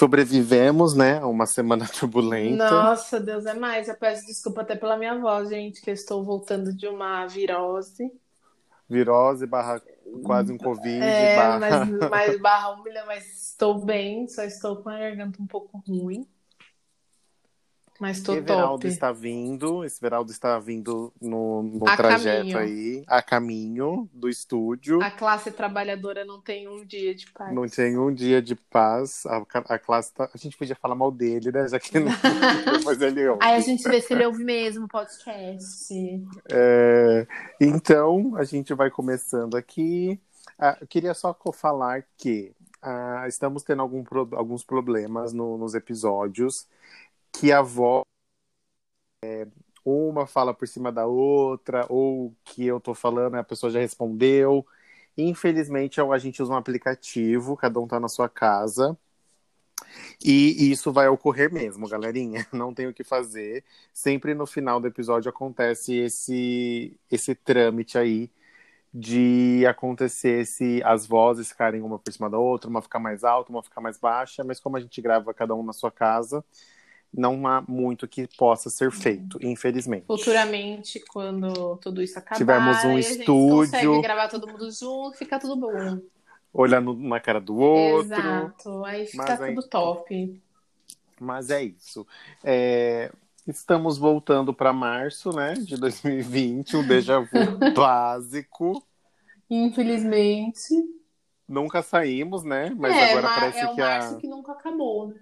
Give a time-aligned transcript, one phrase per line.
[0.00, 2.70] Sobrevivemos, né, a uma semana turbulenta.
[2.70, 3.86] Nossa, Deus é mais.
[3.86, 8.10] Eu peço desculpa até pela minha voz, gente, que eu estou voltando de uma virose.
[8.88, 9.82] Virose barra
[10.24, 11.02] quase um Covid.
[11.02, 11.58] É, barra...
[11.58, 16.26] mas, mas barra humilha, mas estou bem, só estou com a garganta um pouco ruim.
[18.00, 18.88] Mas estou Everaldo top.
[18.88, 22.58] está vindo, esse Everaldo está vindo no, no A trajeto caminho.
[22.58, 25.02] aí, a caminho do estúdio.
[25.02, 27.54] A classe trabalhadora não tem um dia de paz.
[27.54, 29.26] Não tem um dia de paz.
[29.26, 30.30] A, a classe tá...
[30.32, 31.68] A gente podia falar mal dele, né?
[31.68, 32.10] Já que não.
[32.78, 33.44] Depois ele ouve.
[33.44, 35.94] Aí a gente vê se ele ouve mesmo o podcast.
[36.50, 37.26] É,
[37.60, 40.18] Então, a gente vai começando aqui.
[40.58, 46.66] Ah, eu queria só falar que ah, estamos tendo algum alguns problemas no- nos episódios
[47.32, 48.04] que a voz
[49.24, 49.46] é,
[49.84, 54.66] uma fala por cima da outra, ou que eu tô falando a pessoa já respondeu.
[55.16, 58.96] Infelizmente, a gente usa um aplicativo, cada um tá na sua casa.
[60.22, 62.46] E isso vai ocorrer mesmo, galerinha.
[62.52, 63.64] Não tem o que fazer.
[63.92, 68.30] Sempre no final do episódio acontece esse, esse trâmite aí
[68.92, 73.50] de acontecer se as vozes ficarem uma por cima da outra, uma ficar mais alta,
[73.50, 76.44] uma ficar mais baixa, mas como a gente grava cada um na sua casa,
[77.12, 80.06] não há muito que possa ser feito, infelizmente.
[80.06, 83.56] Futuramente, quando tudo isso acabar, Tivermos um aí a gente estúdio.
[83.56, 86.00] consegue gravar todo mundo junto, fica tudo bom.
[86.52, 88.12] Olhando na cara do outro.
[88.14, 90.42] Exato, aí fica Mas aí- tudo top.
[91.20, 92.06] Mas é isso.
[92.42, 93.10] É,
[93.46, 97.26] Estamos voltando para março, né, de 2020, um déjà vu
[97.74, 98.84] básico.
[99.48, 100.74] Infelizmente.
[101.48, 102.70] Nunca saímos, né?
[102.76, 103.84] Mas é, agora parece é o que a...
[103.86, 105.14] março que nunca acabou, né?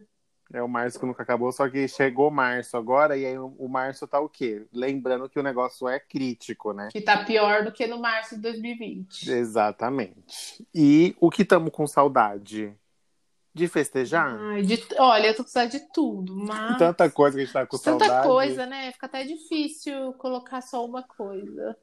[0.52, 4.06] É o março que nunca acabou, só que chegou março agora, e aí o março
[4.06, 4.66] tá o quê?
[4.72, 6.88] Lembrando que o negócio é crítico, né?
[6.90, 9.30] Que tá pior do que no março de 2020.
[9.30, 10.66] Exatamente.
[10.74, 12.72] E o que estamos com saudade?
[13.54, 14.38] De festejar?
[14.40, 17.66] Ai, de- olha, eu tô precisando de tudo, mas Tanta coisa que a gente tá
[17.66, 18.26] com tanta saudade.
[18.28, 18.92] coisa, né?
[18.92, 21.76] Fica até difícil colocar só uma coisa.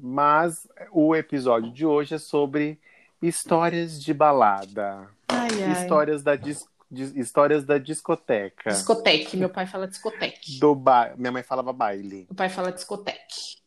[0.00, 2.78] Mas o episódio de hoje é sobre
[3.20, 5.08] histórias de balada.
[5.28, 5.72] Ai, ai.
[5.72, 6.64] Histórias da, dis...
[6.90, 8.70] histórias da discoteca.
[8.70, 10.58] Discoteque, meu pai fala discoteque.
[10.58, 11.12] Do ba...
[11.16, 12.24] Minha mãe falava baile.
[12.28, 13.58] Meu pai fala discoteque.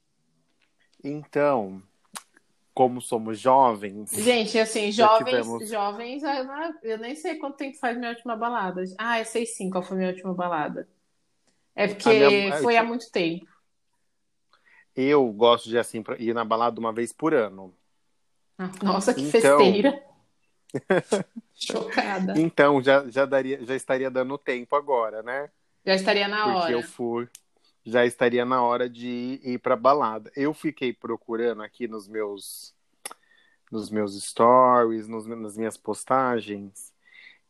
[1.03, 1.81] Então,
[2.73, 5.69] como somos jovens, Gente, assim, jovens, tivemos.
[5.69, 8.83] jovens, eu eu nem sei quanto tempo faz minha última balada.
[8.97, 10.87] Ah, eu sei sim qual foi minha última balada.
[11.75, 13.45] É porque minha- foi há muito tempo.
[14.95, 17.73] eu gosto de assim ir na balada uma vez por ano.
[18.57, 20.03] Ah, Nossa, que Então- festeira.
[21.53, 22.39] Chocada.
[22.39, 25.49] Então, já, já, daria, já estaria dando tempo agora, né?
[25.85, 26.71] Já estaria na Porque hora.
[26.71, 27.29] eu fui.
[27.83, 30.31] Já estaria na hora de ir pra balada.
[30.35, 32.73] Eu fiquei procurando aqui nos meus
[33.71, 36.91] nos meus stories, nos, nas minhas postagens,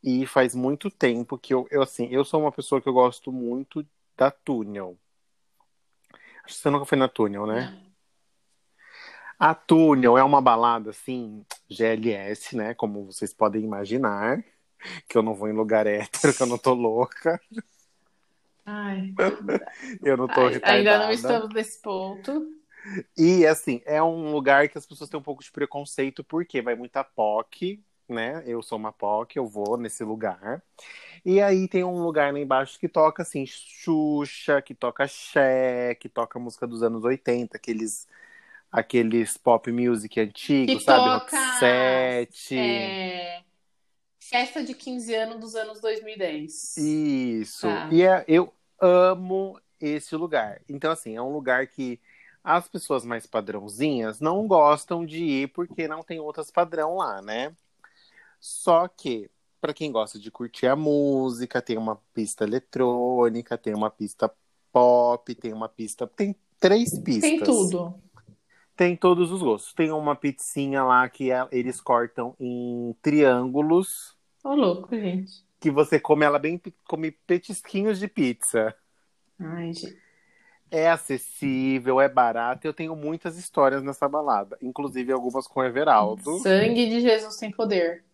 [0.03, 3.31] e faz muito tempo que eu, eu assim, eu sou uma pessoa que eu gosto
[3.31, 3.83] muito
[4.15, 4.95] da Tunnel.
[6.43, 7.75] Acho que você nunca foi na Tunnel, né?
[9.41, 12.75] A Tunnel é uma balada assim, GLS, né?
[12.75, 14.43] Como vocês podem imaginar,
[15.09, 17.41] que eu não vou em lugar hétero, que eu não tô louca,
[18.63, 19.11] Ai,
[20.03, 20.77] eu não tô ai, retardada.
[20.77, 22.47] ainda não estamos nesse ponto.
[23.17, 26.75] E assim, é um lugar que as pessoas têm um pouco de preconceito, porque vai
[26.75, 28.43] muita POC, né?
[28.45, 30.61] Eu sou uma POC, eu vou nesse lugar.
[31.25, 36.07] E aí tem um lugar lá embaixo que toca assim, Xuxa, que toca Cher, que
[36.07, 38.07] toca música dos anos 80, aqueles
[38.71, 41.03] aqueles pop music antigos, Que sabe?
[41.03, 42.57] toca, Rock 7.
[42.57, 43.43] É...
[44.19, 46.77] Festa de 15 anos dos anos 2010.
[46.77, 47.67] Isso.
[47.67, 47.89] Tá.
[47.91, 50.61] E é, eu amo esse lugar.
[50.69, 51.99] Então, assim, é um lugar que
[52.43, 57.53] as pessoas mais padrãozinhas não gostam de ir porque não tem outras padrão lá, né?
[58.39, 59.29] Só que,
[59.59, 64.31] para quem gosta de curtir a música, tem uma pista eletrônica, tem uma pista
[64.71, 66.07] pop, tem uma pista.
[66.07, 67.21] Tem três pistas.
[67.21, 68.01] Tem tudo.
[68.75, 69.73] Tem todos os gostos.
[69.73, 75.45] Tem uma pizzinha lá que é- eles cortam em triângulos, Ô, louco, gente.
[75.59, 78.75] que você come ela bem, come petisquinhos de pizza.
[79.39, 80.01] Ai, gente.
[80.71, 82.65] É acessível, é barato.
[82.65, 86.39] Eu tenho muitas histórias nessa balada, inclusive algumas com o Everaldo.
[86.39, 88.05] Sangue de Jesus tem poder.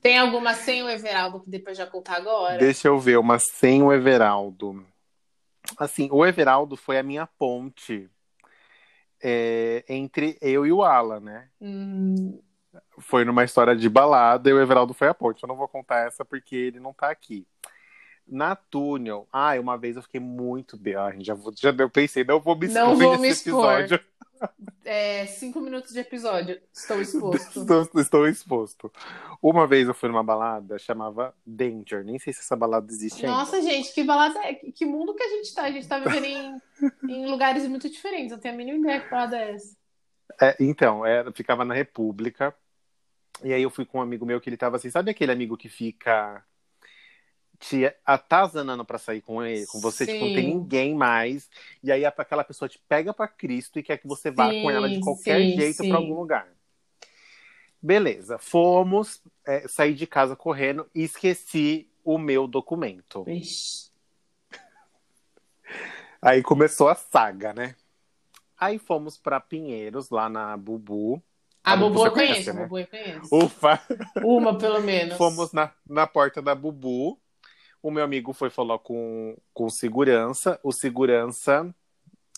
[0.00, 2.58] Tem alguma sem o Everaldo que depois já contar agora?
[2.58, 4.84] Deixa eu ver, uma sem o Everaldo.
[5.78, 8.10] Assim, o Everaldo foi a minha ponte
[9.22, 11.50] é, entre eu e o Alan, né?
[11.60, 12.40] Hum,
[12.98, 15.42] Foi numa história de balada e o Everaldo foi a ponte.
[15.42, 17.46] Eu não vou contar essa porque ele não tá aqui.
[18.32, 20.94] Na túnel, ai, uma vez eu fiquei muito bem.
[20.94, 23.78] Ai, já, vou, já eu pensei, não vou me Não expor vou me nesse expor.
[23.80, 24.00] episódio.
[24.86, 26.58] é, cinco minutos de episódio.
[26.72, 27.60] Estou exposto.
[27.60, 28.92] Estou, estou exposto.
[29.42, 32.02] Uma vez eu fui numa balada, chamava Danger.
[32.02, 33.36] Nem sei se essa balada existe ainda.
[33.36, 34.54] Nossa, gente, que balada é?
[34.54, 35.64] Que mundo que a gente tá?
[35.64, 36.56] A gente tá vivendo em,
[37.10, 38.32] em lugares muito diferentes.
[38.32, 39.76] Eu tenho a mínima ideia que balada é essa.
[40.40, 42.54] É, então, era, ficava na República.
[43.44, 45.56] E aí eu fui com um amigo meu que ele tava assim, sabe aquele amigo
[45.56, 46.42] que fica
[47.62, 50.54] te atazanando pra sair com ele, com você, tipo, não tem Sim.
[50.58, 51.48] ninguém mais.
[51.80, 54.62] E aí a- aquela pessoa te pega pra Cristo e quer que você vá Sim,
[54.62, 55.88] com ela de qualquer sim, jeito sim.
[55.88, 56.48] pra algum lugar.
[57.80, 63.22] Beleza, fomos, é, saí de casa correndo e esqueci o meu documento.
[63.22, 63.90] Vixe.
[66.20, 67.76] Aí começou a saga, né?
[68.58, 71.22] Aí fomos pra Pinheiros, lá na Bubu.
[71.64, 72.62] A Ah, Bubu eu conheço, conhece, a né?
[72.64, 73.28] Bubu eu conheço.
[73.36, 73.80] Ufa!
[74.24, 75.16] Uma, pelo menos.
[75.16, 77.20] Fomos na, na porta da Bubu.
[77.82, 80.58] O meu amigo foi falar com, com segurança.
[80.62, 81.74] O segurança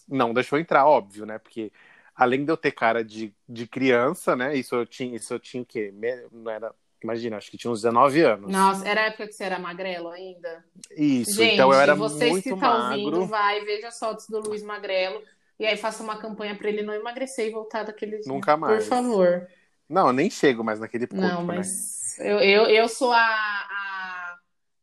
[0.09, 1.39] não deixou entrar, óbvio, né?
[1.39, 1.73] Porque
[2.15, 4.57] além de eu ter cara de, de criança, né?
[4.57, 5.91] Isso eu tinha, isso eu tinha o quê?
[5.93, 8.53] Me- Não era, imagina, acho que tinha uns 19 anos.
[8.53, 10.65] Nossa, era a época que você era magrelo ainda?
[10.97, 12.77] Isso, Gente, então eu era vocês muito que tá magro.
[12.77, 15.23] ouvindo, vai, veja as fotos do Luiz Magrelo.
[15.59, 18.21] E aí faça uma campanha pra ele não emagrecer e voltar daquele.
[18.27, 18.85] Nunca mais.
[18.85, 19.47] Por favor.
[19.89, 21.57] Não, eu nem chego mais naquele corpo, Não, né?
[21.57, 23.84] mas eu, eu, eu sou a, a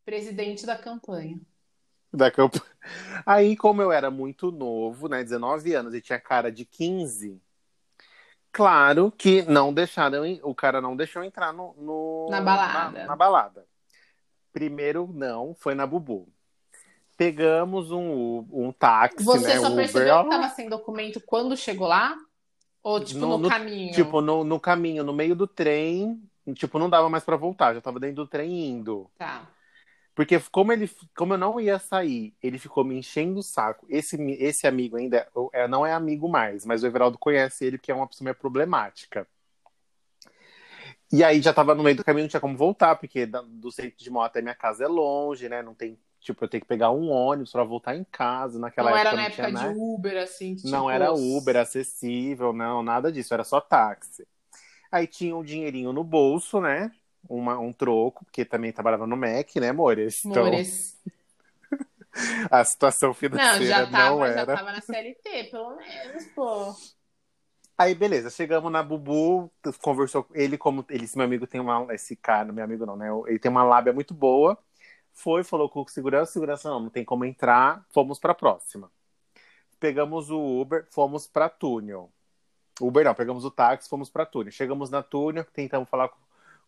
[0.06, 1.40] presidente da campanha.
[2.14, 2.56] Da camp-
[3.26, 7.42] Aí, como eu era muito novo, né, 19 anos, e tinha cara de 15,
[8.52, 13.00] claro que não deixaram, o cara não deixou entrar no, no- Na balada.
[13.00, 13.66] Na, na balada.
[14.52, 16.28] Primeiro, não, foi na Bubu.
[17.16, 21.88] Pegamos um, um táxi, Você né, só Uber, percebeu que tava sem documento quando chegou
[21.88, 22.18] lá?
[22.84, 23.94] Ou, tipo, No- no, no- caminho?
[23.94, 26.22] tipo, no, no caminho, no meio do trem,
[26.56, 29.10] tipo, não dava mais pra voltar, já tava dentro do trem indo.
[29.18, 29.48] Tá.
[30.22, 30.88] Porque como ele,
[31.18, 33.88] como eu não ia sair, ele ficou me enchendo o saco.
[33.90, 37.92] Esse, esse amigo ainda é, não é amigo mais, mas o Everaldo conhece ele, que
[37.92, 39.28] é uma pessoa meio problemática.
[41.12, 43.98] E aí já tava no meio do caminho, não tinha como voltar, porque do centro
[43.98, 45.64] de moto até minha casa é longe, né?
[45.64, 48.60] Não tem, tipo, eu tenho que pegar um ônibus pra voltar em casa.
[48.60, 49.76] Naquela não época era na não época tinha, de né?
[49.76, 50.56] Uber, assim.
[50.56, 54.28] que, Não tipo, era Uber acessível, não, nada disso, era só táxi.
[54.92, 56.92] Aí tinha um dinheirinho no bolso, né?
[57.30, 60.26] Uma, um troco, porque também trabalhava no Mac, né, amores?
[60.26, 61.00] Então, Amores.
[62.52, 64.56] a situação Não, financeira já não, tava, já era.
[64.58, 66.76] tava na CLT, pelo menos, pô.
[67.78, 69.52] Aí, beleza, chegamos na Bubu,
[69.82, 71.88] conversou com ele, como ele, esse meu amigo tem uma.
[71.94, 73.08] Esse cara, meu amigo não, né?
[73.28, 74.58] Ele tem uma lábia muito boa.
[75.14, 78.92] Foi, falou com o segurança, segurança não, não tem como entrar, fomos pra próxima.
[79.80, 82.12] Pegamos o Uber, fomos pra túnel.
[82.80, 84.52] Uber não, pegamos o táxi, fomos pra túnel.
[84.52, 86.18] Chegamos na túnel, tentamos falar com,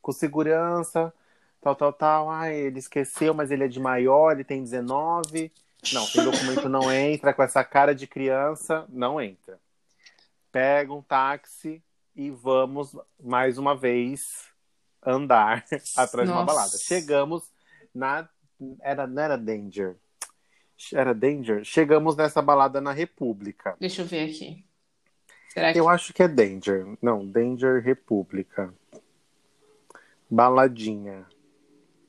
[0.03, 1.11] com segurança,
[1.59, 2.29] tal, tal, tal.
[2.29, 5.51] Ah, ele esqueceu, mas ele é de maior, ele tem 19.
[5.91, 9.59] Não, tem documento, não entra, com essa cara de criança, não entra.
[10.51, 11.81] Pega um táxi
[12.15, 14.45] e vamos mais uma vez
[15.03, 15.65] andar
[15.97, 16.45] atrás de uma Nossa.
[16.45, 16.77] balada.
[16.77, 17.43] Chegamos
[17.95, 18.29] na.
[18.81, 19.95] Era, não era Danger.
[20.93, 21.63] Era Danger.
[21.63, 23.75] Chegamos nessa balada na República.
[23.79, 24.63] Deixa eu ver aqui.
[25.49, 25.79] Será que.
[25.79, 26.97] Eu acho que é Danger.
[27.01, 28.73] Não, Danger República.
[30.33, 31.25] Baladinha.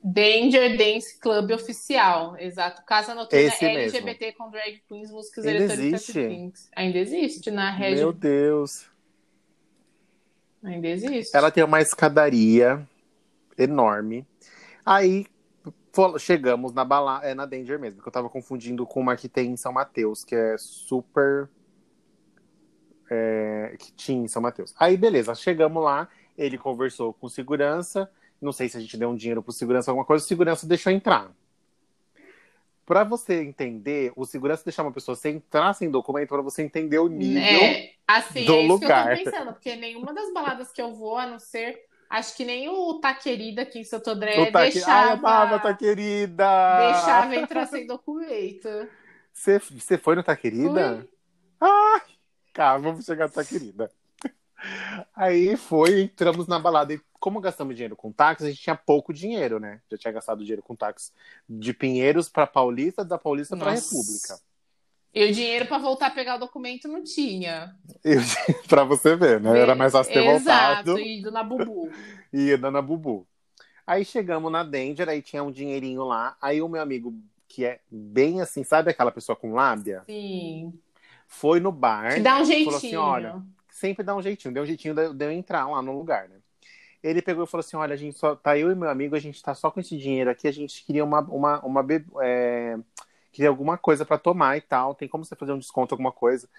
[0.03, 2.35] Danger Dance Club Oficial.
[2.37, 2.83] Exato.
[2.85, 3.79] Casa Noturna Esse mesmo.
[3.79, 6.19] LGBT com drag queens, músicas Ainda eletrônicas existe?
[6.19, 6.69] e drinks.
[6.75, 7.95] Ainda existe na rede.
[8.01, 8.87] Meu Deus.
[10.63, 11.35] Ainda existe.
[11.35, 12.87] Ela tem uma escadaria
[13.57, 14.27] enorme.
[14.85, 15.25] Aí
[16.19, 19.51] chegamos na balada, é na Danger mesmo, que eu tava confundindo com uma que tem
[19.51, 21.49] em São Mateus, que é super.
[23.09, 24.73] é, que tinha em São Mateus.
[24.79, 28.09] Aí, beleza, chegamos lá, ele conversou com segurança.
[28.41, 30.91] Não sei se a gente deu um dinheiro pro segurança, alguma coisa, o segurança deixou
[30.91, 31.31] entrar.
[32.85, 36.99] Pra você entender, o segurança deixar uma pessoa sem entrar sem documento, pra você entender
[36.99, 37.41] o nível.
[37.41, 39.05] É, assim, do é isso lugar.
[39.15, 41.83] que eu tô pensando, porque nenhuma das baladas que eu vou, a não ser.
[42.07, 45.59] Acho que nem o Tá Querida aqui em Santo André do taque- Ai, deixava, amava,
[45.59, 46.91] tá querida!
[46.91, 48.69] deixava entrar sem documento.
[49.33, 49.59] Você,
[49.97, 50.99] foi no Tá Querida?
[50.99, 51.09] Fui.
[51.59, 52.01] Ah,
[52.53, 53.91] calma, vamos chegar no Tá Querida.
[55.15, 59.13] Aí foi, entramos na balada e como gastamos dinheiro com táxi, a gente tinha pouco
[59.13, 59.81] dinheiro, né?
[59.89, 61.11] Já tinha gastado dinheiro com táxi
[61.49, 63.71] de Pinheiros pra Paulista, da Paulista Nossa.
[63.71, 64.39] República.
[65.15, 67.73] E o dinheiro pra voltar a pegar o documento não tinha.
[68.67, 69.57] Pra você ver, né?
[69.57, 71.89] Era mais fácil ter Exato, voltado indo na Bubu.
[72.33, 73.25] e ia dando a bubu.
[73.87, 76.35] Aí chegamos na Danger, aí tinha um dinheirinho lá.
[76.41, 77.15] Aí o meu amigo,
[77.47, 80.03] que é bem assim, sabe aquela pessoa com lábia?
[80.05, 80.73] Sim.
[81.27, 82.15] Foi no bar.
[82.15, 82.65] Te dá um jeitinho.
[82.65, 83.41] falou assim, olha,
[83.75, 84.53] sempre dá um jeitinho.
[84.53, 86.37] Deu um jeitinho de, de eu entrar lá no lugar, né?
[87.03, 88.35] Ele pegou e falou assim: olha, a gente só.
[88.35, 90.83] Tá eu e meu amigo, a gente tá só com esse dinheiro aqui, a gente
[90.85, 91.21] queria uma.
[91.21, 92.77] uma, uma be- é,
[93.31, 94.95] queria alguma coisa pra tomar e tal.
[94.95, 96.49] Tem como você fazer um desconto, alguma coisa?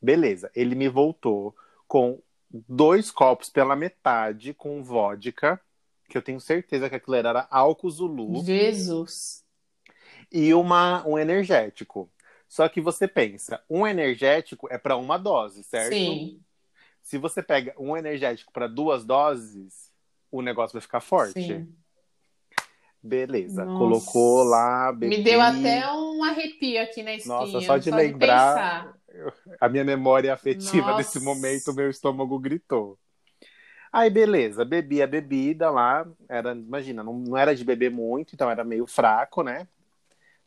[0.00, 0.50] Beleza.
[0.54, 1.54] Ele me voltou
[1.88, 2.20] com
[2.50, 5.60] dois copos pela metade com vodka,
[6.08, 9.44] que eu tenho certeza que aquilo era álcool Zulu, Jesus.
[10.30, 12.10] e uma, um energético.
[12.48, 15.90] Só que você pensa, um energético é pra uma dose, certo?
[15.92, 16.44] Sim.
[17.06, 19.92] Se você pega um energético para duas doses,
[20.28, 21.40] o negócio vai ficar forte.
[21.40, 21.72] Sim.
[23.00, 23.64] Beleza.
[23.64, 23.78] Nossa.
[23.78, 25.18] Colocou lá, bebi.
[25.18, 27.32] Me deu até um arrepio aqui na espinha.
[27.32, 29.36] Nossa, só de lembrar- pensar.
[29.60, 30.96] A minha memória afetiva Nossa.
[30.96, 32.98] desse momento, meu estômago gritou.
[33.92, 36.04] Aí, beleza, bebi a bebida lá.
[36.28, 39.68] Era, imagina, não, não era de beber muito, então era meio fraco, né?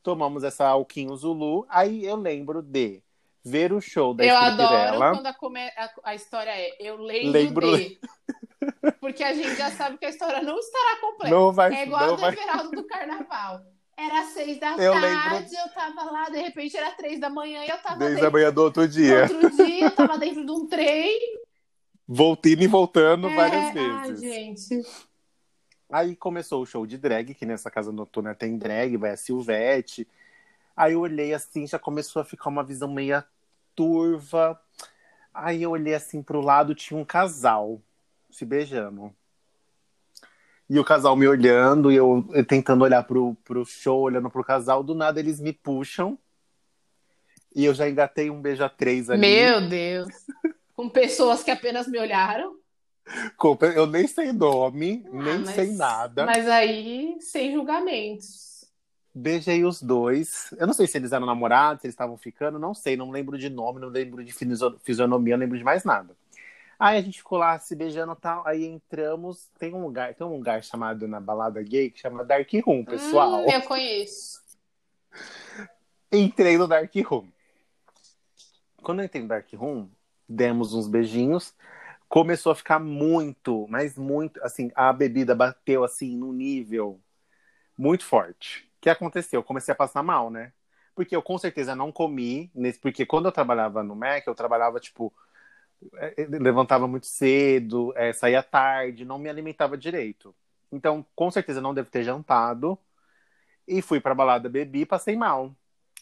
[0.04, 1.66] Tomamos essa alquinho Zulu.
[1.70, 3.01] Aí eu lembro de
[3.50, 5.72] ver o show da Eu adoro quando a, come-
[6.03, 8.00] a- história é eu lembro, Lembro- de.
[9.00, 11.36] Porque a gente já sabe que a história não estará completa.
[11.36, 12.34] Não vai, é igual não do vai.
[12.34, 13.62] Everaldo do Carnaval.
[13.98, 17.70] Era seis da Eu tarde, eu tava lá, de repente era três da manhã e
[17.70, 18.27] eu tava Desde dentro.
[18.27, 19.24] a manhã do outro dia.
[19.24, 21.20] Outro dia eu tava dentro de um trem.
[22.08, 24.22] Voltando e voltando várias É, Ai, vezes.
[24.22, 24.88] gente.
[25.91, 30.08] Aí começou o show de drag, que nessa casa noturna tem drag, vai a Silvete.
[30.77, 33.25] Aí eu olhei assim, já começou a ficar uma visão meia
[33.83, 34.59] turva.
[35.33, 37.81] Aí eu olhei assim pro lado, tinha um casal
[38.29, 39.15] se beijando.
[40.69, 44.43] E o casal me olhando, e eu, eu tentando olhar pro, pro show, olhando pro
[44.43, 46.19] casal, do nada eles me puxam.
[47.55, 49.21] E eu já engatei um beijo a três ali.
[49.21, 50.09] Meu Deus.
[50.75, 52.57] Com pessoas que apenas me olharam.
[53.75, 56.25] Eu nem sei nome, Ah, nem mas- sei nada.
[56.25, 58.49] Mas aí, sem julgamentos.
[59.13, 60.54] Beijei os dois.
[60.58, 63.38] Eu não sei se eles eram namorados, se eles estavam ficando, não sei, não lembro
[63.38, 64.34] de nome, não lembro de
[64.82, 66.16] fisionomia, não lembro de mais nada.
[66.80, 70.25] Aí a gente ficou lá se beijando e tal, aí entramos, tem um lugar, tem
[70.25, 73.44] um lugar chamado na balada gay que chama Dark Room, pessoal.
[73.44, 74.42] Hum, eu conheço.
[76.10, 77.28] Entrei no Dark Room.
[78.82, 79.89] Quando eu entrei no Dark Room,
[80.28, 81.54] demos uns beijinhos.
[82.08, 87.01] Começou a ficar muito, mas muito, assim, a bebida bateu assim num nível
[87.78, 88.68] muito forte.
[88.79, 89.39] O que aconteceu?
[89.39, 90.53] Eu comecei a passar mal, né?
[90.95, 94.79] Porque eu com certeza não comi, nesse, porque quando eu trabalhava no Mac, eu trabalhava,
[94.79, 95.13] tipo,
[95.98, 100.33] eh, eh, levantava muito cedo, eh, saía tarde, não me alimentava direito.
[100.71, 102.79] Então, com certeza não devo ter jantado.
[103.67, 105.53] E fui pra balada, bebi e passei mal.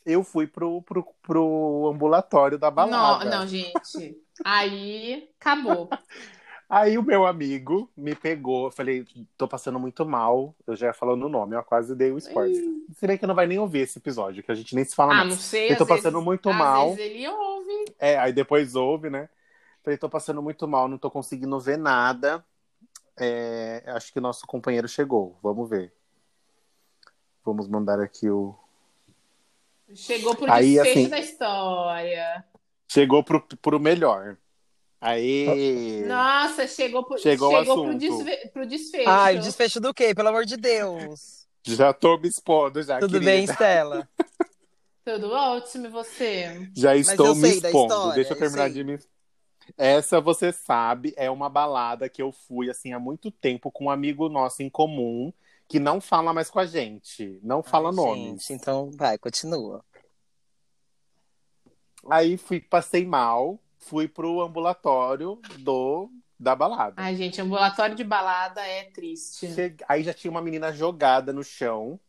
[0.05, 3.25] Eu fui pro, pro, pro ambulatório da Não, balada.
[3.25, 4.22] não, gente.
[4.46, 5.89] Aí acabou.
[6.69, 9.05] Aí o meu amigo me pegou, eu falei,
[9.38, 10.53] tô passando muito mal.
[10.65, 12.62] Eu já ia falando o nome, eu quase dei o spoiler.
[12.93, 15.13] Se bem que não vai nem ouvir esse episódio, que a gente nem se fala
[15.13, 15.29] Ah, mais.
[15.29, 15.71] não sei.
[15.71, 16.89] Eu tô às vezes- passando muito às mal.
[16.93, 17.86] vezes ele ouve.
[17.97, 19.29] É, aí depois ouve, né?
[19.81, 22.43] Falei, tô passando muito mal, não tô conseguindo ver nada.
[23.17, 25.38] É, acho que nosso companheiro chegou.
[25.41, 25.93] Vamos ver.
[27.45, 28.53] Vamos mandar aqui o.
[29.95, 32.43] Chegou pro Aí, desfecho assim- da história.
[32.89, 34.36] Chegou pro, pro melhor.
[35.00, 36.04] Aí.
[36.08, 37.98] Nossa, chegou pro, Chegou o pro, assunto.
[38.00, 39.10] desfe- pro desfecho.
[39.10, 40.13] Ai, o desfecho do quê?
[40.16, 41.46] Pelo amor de Deus.
[41.63, 43.00] Já tô me expondo, já.
[43.00, 43.32] Tudo querida.
[43.32, 44.10] bem, Stella?
[45.06, 46.70] Tudo ótimo, e você?
[46.75, 47.94] Já estou eu me sei da expondo.
[47.94, 48.74] história, Deixa eu eu terminar sei.
[48.74, 49.00] de me.
[49.77, 53.89] Essa, você sabe, é uma balada que eu fui assim há muito tempo com um
[53.89, 55.32] amigo nosso em comum
[55.68, 57.39] que não fala mais com a gente.
[57.44, 58.44] Não fala Ai, nomes.
[58.44, 59.84] Gente, então vai, continua.
[62.10, 66.96] Aí fui, passei mal, fui pro ambulatório do da balada.
[66.98, 69.48] Ai, gente, ambulatório de balada é triste.
[69.48, 72.00] Che- Aí já tinha uma menina jogada no chão.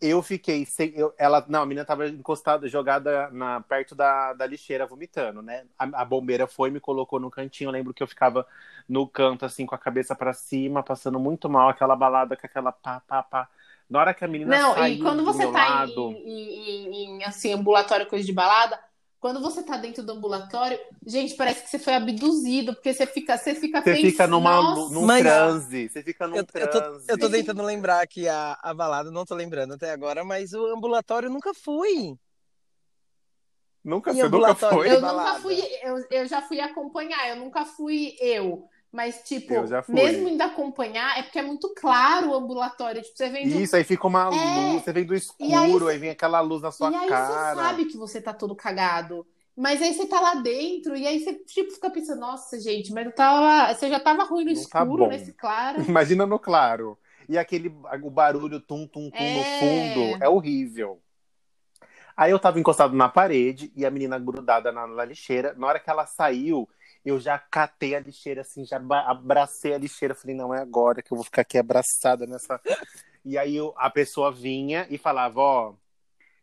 [0.00, 0.92] Eu fiquei sem.
[0.96, 5.66] eu- ela, não, a menina tava encostada, jogada na, perto da, da lixeira, vomitando, né?
[5.78, 7.68] A, a bombeira foi e me colocou no cantinho.
[7.68, 8.46] Eu lembro que eu ficava
[8.88, 12.72] no canto, assim, com a cabeça pra cima, passando muito mal, aquela balada com aquela
[12.72, 13.48] pá, pá, pá.
[13.90, 16.86] Na hora que a menina Não, saiu e quando do você tá lado, em, em-
[16.86, 18.80] em- em, assim, ambulatório, coisa de balada,
[19.20, 23.36] quando você tá dentro do ambulatório, gente, parece que você foi abduzido, porque você fica,
[23.36, 25.88] você fica você fica numa, nossa, num Mas- transe.
[25.90, 27.04] Você fica num Eu, eu tô, transe.
[27.06, 30.66] eu tô tentando lembrar aqui a, a balada, não tô lembrando até agora, mas o
[30.74, 32.16] ambulatório nunca fui.
[33.84, 34.90] Nunca, E você nunca foi?
[34.90, 35.28] Eu balada.
[35.30, 38.68] nunca fui, eu, eu já fui acompanhar, eu nunca fui eu.
[38.92, 39.54] Mas, tipo,
[39.88, 43.00] mesmo indo acompanhar, é porque é muito claro o ambulatório.
[43.02, 44.72] Tipo, você vem um Isso, aí fica uma É.
[44.72, 47.54] luz, você vem do escuro, aí aí, vem aquela luz na sua E aí cara.
[47.54, 49.24] você sabe que você tá todo cagado.
[49.56, 53.06] Mas aí você tá lá dentro, e aí você tipo, fica pensando, nossa, gente, mas
[53.06, 53.72] eu tava.
[53.74, 55.08] Você já tava ruim no Não tá escuro, bom.
[55.08, 55.82] nesse claro.
[55.86, 56.98] Imagina no claro.
[57.28, 57.68] E aquele
[58.02, 59.58] o barulho tum tum tum no É.
[59.58, 61.00] fundo é horrível.
[62.16, 65.54] Aí eu tava encostado na parede e a menina grudada na, na lixeira.
[65.56, 66.68] Na hora que ela saiu,
[67.04, 70.14] eu já catei a lixeira assim, já abracei a lixeira.
[70.14, 72.60] Falei, não é agora que eu vou ficar aqui abraçada nessa.
[73.24, 75.74] E aí eu- a pessoa vinha e falava, ó,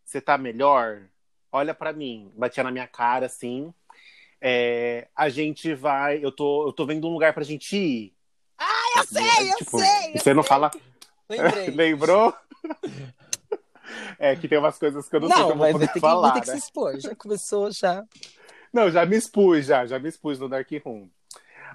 [0.04, 1.08] você tá melhor?
[1.52, 2.32] Olha pra mim.
[2.36, 3.74] Batia na minha cara assim.
[4.42, 8.14] É, a gente vai, eu tô, eu tô vendo um lugar pra gente ir.
[8.96, 10.12] Eu sei, eu Tipo, sei.
[10.16, 10.50] eu Você não sei.
[10.50, 10.72] fala.
[11.30, 11.70] Lembrei.
[11.72, 12.34] Lembrou?
[14.20, 15.86] É que tem umas coisas que eu não, sei Não, que eu vou mas poder
[15.86, 16.54] vai ter, que, falar, ter que né?
[16.54, 17.00] se expor.
[17.00, 18.04] Já começou, já.
[18.74, 21.10] Não, já me expus, já, já me expus no Dark Room.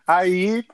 [0.06, 0.64] Aí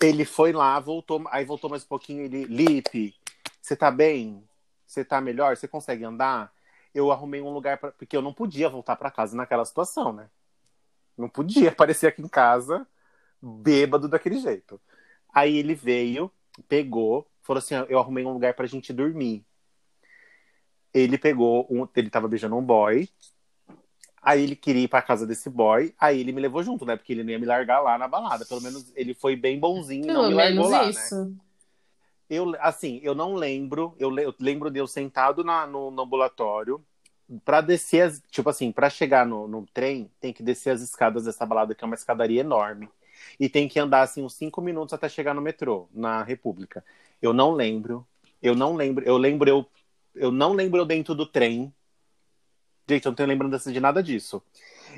[0.00, 3.14] ele foi lá, voltou, aí voltou mais um pouquinho, ele, Lipe,
[3.60, 4.42] você tá bem?
[4.86, 5.56] Você tá melhor?
[5.56, 6.52] Você consegue andar?
[6.94, 10.28] Eu arrumei um lugar pra, porque eu não podia voltar pra casa naquela situação, né?
[11.16, 12.86] Não podia aparecer aqui em casa
[13.40, 14.80] bêbado daquele jeito.
[15.32, 16.30] Aí ele veio,
[16.68, 19.44] pegou, falou assim: eu arrumei um lugar pra gente dormir.
[20.92, 23.08] Ele pegou, um, ele tava beijando um boy.
[24.22, 25.94] Aí ele queria ir pra casa desse boy.
[25.98, 26.96] Aí ele me levou junto, né?
[26.96, 28.44] Porque ele não ia me largar lá na balada.
[28.44, 30.90] Pelo menos ele foi bem bonzinho e não Pelo me largou menos lá, né?
[30.90, 31.34] isso.
[32.28, 33.94] Eu, assim, eu não lembro.
[33.98, 36.84] Eu, eu lembro de eu sentado na- no, no ambulatório.
[37.44, 41.24] Pra descer, as, tipo assim, pra chegar no, no trem, tem que descer as escadas
[41.24, 42.88] dessa balada, que é uma escadaria enorme.
[43.38, 46.84] E tem que andar, assim, uns cinco minutos até chegar no metrô, na República.
[47.20, 48.06] Eu não lembro.
[48.42, 49.04] Eu não lembro.
[49.04, 49.66] Eu lembro eu.
[50.14, 51.72] Eu não lembro eu dentro do trem.
[52.88, 54.42] Gente, eu não tenho lembrança de nada disso.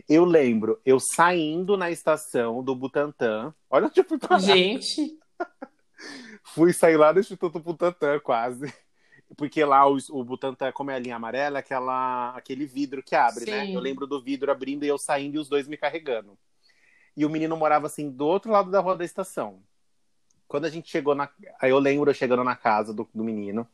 [0.09, 3.53] Eu lembro eu saindo na estação do Butantã.
[3.69, 4.39] Olha onde eu fui parar.
[4.39, 5.19] Gente,
[6.43, 8.73] Fui sair lá do Instituto Butantan, quase.
[9.37, 13.15] Porque lá o, o Butantan, como é a linha amarela, é aquela, aquele vidro que
[13.15, 13.67] abre, né?
[13.67, 13.75] Sim.
[13.75, 16.37] Eu lembro do vidro abrindo e eu saindo e os dois me carregando.
[17.17, 19.63] E o menino morava assim do outro lado da rua da estação.
[20.49, 21.29] Quando a gente chegou na.
[21.61, 23.67] Aí eu lembro eu chegando na casa do, do menino.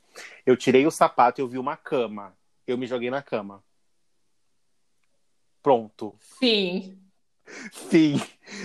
[0.45, 2.37] Eu tirei o sapato e eu vi uma cama.
[2.67, 3.63] Eu me joguei na cama.
[5.67, 6.15] Pronto.
[6.39, 6.97] fim.
[7.91, 8.15] Sim,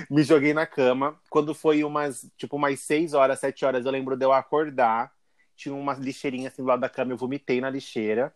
[0.07, 1.19] me joguei na cama.
[1.31, 5.11] Quando foi umas, tipo, umas 6 horas, 7 horas, eu lembro de eu acordar.
[5.55, 8.31] Tinha uma lixeirinha assim do lado da cama, eu vomitei na lixeira.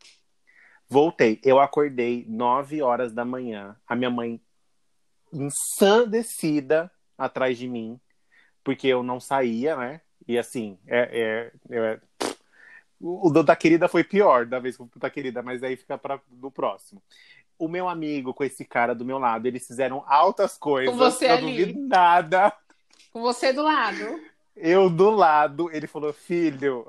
[0.89, 1.39] Voltei.
[1.43, 3.75] Eu acordei 9 horas da manhã.
[3.87, 4.41] A minha mãe
[5.31, 7.99] ensandecida atrás de mim,
[8.63, 10.01] porque eu não saía, né?
[10.27, 12.01] E assim, é, é, é-
[12.99, 16.19] o da querida foi pior da vez que fui da querida, mas aí fica para
[16.27, 17.03] do próximo.
[17.57, 20.93] O meu amigo com esse cara do meu lado, eles fizeram altas coisas.
[20.93, 21.45] Com você eu ali.
[21.45, 22.53] não vi nada.
[23.11, 24.19] Com você do lado.
[24.55, 26.85] Eu do lado, ele falou: Filho,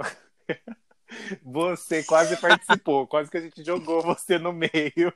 [1.42, 5.12] você quase participou, quase que a gente jogou você no meio.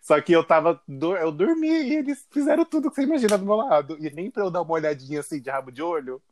[0.00, 0.80] Só que eu tava.
[1.20, 3.96] Eu dormi e eles fizeram tudo que você imagina do meu lado.
[4.00, 6.22] E nem pra eu dar uma olhadinha assim de rabo de olho.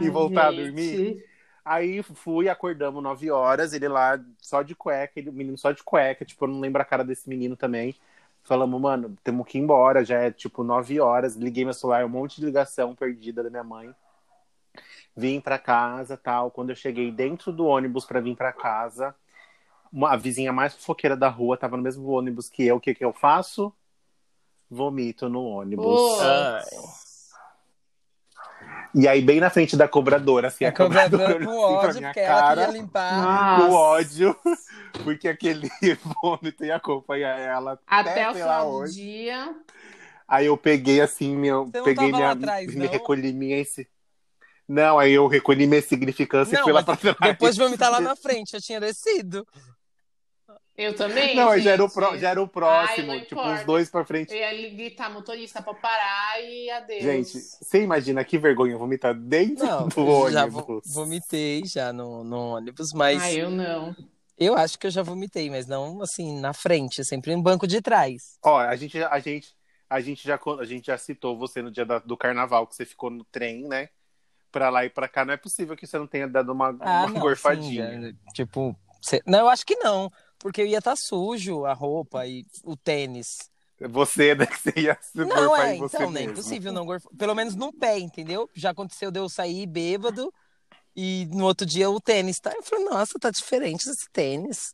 [0.00, 1.22] E voltar a dormir?
[1.66, 5.82] Aí fui, acordamos 9 horas, ele lá só de cueca, ele, o menino só de
[5.82, 7.92] cueca, tipo, eu não lembro a cara desse menino também.
[8.44, 11.34] Falamos, mano, temos que ir embora, já é tipo 9 horas.
[11.34, 13.92] Liguei meu celular, um monte de ligação perdida da minha mãe.
[15.16, 16.52] Vim pra casa tal.
[16.52, 19.12] Quando eu cheguei dentro do ônibus pra vir pra casa,
[19.92, 22.76] uma, a vizinha mais fofoqueira da rua tava no mesmo ônibus que eu.
[22.76, 23.74] O que, que eu faço?
[24.70, 25.84] Vomito no ônibus.
[25.84, 27.05] Ô.
[28.98, 31.98] E aí, bem na frente da cobradora, assim, a, A cobradora olhou com assim ódio,
[31.98, 32.66] minha porque ela cara.
[32.66, 33.22] queria limpar.
[33.22, 33.66] Nossa.
[33.66, 34.36] com ódio,
[35.04, 35.70] porque aquele
[36.22, 39.54] vômito ia acompanhar ela Até o sei lá final do dia.
[40.26, 42.90] Aí eu peguei assim, meu, peguei minha, atrás, me não?
[42.90, 43.86] recolhi minha esse.
[44.66, 47.16] Não, aí eu recolhi minha significância e Não, fui lá pra trás.
[47.20, 49.46] Depois de vomitar lá na frente, eu tinha descido.
[50.76, 51.34] Eu também.
[51.34, 51.94] Não, aí já era, o gente.
[51.94, 53.50] pro- já era o Ai, próximo, não tipo, importa.
[53.60, 54.34] uns dois pra frente.
[54.34, 57.02] Eu ia gritar motorista pra parar e adeus.
[57.02, 60.64] Gente, você imagina que vergonha vomitar dentro Não, do eu já ônibus.
[60.66, 63.96] vo- vomitei já no, no ônibus, mas Ai, eu não.
[64.36, 67.80] eu acho que eu já vomitei, mas não assim, na frente, sempre em banco de
[67.80, 68.38] trás.
[68.44, 69.56] Ó, a gente, a gente,
[69.88, 72.84] a gente já, a gente já citou você no dia da- do carnaval, que você
[72.84, 73.88] ficou no trem, né?
[74.52, 75.24] Pra lá e pra cá.
[75.24, 77.90] Não é possível que você não tenha dado uma, Ah, uma não, gorfadinha.
[77.90, 81.72] sim, já- tipo, cê- não, eu acho que não, porque eu ia estar sujo a
[81.72, 83.38] roupa e o tênis.
[83.80, 86.32] Você, né, que você ia se Não, gorfar é, em você então, não é mesmo.
[86.32, 87.12] impossível não gorfar.
[87.16, 88.48] Pelo menos no pé, entendeu?
[88.54, 90.32] Já aconteceu de eu sair bêbado
[90.96, 92.52] e no outro dia o tênis tá.
[92.54, 94.72] Eu falei, nossa, tá diferente esse tênis.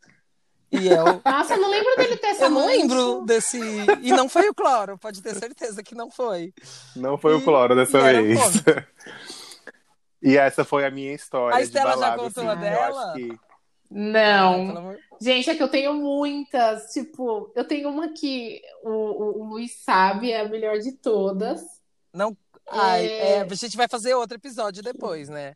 [0.70, 3.58] E eu, Nossa, eu não lembro dele ter essa eu não lembro desse.
[4.02, 6.52] E não foi o cloro, pode ter certeza que não foi.
[6.94, 8.38] Não foi E- o cloro dessa e vez.
[10.22, 11.56] e essa foi a minha história.
[11.56, 13.04] A de Estela já balada, contou assim, a eu dela?
[13.04, 13.38] acho que-
[13.94, 14.66] Não.
[14.66, 16.92] Pelo amor- Gente, é que eu tenho muitas.
[16.92, 21.60] Tipo, eu tenho uma que o, o, o Luiz sabe, é a melhor de todas.
[22.12, 22.36] Não.
[22.68, 23.28] Ai, É.
[23.38, 25.54] é, a gente vai fazer outro episódio depois, né?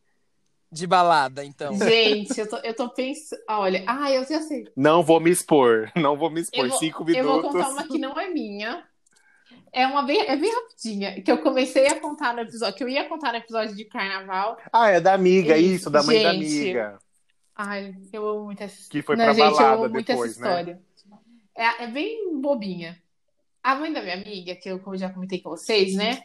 [0.70, 1.72] De balada, então.
[1.78, 3.40] Gente, eu tô, eu tô pensando.
[3.48, 4.66] Olha, ah, eu já sei.
[4.76, 5.90] Não vou me expor.
[5.96, 6.68] Não vou me expor.
[6.68, 7.52] Vou- Cinco Eu vou minutos.
[7.52, 8.84] contar uma que não é minha.
[9.72, 12.88] É uma bem, é bem rapidinha, que eu comecei a contar no episódio, que eu
[12.88, 14.56] ia contar no episódio de carnaval.
[14.72, 16.44] Ah, é da amiga, Isso, isso, da mãe da gente.
[16.60, 16.98] amiga.
[17.56, 20.32] Ai, eu amo muito essa Que foi Não, pra gente, eu balada amo muito depois,
[20.32, 20.48] essa né?
[20.48, 20.82] história.
[21.56, 23.02] É, é bem bobinha.
[23.62, 26.22] A mãe da minha amiga, que eu já comentei com vocês, né?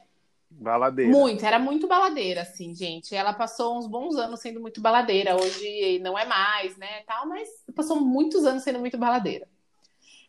[0.49, 1.09] Baladeira.
[1.09, 3.15] Muito, era muito baladeira, assim, gente.
[3.15, 5.35] Ela passou uns bons anos sendo muito baladeira.
[5.35, 9.47] Hoje não é mais, né, tal, mas passou muitos anos sendo muito baladeira.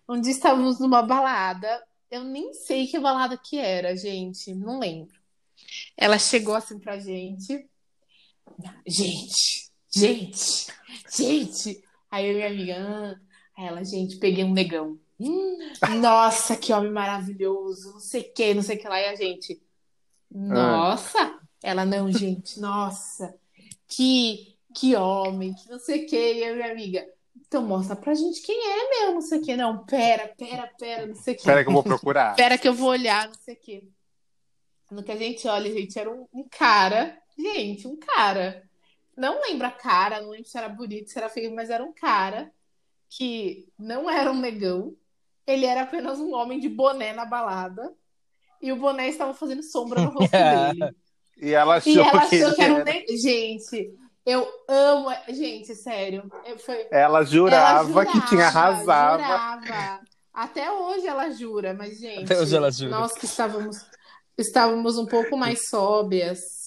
[0.09, 5.21] Um dia estávamos numa balada, eu nem sei que balada que era, gente, não lembro.
[5.97, 7.69] Ela chegou assim pra gente.
[8.87, 10.67] Gente, gente,
[11.15, 11.83] gente.
[12.11, 13.33] Aí eu e minha amiga, ah.
[13.59, 14.99] Ela, gente, peguei um negão.
[15.21, 15.59] Hum,
[16.01, 19.01] nossa, que homem maravilhoso, não sei o que, não sei o que lá.
[19.01, 19.63] E a gente,
[20.31, 21.39] nossa.
[21.63, 23.35] Ela, não, gente, nossa,
[23.87, 26.17] que, que homem, que não sei o que.
[26.17, 29.43] E eu e minha amiga, então mostra pra gente quem é, meu, não sei o
[29.43, 29.57] que.
[29.57, 31.43] Não, pera, pera, pera, não sei o que.
[31.43, 32.31] Espera que eu vou procurar.
[32.33, 33.85] Espera que eu vou olhar, não sei o quê.
[34.91, 37.17] No que a gente olha, gente, era um, um cara.
[37.39, 38.69] Gente, um cara.
[39.17, 41.93] Não lembro a cara, não lembro se era bonito, se era feio, mas era um
[41.93, 42.51] cara
[43.09, 44.95] que não era um negão.
[45.47, 47.93] Ele era apenas um homem de boné na balada.
[48.61, 50.95] E o boné estava fazendo sombra no rosto dele.
[51.37, 53.17] E ela achou, E ela que, achou que era um negão.
[53.17, 53.95] Gente,
[54.25, 55.11] eu amo.
[55.29, 56.31] Gente, sério.
[56.65, 58.51] Foi, Ela jurava, ela que tinha.
[58.51, 60.01] Jurava.
[60.33, 62.25] Até hoje ela jura, mas, gente.
[62.25, 62.91] Até hoje ela jura.
[62.91, 63.77] Nós que estávamos,
[64.39, 66.62] estávamos um pouco mais sóbrias.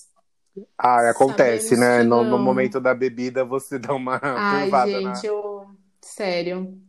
[0.78, 2.04] Ah, acontece, né?
[2.04, 5.24] No, no momento da bebida, você dá uma Ai, curvada na.
[5.24, 5.68] gente, eu.
[6.02, 6.82] Sério.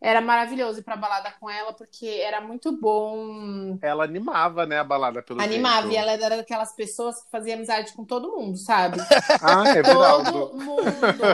[0.00, 3.78] Era maravilhoso ir pra balada com ela, porque era muito bom.
[3.80, 5.92] Ela animava, né, a balada pelo Animava.
[5.92, 5.92] jeito.
[5.92, 9.00] E ela era daquelas pessoas que fazia amizade com todo mundo, sabe?
[9.40, 10.32] Ah, é verdade.
[10.32, 11.24] Todo mundo.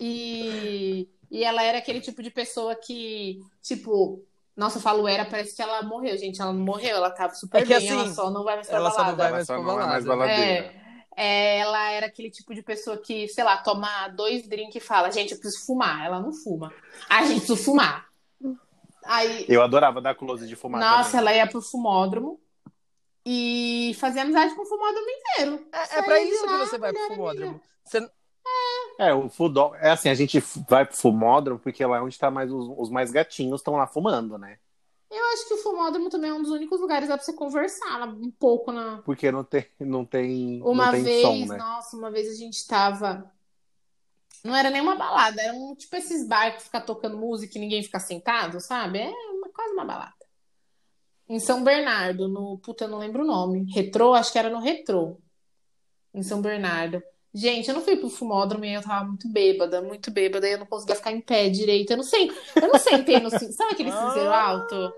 [0.00, 4.24] E, e ela era aquele tipo de pessoa que, tipo,
[4.56, 6.40] nossa, eu falo era, parece que ela morreu, gente.
[6.40, 8.68] Ela não morreu, ela tava super É que bem, ela assim, só não vai mais
[8.70, 9.16] pra ela só não balada.
[9.16, 10.06] vai Ela mais só pra não é mais balada.
[10.06, 10.64] baladeira.
[10.64, 10.85] É,
[11.16, 15.32] ela era aquele tipo de pessoa que, sei lá, toma dois drinks e fala, gente,
[15.32, 16.04] eu preciso fumar.
[16.04, 16.72] Ela não fuma.
[17.08, 18.06] A gente precisa fumar.
[19.04, 21.20] Aí, Eu adorava dar close de fumar nossa, também.
[21.28, 22.40] ela ia pro fumódromo
[23.24, 25.66] e fazia amizade com o fumódromo inteiro.
[25.72, 27.60] É, é pra isso que lá, você vai pro fumódromo.
[27.84, 28.10] Você-
[28.98, 29.74] É, o fudó...
[29.76, 32.90] É assim, a gente vai pro fumódromo porque lá é onde tá mais os, os
[32.90, 34.58] mais gatinhos estão lá fumando, né?
[35.10, 38.08] Eu acho que o fumódromo também é um dos únicos lugares dá pra você conversar
[38.08, 38.98] um pouco na.
[39.02, 41.56] Porque não tem, não tem, Uma não tem vez, som, né?
[41.56, 43.30] nossa, uma vez a gente tava.
[44.44, 47.60] Não era nem uma balada, era um tipo esses bar que fica tocando música e
[47.60, 48.98] ninguém fica sentado, sabe?
[48.98, 50.14] É uma, quase uma balada.
[51.28, 52.58] Em São Bernardo, no.
[52.58, 53.64] Puta, eu não lembro o nome.
[53.72, 55.18] Retrô, acho que era no Retrô.
[56.14, 57.02] Em São Bernardo.
[57.34, 60.58] Gente, eu não fui pro fumódromo e eu tava muito bêbada, muito bêbada, e eu
[60.58, 61.90] não conseguia ficar em pé direito.
[61.90, 63.52] Eu não sei, eu não sentei no cinzeiro.
[63.52, 64.92] Sabe aquele cinzeiro alto?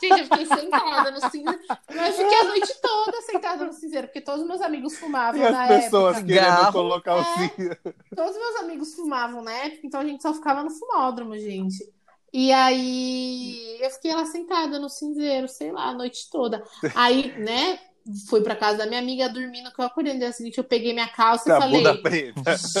[0.00, 1.58] Gente, eu fiquei sentada no cinzeiro.
[1.92, 5.40] Mas eu fiquei a noite toda sentada no cinzeiro, porque todos os meus amigos fumavam
[5.40, 6.32] E as na pessoas época.
[6.32, 7.24] querendo colocar o É.
[7.24, 7.94] cinto.
[8.14, 11.92] Todos os meus amigos fumavam na época, então a gente só ficava no fumódromo, gente.
[12.32, 16.62] E aí eu fiquei lá sentada no cinzeiro, sei lá, a noite toda.
[16.94, 17.80] Aí, né,
[18.28, 20.92] fui pra casa da minha amiga dormindo, que eu acordei no dia seguinte, eu peguei
[20.92, 22.02] minha calça e falei.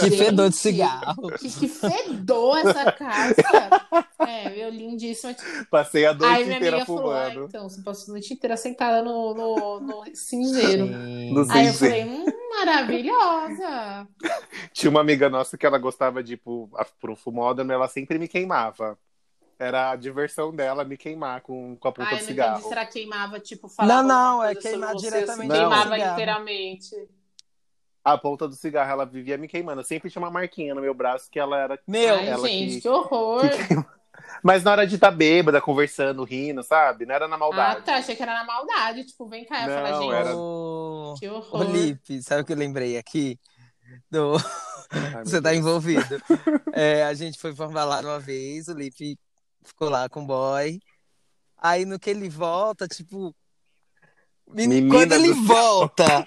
[0.00, 1.30] Que fedor de "Gente, cigarro.
[1.38, 3.70] Que, que fedor essa calça.
[4.26, 5.34] É, eu lindíssima.
[5.70, 7.46] Passei a Aí noite minha inteira amiga falou: ah, fumando.
[7.48, 10.86] então, você passou a noite inteira sentada no, no, no cinzeiro.
[10.86, 12.24] No Aí eu falei, hum,
[12.58, 14.08] maravilhosa.
[14.72, 16.68] Tinha uma amiga nossa que ela gostava de ir pro,
[17.00, 18.98] pro fumódromo, ela sempre me queimava.
[19.62, 22.52] Era a diversão dela me queimar com, com a ponta Ai, de não cigarro.
[22.54, 22.68] entendi.
[22.70, 26.10] Será queimava, tipo, falava Não, não, é queimar você, diretamente no Queimava cigarro.
[26.18, 26.96] literalmente.
[28.02, 29.82] A ponta do cigarro, ela vivia me queimando.
[29.82, 31.78] Eu sempre tinha uma marquinha no meu braço que ela era.
[31.86, 33.42] Meu, Ai, ela gente, que- que, horror.
[34.42, 37.04] Mas na hora de estar bêbada, conversando, rindo, sabe?
[37.04, 37.84] Não era na Ah, maldade.
[37.84, 37.96] tá.
[37.96, 39.04] Achei que era na maldade.
[39.04, 39.62] Tipo, vem cá.
[39.64, 41.14] Eu Não, falei, gente, era- o...
[41.20, 41.70] que o horror.
[41.70, 43.38] Lipe, sabe o que eu lembrei aqui?
[44.10, 44.36] Do...
[44.90, 46.02] Ai, Você tá envolvido.
[46.72, 49.18] É, a gente foi pra uma balada uma vez, o Lipe
[49.64, 50.80] ficou lá com o boy.
[51.58, 53.34] Aí no que ele volta, tipo.
[54.48, 55.44] Menina quando ele do céu.
[55.44, 56.26] volta,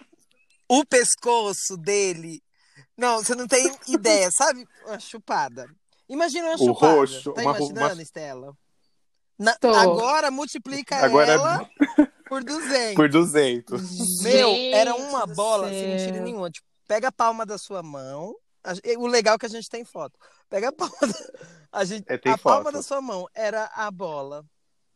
[0.70, 2.42] o pescoço dele.
[2.98, 4.66] Não, você não tem ideia, sabe?
[4.86, 5.68] Uma chupada.
[6.08, 6.94] Imagina uma O chupada.
[6.94, 8.58] roxo, tá uma- imaginando, uma- Estela?
[9.38, 9.58] Na-.
[9.82, 11.70] Agora multiplica Agora é ela
[12.30, 12.96] por 200.
[12.96, 14.22] por 200.
[14.22, 16.50] Meu, Gente era uma bola sem mentira nenhuma.
[16.52, 18.36] Tipo, pega a palma da sua mão.
[18.98, 20.18] O legal é que a gente tem foto.
[20.54, 23.90] Pega a palma da, a gente, É, tem a palma da sua mão era a
[23.90, 24.46] bola.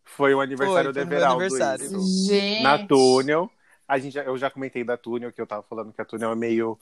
[0.06, 1.42] Foi o aniversário Foi, do foi Everaldo.
[1.42, 1.84] aniversário.
[1.84, 2.28] isso.
[2.28, 2.62] Gente.
[2.62, 3.50] Na Túnel.
[3.88, 6.36] A gente, eu já comentei da Túnel, que eu tava falando que a Túnel é
[6.36, 6.78] meio.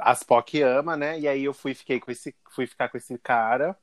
[0.00, 1.20] As POC ama, né?
[1.20, 3.76] E aí eu fui, fiquei com esse, fui ficar com esse cara.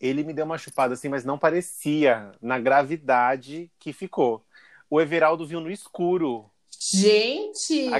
[0.00, 4.46] Ele me deu uma chupada assim, mas não parecia na gravidade que ficou.
[4.88, 6.48] O Everaldo viu no escuro.
[6.70, 7.92] Gente.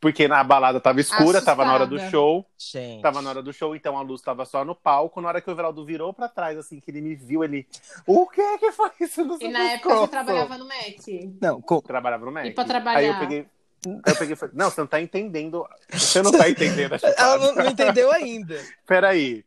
[0.00, 2.10] Porque na balada tava escura, tava na hora do Assustada.
[2.10, 2.46] show.
[2.56, 3.02] Gente.
[3.02, 5.20] Tava na hora do show, então a luz tava só no palco.
[5.20, 7.66] Na hora que o Everaldo virou pra trás, assim, que ele me viu, ele.
[8.06, 11.40] O que que foi isso no E na época pescoço?" você trabalhava no Mac.
[11.40, 11.80] Não, com...
[11.80, 12.46] Trabalhava no Mac.
[12.46, 12.98] E pra trabalhar?
[12.98, 13.46] Aí eu peguei.
[13.86, 15.66] Aí eu peguei e falei, não, você não tá entendendo.
[15.90, 18.60] Você não tá entendendo a ela não, não entendeu ainda.
[18.86, 19.44] Peraí.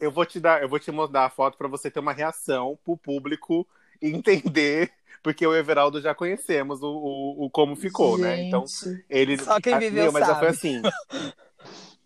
[0.00, 2.78] Eu vou te dar, eu vou te mandar a foto pra você ter uma reação
[2.84, 3.66] pro público
[4.00, 8.42] entender, porque o Everaldo já conhecemos o, o, o como ficou, né?
[8.42, 9.04] Então, Gente.
[9.08, 9.38] ele.
[9.38, 10.38] Só quem Ah, viveu meu, mas já sabe.
[10.40, 10.82] foi assim.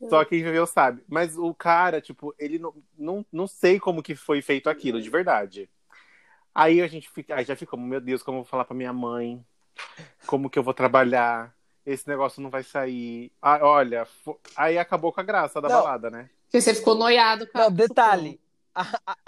[0.08, 1.02] Só quem viveu sabe.
[1.08, 5.08] Mas o cara, tipo, ele não, não, não sei como que foi feito aquilo, de
[5.08, 5.70] verdade.
[6.54, 8.92] Aí a gente fica, aí já ficamos, meu Deus, como eu vou falar pra minha
[8.92, 9.44] mãe?
[10.26, 11.54] Como que eu vou trabalhar?
[11.86, 13.32] Esse negócio não vai sair.
[13.40, 15.76] Ah, olha, fo- aí acabou com a graça da Não.
[15.82, 16.28] balada, né?
[16.44, 18.40] Porque você ficou noiado com a- Não, detalhe.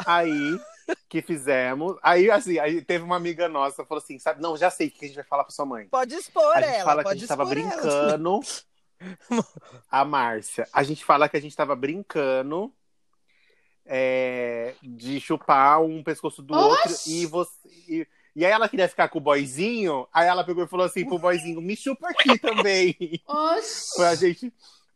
[0.06, 0.58] Aí
[1.08, 1.96] que fizemos.
[2.02, 4.90] Aí, assim, aí teve uma amiga nossa que falou assim: sabe, não, já sei o
[4.90, 5.86] que a gente vai falar pra sua mãe.
[5.88, 7.50] Pode expor A gente ela, fala que a gente tava ela.
[7.50, 8.40] brincando.
[9.90, 10.68] A Márcia.
[10.72, 12.72] A gente fala que a gente tava brincando
[13.84, 17.52] é, de chupar um pescoço do outro e você.
[17.88, 21.06] E, e aí ela queria ficar com o boyzinho, aí ela pegou e falou assim
[21.06, 22.96] pro boyzinho, me chupa aqui também.
[23.26, 23.96] Oxi.
[23.96, 24.52] pra gente.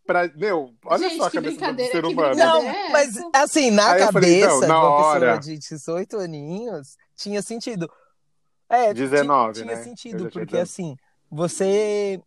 [0.09, 2.35] Pra, meu, olha Gente, só a que cabeça do brincadeira, ser que humano.
[2.35, 5.21] Não, É mas assim, na Aí falei, cabeça não, na de uma hora.
[5.21, 7.92] pessoa de 18 aninhos, tinha sentido.
[8.71, 9.73] É, 19, tinha, né?
[9.75, 10.97] tinha sentido, porque assim,
[11.31, 12.18] você.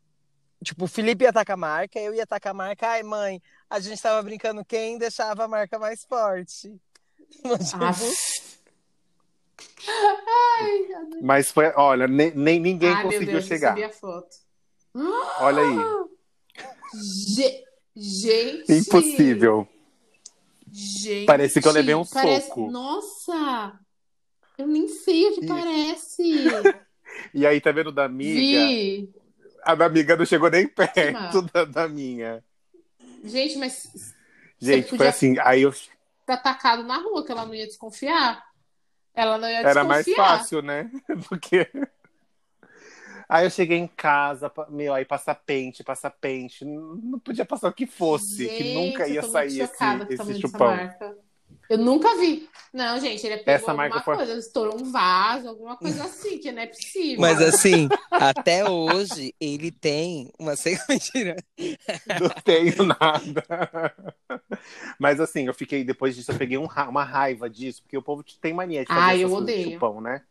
[0.63, 2.87] Tipo, o Felipe ia com a marca, eu ia com a marca.
[2.87, 6.79] Ai, mãe, a gente tava brincando quem deixava a marca mais forte.
[7.31, 8.59] Tipo, Aff.
[10.59, 10.87] Ai,
[11.19, 13.73] Mas foi, olha, nem, nem ninguém Ai, meu conseguiu Deus, chegar.
[13.73, 14.35] recebi a foto.
[15.39, 15.75] Olha aí.
[17.35, 17.63] Ge-
[17.95, 18.71] Gente.
[18.73, 19.67] Impossível.
[20.71, 21.25] Gente.
[21.25, 22.71] Parece que eu levei um parece- soco.
[22.71, 23.79] Nossa.
[24.57, 25.47] Eu nem sei o que Ih.
[25.47, 26.23] parece.
[27.33, 28.39] E aí, tá vendo da amiga?
[28.39, 29.09] Vi.
[29.63, 32.41] A da amiga não chegou nem perto da, da minha.
[33.23, 34.15] Gente, mas
[34.57, 35.35] Gente, foi assim.
[35.39, 35.73] Aí eu,
[36.25, 38.41] tá atacado na rua, que ela não ia desconfiar.
[39.13, 40.37] Ela não ia era mais desconfiar.
[40.39, 40.89] fácil, né?
[41.27, 41.67] Porque.
[43.31, 46.65] Aí eu cheguei em casa, meu, aí passar pente, passar pente.
[46.65, 50.41] Não podia passar o que fosse, que Gente, nunca eu ia sair chocada esse, esse
[50.41, 50.67] chupão.
[50.67, 51.17] marca.
[51.69, 52.49] Eu nunca vi.
[52.73, 56.37] Não, gente, ele pegou Essa marca alguma foi- coisa, estourou um vaso, alguma coisa assim,
[56.39, 57.21] que não é possível.
[57.21, 57.87] Mas assim,
[58.19, 60.53] até hoje, ele tem uma.
[60.89, 61.37] Mentira.
[62.19, 63.43] Não tenho nada.
[64.99, 68.01] Mas assim, eu fiquei, depois disso, eu peguei um ra- uma raiva disso, porque o
[68.03, 69.71] povo tem mania de fazer essas eu coisas de odeio.
[69.71, 70.23] chupão, né?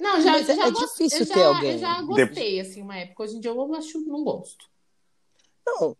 [0.00, 1.72] Não, já, Mas já é gost- difícil eu ter já, alguém.
[1.72, 3.22] Eu já gostei, assim, uma época.
[3.24, 4.70] Hoje em dia eu acho não gosto.
[5.66, 5.96] Não,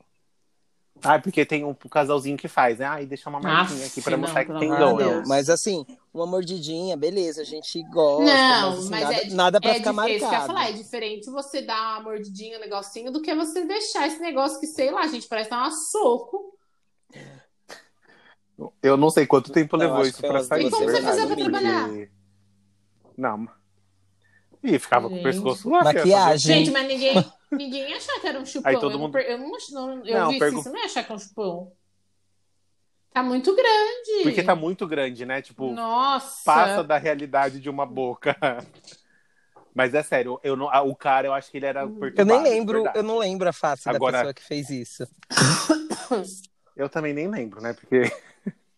[1.05, 2.85] Ah, porque tem um casalzinho que faz, né?
[2.87, 5.23] Ai, deixa uma marquinha aqui pra não, mostrar que tem ah, não.
[5.27, 8.25] Mas assim, uma mordidinha, beleza, a gente gosta.
[8.25, 10.47] Não, mas, assim, mas nada, é, nada pra é ficar dif- é que eu marcado.
[10.47, 14.61] falar, é diferente você dar uma mordidinha, um negocinho, do que você deixar esse negócio
[14.61, 16.57] que, sei lá, gente, parece dar um soco.
[18.83, 20.67] Eu não sei quanto tempo Não, levou isso pra sair.
[20.67, 21.89] E como você fazia pra trabalhar?
[23.17, 23.49] Não.
[24.63, 25.25] E ficava com o Gente.
[25.25, 25.83] pescoço lá.
[25.85, 26.55] Maquiagem.
[26.57, 27.15] Gente, mas ninguém,
[27.51, 28.71] ninguém ia achar que era um chupão.
[28.71, 31.03] Aí todo eu, mundo- eu não, não, eu Não, vi pergun- isso, não ia achar
[31.05, 31.73] que é um chupão.
[33.13, 34.23] Tá muito grande.
[34.23, 35.43] Porque tá muito grande, né?
[35.43, 36.43] Tipo, Nossa.
[36.45, 38.37] passa da realidade de uma boca.
[39.75, 42.41] Mas é sério, eu não, o cara, eu acho que ele era Eu perturbado.
[42.43, 45.07] nem lembro, eu não lembro a face Agora- da pessoa que fez isso.
[46.77, 47.75] Eu também nem lembro, né?
[47.75, 48.03] Porque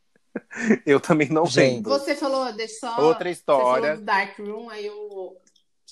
[0.85, 1.75] eu também não Gente.
[1.77, 1.91] lembro.
[1.93, 3.01] Você falou, deixa só.
[3.01, 3.97] Outra Você falou história.
[3.97, 5.37] do Dark Room, aí eu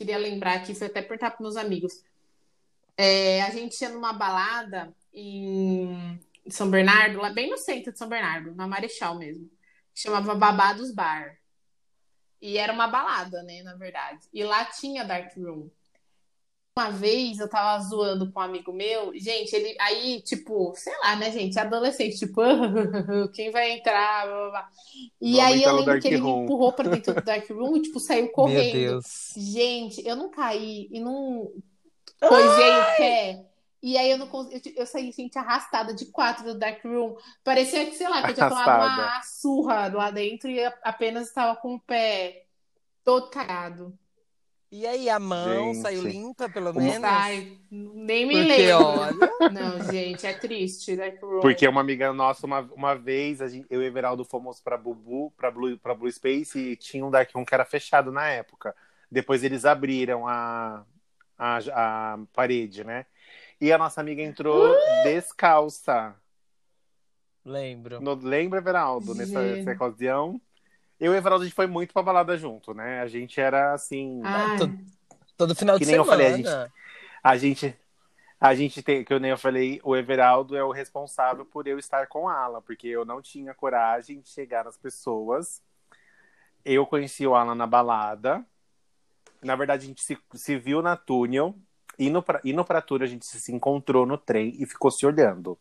[0.03, 2.05] queria lembrar aqui, foi até perguntar para meus amigos.
[2.97, 8.09] É, a gente ia numa balada em São Bernardo, lá bem no centro de São
[8.09, 9.49] Bernardo, na Marechal mesmo.
[9.95, 11.39] Chamava Babados Bar.
[12.41, 14.27] E era uma balada, né, na verdade.
[14.33, 15.71] E lá tinha Dark Room.
[16.79, 21.17] Uma vez eu tava zoando com um amigo meu, gente, ele aí, tipo, sei lá,
[21.17, 22.41] né, gente, adolescente, tipo,
[23.35, 24.69] quem vai entrar, blá, blá, blá.
[25.21, 26.45] E Vamos aí eu lembro que ele me Room.
[26.45, 28.73] empurrou pra dentro do Dark Room e, tipo, saiu Meu correndo.
[28.73, 29.05] Deus.
[29.37, 31.53] Gente, eu não caí e não
[32.19, 33.47] coisei o pé.
[33.83, 37.17] E aí eu não consegui, eu, eu saí, gente, arrastada de quatro do Dark Room.
[37.45, 41.55] Parecia que, sei lá, que eu tinha tomado uma surra lá dentro e apenas estava
[41.57, 42.47] com o pé
[43.05, 43.99] todo cagado.
[44.75, 46.99] E aí, a mão gente, saiu limpa, pelo menos?
[46.99, 48.87] Sai, nem me Porque, lembro.
[48.87, 49.51] Olha...
[49.53, 51.11] Não, gente, é triste, né?
[51.43, 55.31] Porque uma amiga nossa, uma, uma vez, a gente, eu e Everaldo fomos pra Bubu,
[55.37, 58.75] pra Blue, pra Blue Space, e tinha um Dark Room que era fechado na época.
[59.11, 60.87] Depois eles abriram a,
[61.39, 61.59] a,
[62.15, 63.05] a parede, né?
[63.61, 66.17] E a nossa amiga entrou descalça.
[67.45, 68.01] Lembro.
[68.01, 70.41] No, lembra, Everaldo, nessa, nessa ocasião?
[71.03, 73.01] Eu e o Everaldo, a gente foi muito pra balada junto, né?
[73.01, 74.23] A gente era assim.
[74.25, 74.55] Ah.
[74.57, 74.79] Todo,
[75.37, 76.05] todo, final de semana.
[76.05, 76.73] Que nem eu falei, a gente.
[77.25, 77.77] A gente,
[78.41, 81.77] a gente tem, que eu nem eu falei, o Everaldo é o responsável por eu
[81.77, 85.61] estar com a Alan, porque eu não tinha coragem de chegar nas pessoas.
[86.65, 88.47] Eu conheci o Alan na balada.
[89.43, 91.57] Na verdade, a gente se, se viu na túnel.
[91.99, 95.59] Indo pra, indo pra túnel, a gente se encontrou no trem e ficou se olhando.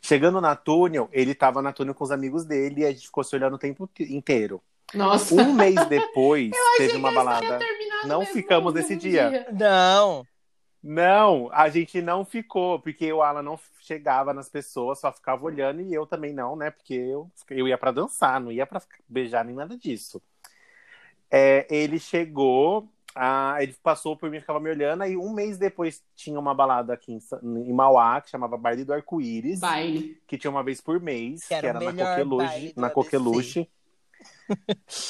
[0.00, 3.24] Chegando na túnel, ele tava na túnel com os amigos dele e a gente ficou
[3.24, 4.62] se olhando o tempo inteiro.
[4.94, 5.34] Nossa.
[5.34, 7.58] Um mês depois, teve uma balada.
[8.04, 9.28] Não ficamos nesse dia.
[9.28, 9.46] dia.
[9.52, 10.26] Não.
[10.82, 15.80] Não, a gente não ficou, porque o Alan não chegava nas pessoas, só ficava olhando
[15.80, 16.72] e eu também não, né?
[16.72, 20.20] Porque eu, eu ia para dançar, não ia para beijar nem nada disso.
[21.30, 26.02] É, ele chegou ah, ele passou por mim, ficava me olhando, aí um mês depois
[26.14, 29.60] tinha uma balada aqui em, em Mauá, que chamava Baile do Arco-Íris.
[29.60, 30.20] Baile.
[30.26, 32.72] Que tinha uma vez por mês, que era, que era na Coqueluche.
[32.76, 33.70] Na Coqueluche.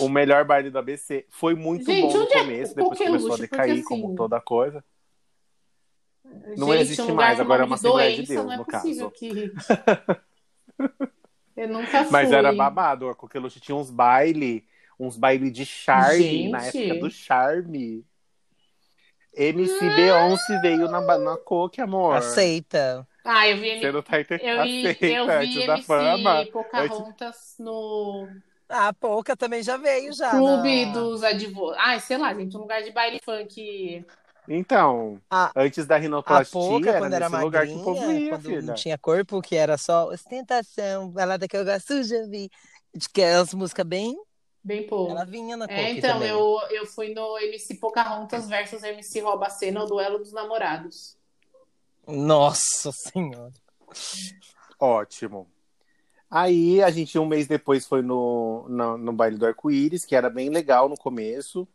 [0.00, 1.26] o melhor baile do ABC.
[1.28, 3.82] Foi muito Gente, bom no é começo, é depois começou a decair, assim...
[3.82, 4.84] como toda coisa.
[6.56, 9.10] Não Gente, existe um mais, agora é uma Assembleia de Deus, é no caso.
[9.10, 9.52] Que...
[11.54, 12.10] Eu nunca fui.
[12.10, 14.62] Mas era babado, a Coqueluche tinha uns bailes
[15.02, 16.50] uns bailes de charme Gente.
[16.50, 18.04] na época do charme.
[19.34, 19.96] MC ah.
[19.96, 22.16] Beyoncé veio na, na Coque, amor.
[22.16, 23.06] Aceita.
[23.24, 23.80] Ah, eu vi.
[23.80, 24.40] Você não tá inter...
[24.42, 26.46] eu vi, Aceita, eu vi MC fama.
[26.52, 28.28] Pocahontas no.
[28.68, 30.30] Ah, Pouca também já veio já.
[30.30, 30.92] Clube na...
[30.92, 31.84] dos advogados.
[31.84, 34.04] Ai, sei lá, gente, um lugar de baile funk.
[34.48, 38.10] Então, a, antes da rinoplastia, a pouca, era quando era magrinha, lugar que o povo
[38.10, 38.62] ia, quando filha.
[38.62, 42.50] não tinha corpo, que era só ostentação, balada que eu gosto, já vi.
[43.14, 44.16] Que é as músicas bem
[44.64, 45.10] Bem pouco.
[45.10, 49.86] Ela vinha na É, então, eu, eu fui no MC Pocahontas versus MC Robacena, o
[49.86, 51.16] duelo dos namorados.
[52.06, 53.52] Nossa Senhora.
[54.78, 55.48] Ótimo.
[56.30, 60.30] Aí a gente um mês depois foi no, no, no baile do arco-íris, que era
[60.30, 61.66] bem legal no começo.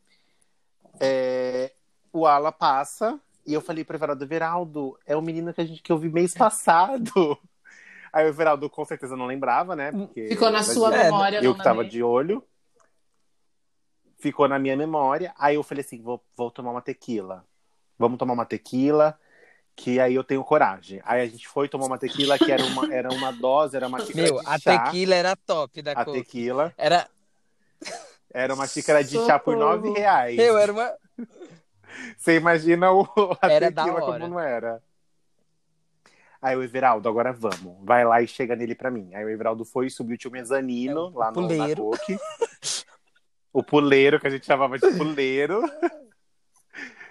[0.99, 1.73] É,
[2.11, 5.65] o Ala passa e eu falei para o Everaldo, Veraldo, é o menino que, a
[5.65, 7.11] gente, que eu vi mês passado.
[8.11, 9.91] Aí o Everaldo com certeza não lembrava, né?
[9.91, 11.39] Porque Ficou na sua memória.
[11.43, 12.43] Eu que tava de olho
[14.27, 15.33] ficou na minha memória.
[15.37, 17.45] Aí eu falei assim: vou, vou tomar uma tequila.
[17.97, 19.17] Vamos tomar uma tequila,
[19.75, 21.01] que aí eu tenho coragem.
[21.03, 23.99] Aí a gente foi tomar uma tequila, que era uma, era uma dose, era uma
[23.99, 24.79] xícara Meu, de a chá.
[24.79, 26.13] tequila era top da A cor.
[26.13, 26.73] tequila.
[26.77, 27.07] Era.
[28.29, 30.37] Era uma xícara de chá por nove reais.
[30.37, 30.93] Eu era uma.
[32.15, 33.07] Você imagina o,
[33.41, 34.83] a era tequila como não era.
[36.39, 37.77] Aí o Everaldo, agora vamos.
[37.83, 39.09] Vai lá e chega nele pra mim.
[39.15, 42.17] Aí o Everaldo foi e subiu o mezanino é, lá no, na Coque.
[43.57, 45.63] o puleiro, que a gente chamava de puleiro.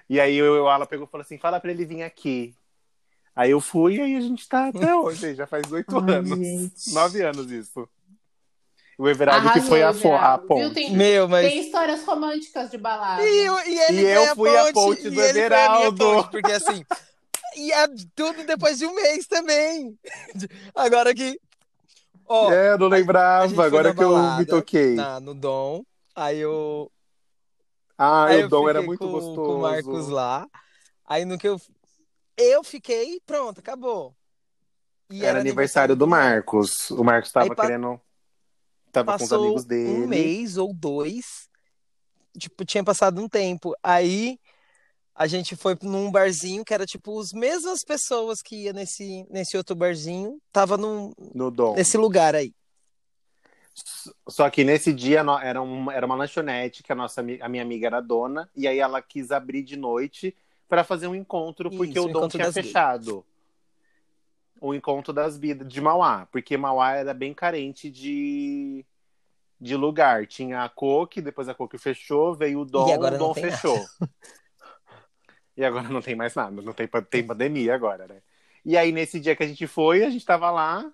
[0.08, 2.54] e aí o Ala pegou e falou assim: fala pra ele vir aqui.
[3.34, 6.38] Aí eu fui e aí a gente tá até hoje, já faz oito anos.
[6.38, 6.94] Gente.
[6.94, 7.88] Nove anos isso.
[8.96, 10.72] O Everaldo Arrasou, que foi a, a ponte.
[10.72, 11.46] Tem, Meu, mas...
[11.46, 13.28] tem histórias românticas de balada.
[13.28, 15.98] E, eu, e, ele e eu fui a ponte, a ponte do Everaldo.
[15.98, 16.84] Ponte, porque assim.
[17.58, 19.98] e é tudo depois de um mês também.
[20.74, 21.38] Agora que.
[22.26, 24.94] Ó, é, não lembrava, agora que eu me toquei.
[24.94, 25.84] Na, no Dom.
[26.16, 26.90] Aí eu.
[27.98, 29.36] Ah, aí o Dom era muito com, gostoso.
[29.36, 30.48] Com o Marcos lá.
[31.04, 31.60] Aí no que eu.
[32.38, 34.14] Eu fiquei, pronto, acabou.
[35.10, 36.90] E era, era aniversário do Marcos.
[36.90, 38.00] O Marcos tava querendo.
[38.90, 40.04] Tava com os amigos dele.
[40.04, 41.48] Um mês ou dois.
[42.38, 43.74] Tipo, tinha passado um tempo.
[43.82, 44.38] Aí
[45.14, 49.56] a gente foi num barzinho que era tipo as mesmas pessoas que ia nesse, nesse
[49.56, 50.38] outro barzinho.
[50.50, 51.74] Tava num, no Dom.
[51.74, 52.54] nesse lugar aí.
[54.28, 57.86] Só que nesse dia era uma, era uma lanchonete que a, nossa, a minha amiga
[57.86, 60.34] era dona, e aí ela quis abrir de noite
[60.68, 63.24] para fazer um encontro, porque Isso, o Dom tinha fechado.
[64.60, 68.84] O encontro das vidas de Mauá, porque Mauá era bem carente de,
[69.60, 70.26] de lugar.
[70.26, 73.78] Tinha a Coque, depois a Coque fechou, veio o Dom, o Dom fechou.
[75.56, 78.22] e agora não tem mais nada, não tem, tem pandemia agora, né?
[78.64, 80.90] E aí, nesse dia que a gente foi, a gente tava lá,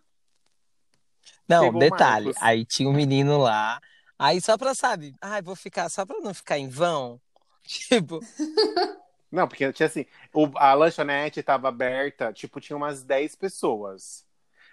[1.49, 3.81] não, detalhe, aí tinha um menino lá,
[4.19, 7.21] aí só pra, sabe, ai, vou ficar, só pra não ficar em vão,
[7.65, 8.21] tipo,
[9.33, 14.27] Não, porque tinha assim, o- a lanchonete tava aberta, tipo, tinha umas 10 pessoas.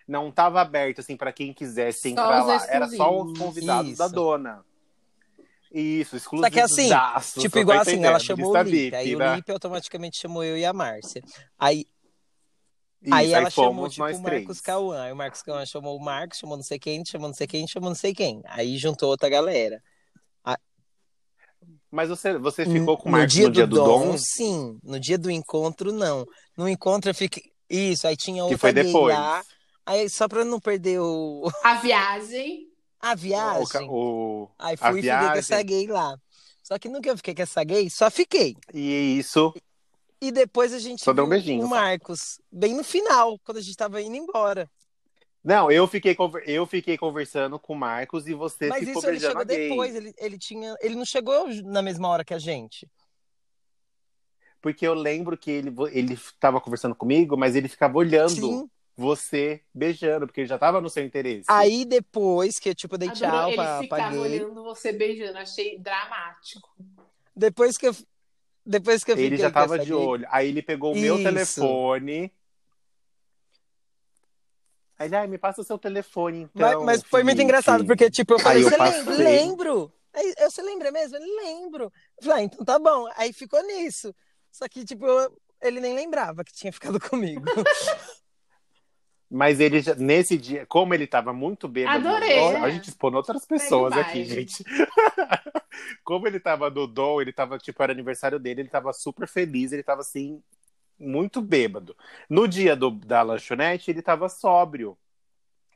[0.05, 2.65] Não tava aberta, assim, pra quem quisesse Só entrar lá.
[2.67, 3.99] Era só os convidados Isso.
[3.99, 4.65] da dona.
[5.71, 6.47] Isso, exclusivo.
[6.47, 6.89] Só que assim,
[7.39, 9.35] Tipo, igual assim, ela chamou o Lipe, aí o né?
[9.35, 11.23] Lipe automaticamente chamou eu e a Márcia.
[11.57, 11.85] Aí,
[13.01, 14.61] Isso, aí ela chamou, fomos tipo, o Marcos.
[14.61, 15.01] Cauã.
[15.03, 17.67] Aí o Marcos Cauã chamou o Marcos, chamou não sei quem, chamou não sei quem,
[17.67, 18.41] chamou não sei quem.
[18.45, 19.81] Aí juntou outra galera.
[21.91, 24.17] Mas você, você ficou com o no Marcos dia no dia do, do, Dom, Dom?
[24.17, 24.79] sim.
[24.83, 26.25] No dia do encontro, não.
[26.55, 27.43] No encontro eu fiquei.
[27.69, 29.15] Isso, aí tinha Que outra foi gay depois.
[29.15, 29.43] lá.
[29.85, 31.49] Aí, só pra não perder o...
[31.63, 32.67] A viagem.
[33.01, 33.87] a O, viagem.
[33.89, 36.15] o- Aí a fui e fiquei com essa gay lá.
[36.63, 38.55] Só que no que eu fiquei com essa gay, só fiquei.
[38.73, 39.51] E isso.
[40.21, 41.75] E depois a gente Só deu um beijinho, o só.
[41.75, 44.69] Marcos, bem no final, quando a gente tava indo embora.
[45.41, 49.07] Não, eu fiquei, conver- eu fiquei conversando com o Marcos e você Mas ficou isso
[49.07, 50.75] ele beijando chegou depois, ele, ele tinha.
[50.81, 52.85] Ele não chegou na mesma hora que a gente.
[54.61, 58.69] Porque eu lembro que ele, ele tava conversando comigo, mas ele ficava olhando Sim.
[58.97, 61.45] você beijando, porque ele já tava no seu interesse.
[61.47, 64.19] Aí depois que eu, tipo, dei tchau Ele pra, pra ficava gay.
[64.19, 65.37] olhando você beijando.
[65.37, 66.69] Achei dramático.
[67.33, 67.95] Depois que eu.
[68.69, 70.27] Depois que eu ele já tava de olho.
[70.29, 71.23] Aí ele pegou o meu Isso.
[71.23, 72.31] telefone.
[74.99, 76.85] Aí ele, ai, me passa o seu telefone, Mas, então.
[76.85, 79.15] mas foi muito Felipe." engraçado, porque, tipo, eu falei, você lembra?
[79.15, 79.93] Lembro.
[80.13, 81.15] Aí, eu, você lembra mesmo?
[81.17, 81.85] Ele lembro.
[81.85, 83.07] Eu falei, ah, então tá bom.
[83.15, 84.13] Aí ficou nisso.
[84.51, 87.45] Só que, tipo, eu- ele nem lembrava que tinha ficado comigo.
[89.29, 92.07] Mas ele já, nesse dia, como ele tava muito bêbado.
[92.07, 92.59] Adorei, Ó, né?
[92.61, 94.63] A gente expondo outras pessoas aqui, gente.
[96.03, 99.71] como ele tava no dom, ele tava, tipo, era aniversário dele, ele tava super feliz,
[99.71, 100.41] ele tava assim,
[100.99, 101.95] muito bêbado.
[102.27, 104.97] No dia do, da lanchonete, ele tava sóbrio.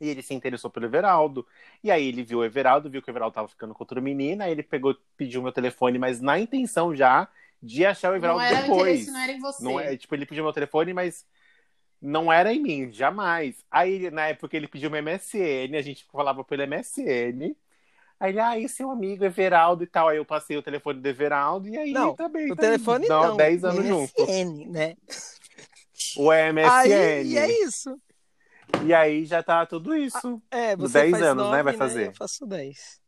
[0.01, 1.45] E ele se interessou pelo Everaldo.
[1.83, 4.45] E aí ele viu o Everaldo, viu que o Everaldo tava ficando com outra menina,
[4.45, 7.27] aí ele pegou, pediu meu telefone, mas na intenção já
[7.61, 8.81] de achar o Everaldo Não era depois.
[8.81, 9.63] interesse, não era em você.
[9.63, 11.25] Não é, tipo, ele pediu meu telefone, mas
[12.03, 13.55] não era em mim, jamais.
[13.71, 17.55] Aí, na época, ele pediu meu MSN, a gente falava pelo MSN.
[18.19, 20.09] Aí ele, ah, esse é um amigo, Everaldo e tal.
[20.09, 22.51] Aí eu passei o telefone do Everaldo e aí Não, também.
[22.51, 23.37] O tá aí, telefone dá não.
[23.37, 24.21] 10 anos junto.
[24.21, 24.95] MSN, né?
[26.17, 26.69] O MSN.
[26.69, 27.97] Aí, e é isso.
[28.85, 30.41] E aí já tá tudo isso.
[30.51, 32.07] É, Dos você 10 faz anos, né, nove, vai fazer.
[32.07, 33.01] Eu faço 10.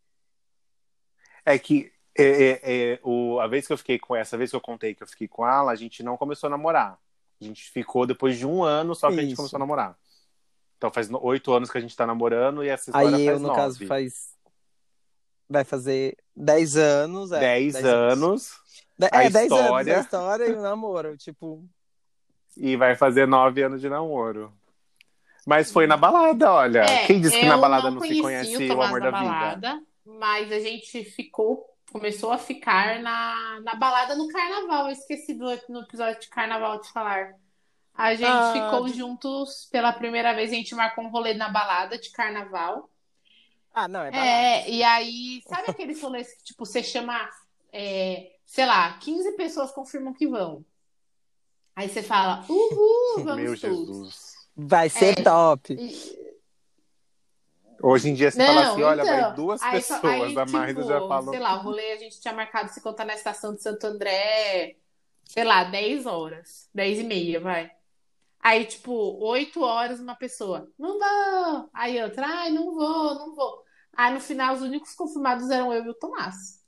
[1.45, 4.55] É que é, é, é, o, a vez que eu fiquei com essa vez que
[4.55, 6.97] eu contei que eu fiquei com ela, a gente não começou a namorar.
[7.41, 9.37] A gente ficou depois de um ano só que a gente Isso.
[9.37, 9.97] começou a namorar.
[10.77, 13.41] Então faz oito anos que a gente tá namorando e essa história Aí eu, faz
[13.41, 13.59] no nove.
[13.59, 14.35] caso, faz.
[15.49, 17.31] Vai fazer 10 anos.
[17.31, 18.51] É, 10 anos
[18.97, 19.97] De- a É, 10 anos história.
[19.97, 21.17] a história e o namoro.
[21.17, 21.63] Tipo,
[22.57, 24.51] e vai fazer nove anos de namoro.
[25.45, 26.79] Mas foi na balada, olha.
[26.79, 29.23] É, Quem disse que na balada não, se conheci conhece o, Tomás amor da vida?
[29.23, 34.85] balada, Mas a gente ficou, começou a ficar na, na balada no carnaval.
[34.87, 37.33] Eu esqueci do, no episódio de carnaval de falar.
[37.93, 41.47] A gente Ah, ficou de- juntos pela primeira vez, a gente marcou um rolê na
[41.49, 42.89] balada de carnaval.
[43.73, 44.27] ah, não, é balada.
[44.29, 47.29] É, e aí, sabe aqueles rolês que, tipo, você chama,
[47.71, 50.65] é, sei lá, 15 pessoas confirmam que vão.
[51.75, 53.87] Aí você fala, uhul, vamos Meu todos.
[53.87, 54.35] Jesus.
[54.57, 55.23] Vai ser É.
[55.23, 55.73] top.
[55.73, 56.24] E-
[57.81, 60.45] Hoje em dia você Não, fala assim, olha, então, vai duas aí pessoas aí, a
[60.45, 61.29] mais, eu já tipo, falo.
[61.31, 64.77] Sei lá, o rolê a gente tinha marcado se contar na estação de Santo André,
[65.25, 67.71] sei lá, 10 horas, 10 e meia, vai.
[68.39, 68.91] Aí, tipo,
[69.23, 71.69] 8 horas uma pessoa, não vou.
[71.73, 73.63] Aí outra, ai, não vou, não vou.
[73.95, 76.63] Aí no final os únicos confirmados eram eu e o Tomás.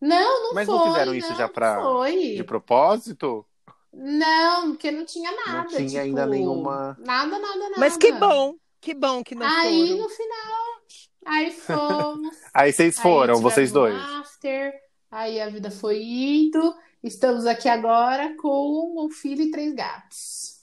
[0.00, 0.74] Não, não Mas foi.
[0.74, 2.34] não fizeram isso não, já pra- foi.
[2.34, 3.46] De propósito?
[3.92, 5.62] Não, porque não tinha nada.
[5.62, 7.74] Não tinha tipo, ainda nenhuma- Nada, nada, nada.
[7.78, 8.54] Mas que bom.
[8.80, 9.98] Que bom que não Aí foram.
[10.02, 10.80] no final,
[11.26, 12.36] aí fomos.
[12.54, 13.94] Aí vocês Aí foram, tivemos vocês um dois.
[13.94, 14.72] After,
[15.10, 16.74] aí a vida foi indo.
[17.02, 20.56] Estamos aqui agora com um filho e três gatos.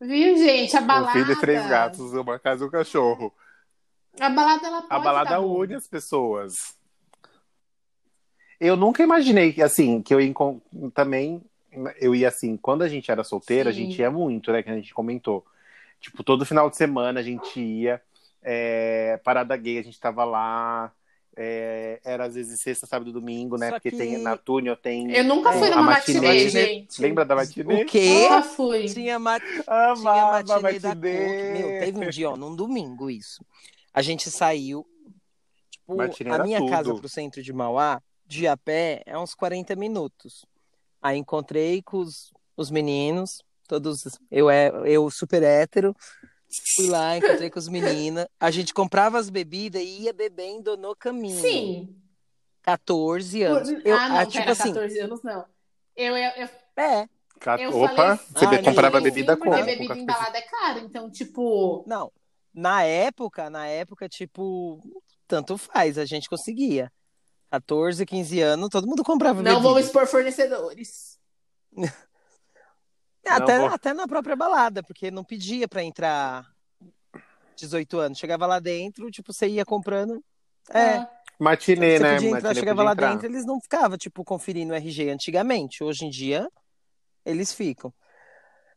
[0.00, 0.76] Viu, gente?
[0.76, 1.12] A Um balada.
[1.12, 3.32] filho e três gatos, uma casa e um cachorro.
[4.20, 5.58] A balada ela pode A balada dar bom.
[5.60, 6.76] une as pessoas.
[8.60, 10.32] Eu nunca imaginei que, assim, que eu ia
[10.92, 11.42] também.
[12.00, 13.86] Eu ia assim, quando a gente era solteira, a Sim.
[13.86, 14.62] gente ia muito, né?
[14.62, 15.44] Que a gente comentou.
[16.02, 18.02] Tipo, todo final de semana a gente ia.
[18.42, 20.92] é, parada gay, a gente tava lá.
[21.36, 23.68] é, era às vezes sexta, sábado e domingo, né?
[23.68, 25.10] Só Porque que- tem na Túnel, tem.
[25.14, 26.20] Eu nunca fui numa matinê.
[26.20, 27.00] matinê, gente.
[27.00, 27.82] Lembra da matinê?
[27.82, 28.24] O quê?
[28.28, 28.84] Nunca fui.
[28.86, 29.36] Tinha, ma...
[29.36, 30.98] Ah, tinha Amava a matinê da Cook.
[31.04, 31.52] matinê.
[31.52, 33.42] Meu, teve um dia, ó, num domingo isso.
[33.94, 34.84] A gente saiu.
[35.70, 36.70] Tipo, Matinê a minha tudo.
[36.70, 40.44] casa pro centro de Mauá, de a pé, é uns 40 minutos.
[41.00, 43.42] Aí encontrei com os, os meninos,
[43.80, 44.18] todos.
[44.30, 45.94] Eu, é, eu super hétero.
[46.76, 48.26] Fui lá, encontrei com os meninos.
[48.38, 51.40] A gente comprava as bebidas e ia bebendo no caminho.
[51.40, 51.96] Sim.
[52.62, 53.70] 14 anos.
[53.70, 55.44] Por- Eu, ah, não, ah, tipo pera, assim, 14 anos não.
[55.96, 57.08] Eu, eu, eu, é,
[57.58, 59.50] eu Opa, falei, você ah, comprava sim, bebida como?
[59.50, 60.06] porque Com bebida em 14?
[60.06, 61.84] balada é caro, então, tipo...
[61.86, 62.12] não.
[62.54, 64.78] Na época, na época, tipo,
[65.26, 66.92] tanto faz, a gente conseguia.
[67.50, 69.60] 14, 15 anos, todo mundo comprava Não bebida.
[69.62, 71.18] vou expor fornecedores.
[73.26, 76.46] Até, Não vou- até na própria balada, porque não pedia pra entrar
[77.56, 78.18] 18 anos.
[78.18, 80.22] Chegava lá dentro, tipo, você ia comprando.
[80.70, 82.14] É, Ah, Matinê, você né?
[82.14, 83.10] podia entrar, Matinê chegava podia lá entrar.
[83.12, 85.82] dentro, eles não ficavam, tipo, conferindo o RG antigamente.
[85.84, 86.48] Hoje em dia,
[87.24, 87.92] eles ficam.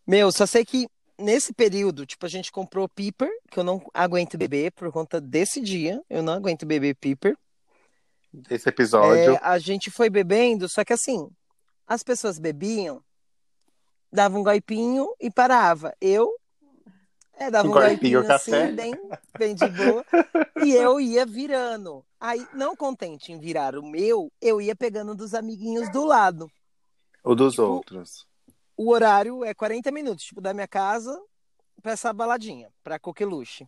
[0.06, 0.88] Meu, só sei que
[1.18, 5.60] nesse período, tipo, a gente comprou Piper, que eu não aguento beber por conta desse
[5.62, 6.02] dia.
[6.10, 7.36] Eu não aguento beber Piper.
[8.50, 9.36] Esse episódio.
[9.36, 11.30] É, a gente foi bebendo, só que assim,
[11.88, 13.02] as pessoas bebiam,
[14.16, 15.94] davam um goipinho e parava.
[16.02, 16.34] Eu
[17.38, 18.72] é, dava Um um goipinho, goipinho assim, café.
[18.72, 18.94] bem,
[19.38, 20.06] bem de boa,
[20.64, 22.04] e eu ia virando.
[22.20, 26.50] Aí, não contente em virar o meu, eu ia pegando dos amiguinhos do lado.
[27.24, 28.26] O dos tipo, outros.
[28.78, 31.20] O horário é 40 minutos, tipo, da minha casa
[31.82, 33.68] pra essa baladinha, pra Coqueluche.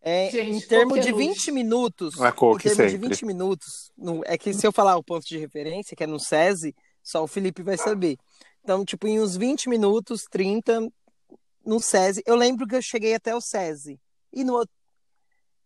[0.00, 1.28] É, Gente, em termos de Coqueluche.
[1.28, 3.08] 20 minutos, A Coque em termos de sempre.
[3.08, 6.18] 20 minutos, no- é que se eu falar o ponto de referência, que é no
[6.18, 8.16] SESI, só o Felipe vai saber.
[8.62, 10.88] Então, tipo, em uns 20 minutos, 30,
[11.64, 12.22] no SESI.
[12.26, 14.00] Eu lembro que eu cheguei até o SESI.
[14.32, 14.74] E no, outro-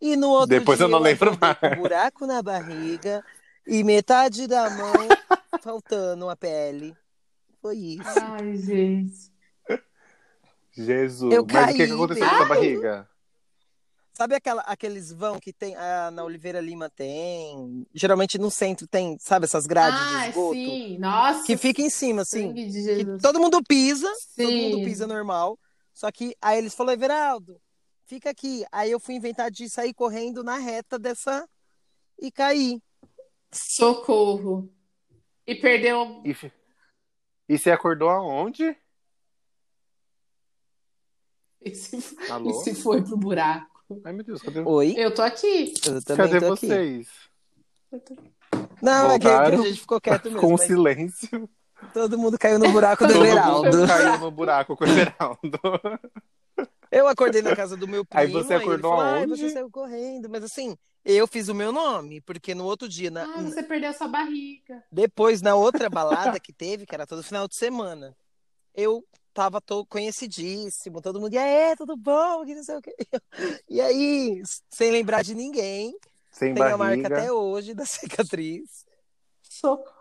[0.00, 1.58] e no outro Depois eu dia não lembro com mais.
[1.78, 3.24] um buraco na barriga
[3.66, 4.94] e metade da mão
[5.62, 6.96] faltando a pele.
[7.60, 8.02] Foi isso.
[8.18, 9.32] Ai, gente.
[10.72, 11.32] Jesus.
[11.34, 13.08] Eu Mas o que, que caí, aconteceu com a barriga?
[14.16, 17.86] Sabe aquela, aqueles vão que tem ah, na Oliveira Lima tem?
[17.92, 20.54] Geralmente no centro tem, sabe, essas grades de Ai, esgoto?
[20.54, 20.96] sim.
[20.96, 21.44] Nossa.
[21.44, 22.54] Que fica em cima, assim.
[22.54, 24.70] de todo mundo pisa, todo Sim.
[24.70, 25.58] mundo pisa normal.
[25.92, 27.60] Só que aí eles falaram, Everaldo,
[28.06, 28.64] fica aqui.
[28.72, 31.46] Aí eu fui inventar de sair correndo na reta dessa
[32.18, 32.80] e caí.
[33.52, 34.72] Socorro.
[35.46, 36.22] E perdeu.
[36.24, 36.34] E,
[37.50, 38.74] e você acordou aonde?
[41.60, 42.48] E se, Alô?
[42.48, 43.75] e se foi pro buraco.
[44.04, 44.94] Ai, meu Deus, cadê, Oi?
[44.96, 45.72] Eu tô aqui.
[45.86, 46.66] Eu também cadê tô aqui.
[46.66, 47.08] vocês?
[48.82, 49.62] Não, é que, Voltaram?
[49.62, 50.40] a gente ficou quieto mesmo.
[50.40, 51.48] Com mas silêncio.
[51.94, 53.76] todo mundo caiu no buraco do Todo Everaldo.
[53.76, 55.60] mundo caiu no buraco com o Everaldo.
[56.90, 58.20] Eu acordei na casa do meu primo.
[58.20, 59.36] Aí você ele acordou falou, Ai, aonde?
[59.36, 60.28] você saiu correndo.
[60.28, 63.92] Mas assim, eu fiz o meu nome, porque no outro dia, na- Ah, você perdeu
[63.92, 64.82] sua barriga.
[64.90, 68.16] depois, na outra balada que teve, que era todo final de semana,
[68.74, 69.04] eu
[69.36, 72.42] tava todo conhecidíssimo, todo mundo, e aí, tudo bom?
[72.46, 72.94] Que não sei o quê.
[73.68, 75.94] E aí, sem lembrar de ninguém,
[76.30, 77.18] Sem tem a marca barriga.
[77.18, 78.86] até hoje da cicatriz.
[79.42, 79.94] Socorro.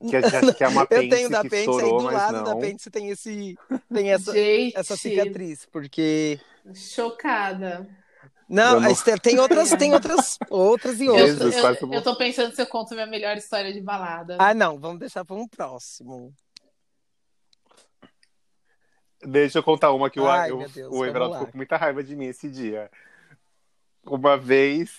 [0.00, 2.52] Que, que é uma Eu tenho da apêndice, aí do lado da não.
[2.58, 3.56] apêndice tem esse
[3.92, 6.40] tem essa, Gente, essa cicatriz, porque
[6.74, 7.88] chocada.
[8.48, 11.30] não, não- a Esther- tem outras, tem outras, outras e outras.
[11.38, 14.36] Jesus, eu- eu eu tô pensando se eu conto minha melhor história de balada.
[14.40, 16.32] Ah, não, vamos deixar para um próximo.
[19.22, 21.76] Deixa eu contar uma que o, Ai, eu- meu Deus, o Everaldo ficou com muita
[21.76, 22.90] raiva de mim esse dia.
[24.06, 24.90] Uma vez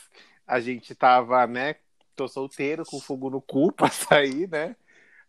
[0.45, 1.75] a gente tava, né?
[2.15, 4.75] Tô solteiro, com fogo no cu pra sair, né?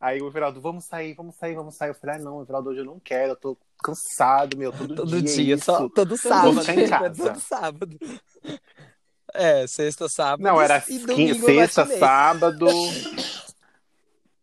[0.00, 1.90] Aí o Everaldo, vamos sair, vamos sair, vamos sair.
[1.90, 5.22] Eu falei, ah, não, Everaldo, hoje eu não quero, eu tô cansado, meu, todo, Todo
[5.22, 5.34] dia.
[5.34, 6.60] dia, só todo sábado.
[6.60, 7.24] ficar em casa.
[7.32, 7.98] Todo sábado.
[9.32, 10.42] É, sexta, sábado.
[10.42, 11.98] Não, era quin- domingo sexta, matinê.
[12.00, 12.66] sábado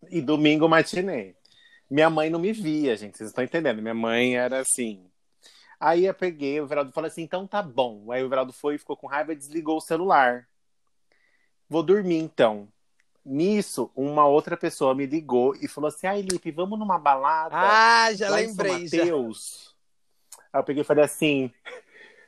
[0.10, 1.36] e domingo matinê.
[1.90, 3.82] Minha mãe não me via, gente, vocês estão entendendo?
[3.82, 5.10] Minha mãe era assim.
[5.80, 8.12] Aí eu peguei, o Everaldo falou assim, então tá bom.
[8.12, 10.48] Aí o Everaldo foi e ficou com raiva e desligou o celular.
[11.70, 12.68] Vou dormir então.
[13.26, 18.14] Nisso, uma outra pessoa me ligou e falou assim: Ai, Lipe, vamos numa balada Ah,
[18.14, 18.84] já lembrei.
[18.84, 19.76] Mateus.
[20.54, 21.52] Aí eu peguei e falei assim.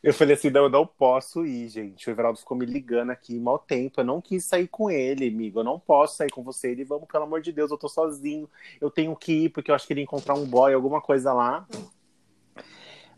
[0.01, 2.07] Eu falei assim, não, eu não posso ir, gente.
[2.07, 3.99] O Everaldo ficou me ligando aqui mal tempo.
[3.99, 5.59] Eu não quis sair com ele, amigo.
[5.59, 6.71] Eu não posso sair com você.
[6.71, 8.49] Ele, vamos, pelo amor de Deus, eu tô sozinho.
[8.79, 11.33] Eu tenho que ir, porque eu acho que ele ia encontrar um boy, alguma coisa
[11.33, 11.67] lá.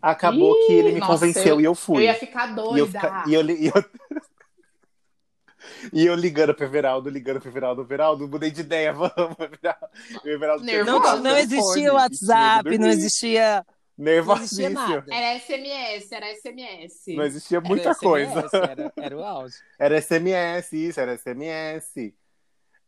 [0.01, 1.97] Acabou Ih, que ele me nossa, convenceu eu- e eu fui.
[1.97, 2.99] Eu ia ficar E eu, doida.
[2.99, 3.73] fica- e eu, li- e eu...
[5.93, 9.87] e eu ligando pro Everaldo, ligando pro Everaldo, Everaldo, mudei de ideia, vamos, Everaldo.
[10.25, 10.99] O Everaldo Nervoso.
[11.17, 13.63] Não, não o existia WhatsApp, não não existia
[14.01, 15.03] Nervosíssimo.
[15.11, 17.15] Era SMS, era SMS.
[17.15, 18.31] Não existia muita Era coisa.
[18.47, 19.55] SMS, Era, era o auge.
[19.79, 22.13] Era SMS, isso, era SMS.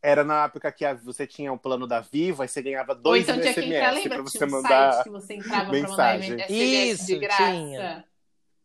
[0.01, 2.99] Era na época que a- você tinha um plano da Vivo, aí você ganhava Ou
[2.99, 4.16] dois então mil tinha que entrar, SMS lembra?
[4.16, 6.39] pra você tinha um mandar site que você entrava pra mandar mensagem.
[6.39, 6.47] SMS
[7.05, 7.43] de Isso, graça.
[7.51, 8.05] tinha.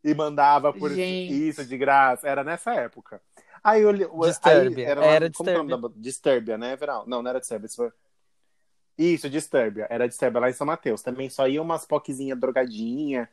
[0.05, 1.49] e mandava por Gente.
[1.49, 2.27] isso de graça.
[2.29, 3.21] Era nessa época.
[3.63, 7.05] Aí eu Disturbia, aí era, era é o nome da- Disturbia, né, Veral?
[7.07, 7.67] Não, não era Disturbia.
[7.67, 7.91] Isso, foi...
[9.05, 9.87] isso Disturbia.
[9.89, 11.03] Era Disturbia lá em São Mateus.
[11.03, 13.29] Também só ia umas poquezinha drogadinha.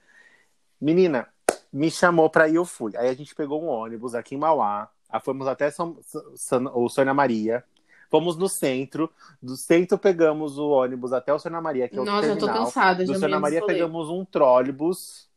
[0.79, 1.27] Menina,
[1.71, 2.95] me chamou pra ir, eu fui.
[2.95, 4.89] Aí a gente pegou um ônibus aqui em Mauá.
[5.09, 5.97] Aí fomos até São,
[6.35, 7.63] São, o Sônia Maria.
[8.09, 9.09] Fomos no centro.
[9.41, 12.45] Do centro pegamos o ônibus até o Sônia Maria, que é o Nossa, eu tô
[12.45, 12.65] terminal.
[12.65, 13.03] cansada.
[13.03, 13.75] Do Sônia Maria esfolei.
[13.77, 15.29] pegamos um trólebus.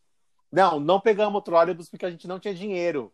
[0.53, 3.13] Não, não pegamos o trólebus porque a gente não tinha dinheiro.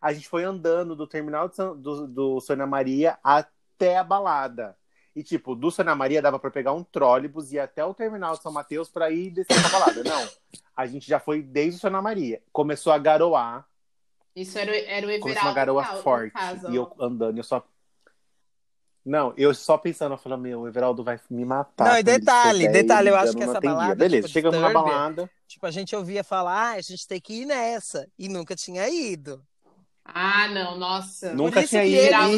[0.00, 4.76] A gente foi andando do terminal de São- do, do Sônia Maria até a balada.
[5.14, 8.36] E, tipo, do Sônia Maria dava pra pegar um trólebus e ir até o terminal
[8.36, 10.02] de São Mateus pra ir descer pra balada.
[10.02, 10.28] Não.
[10.76, 12.42] A gente já foi desde o Sônia Maria.
[12.52, 13.64] Começou a garoar.
[14.34, 15.48] Isso era, o- era o Começou Everaldo.
[15.48, 16.32] uma garoa no forte.
[16.70, 17.64] E eu andando, eu só.
[19.04, 21.84] Não, eu só pensando, eu falei, meu, o Everaldo vai me matar.
[21.92, 23.76] Não, e detalhe, detalhe, eu acho que essa atendia.
[23.76, 25.30] balada, Beleza, tipo, chegamos na balada.
[25.46, 28.08] Tipo, a gente ouvia falar, ah, a gente tem que ir nessa.
[28.18, 29.44] E nunca tinha ido.
[30.04, 31.32] Ah, não, nossa.
[31.34, 31.96] Nunca isso tinha que ido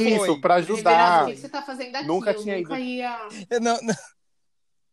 [0.08, 1.24] isso, Everaldo, ajudar.
[1.24, 2.06] o que você tá fazendo aqui?
[2.06, 2.84] Nunca Eu tinha nunca ido.
[2.84, 3.28] ia.
[3.50, 3.94] Eu não, não-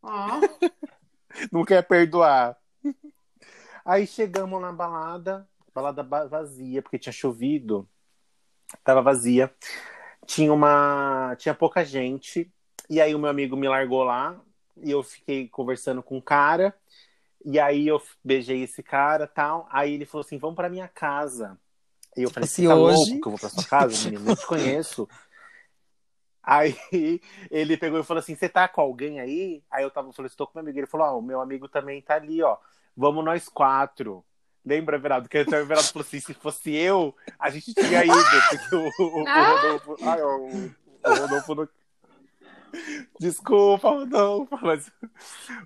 [0.01, 0.41] Ó.
[1.51, 2.55] Nunca ia perdoar.
[3.85, 7.87] Aí chegamos na balada, balada ba- vazia, porque tinha chovido.
[8.83, 9.53] Tava vazia.
[10.25, 11.35] Tinha uma.
[11.37, 12.51] Tinha pouca gente.
[12.89, 14.39] E aí o meu amigo me largou lá.
[14.77, 16.75] E eu fiquei conversando com o cara.
[17.45, 19.67] E aí eu beijei esse cara tal.
[19.71, 21.57] Aí ele falou assim: vamos pra minha casa.
[22.17, 24.25] E eu falei, Se você tá hoje- louco que eu vou pra sua casa, menino?
[24.25, 25.07] Não te conheço.
[26.45, 26.75] Aí
[27.49, 29.63] ele pegou e falou assim: Você tá com alguém aí?
[29.71, 30.77] Aí eu tava, eu falei, estou com meu amigo.
[30.79, 32.57] Ele falou: Ah, o meu amigo também tá ali, ó.
[32.97, 34.25] Vamos nós quatro.
[34.65, 35.29] Lembra, Everaldo?
[35.29, 38.13] Que então o Everaldo falou assim: se fosse eu, a gente tinha ido.
[38.49, 39.61] Porque o, o, o Ah!
[39.61, 39.97] Rodolfo.
[40.05, 41.69] Ai, ó, o, o Rodolfo não.
[43.19, 44.91] Desculpa, Rodolfo, mas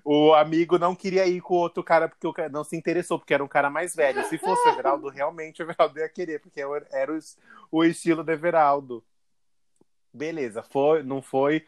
[0.04, 3.18] o amigo não queria ir com o outro cara porque o cara não se interessou,
[3.18, 4.24] porque era um cara mais velho.
[4.24, 7.18] Se fosse o Everaldo, realmente o Everaldo ia querer, porque era o,
[7.70, 9.04] o estilo do Everaldo.
[10.12, 11.64] Beleza, foi, não foi.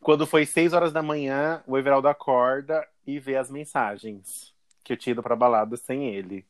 [0.00, 4.96] Quando foi seis horas da manhã, o Everaldo acorda e vê as mensagens que eu
[4.96, 6.46] tinha ido pra balada sem ele.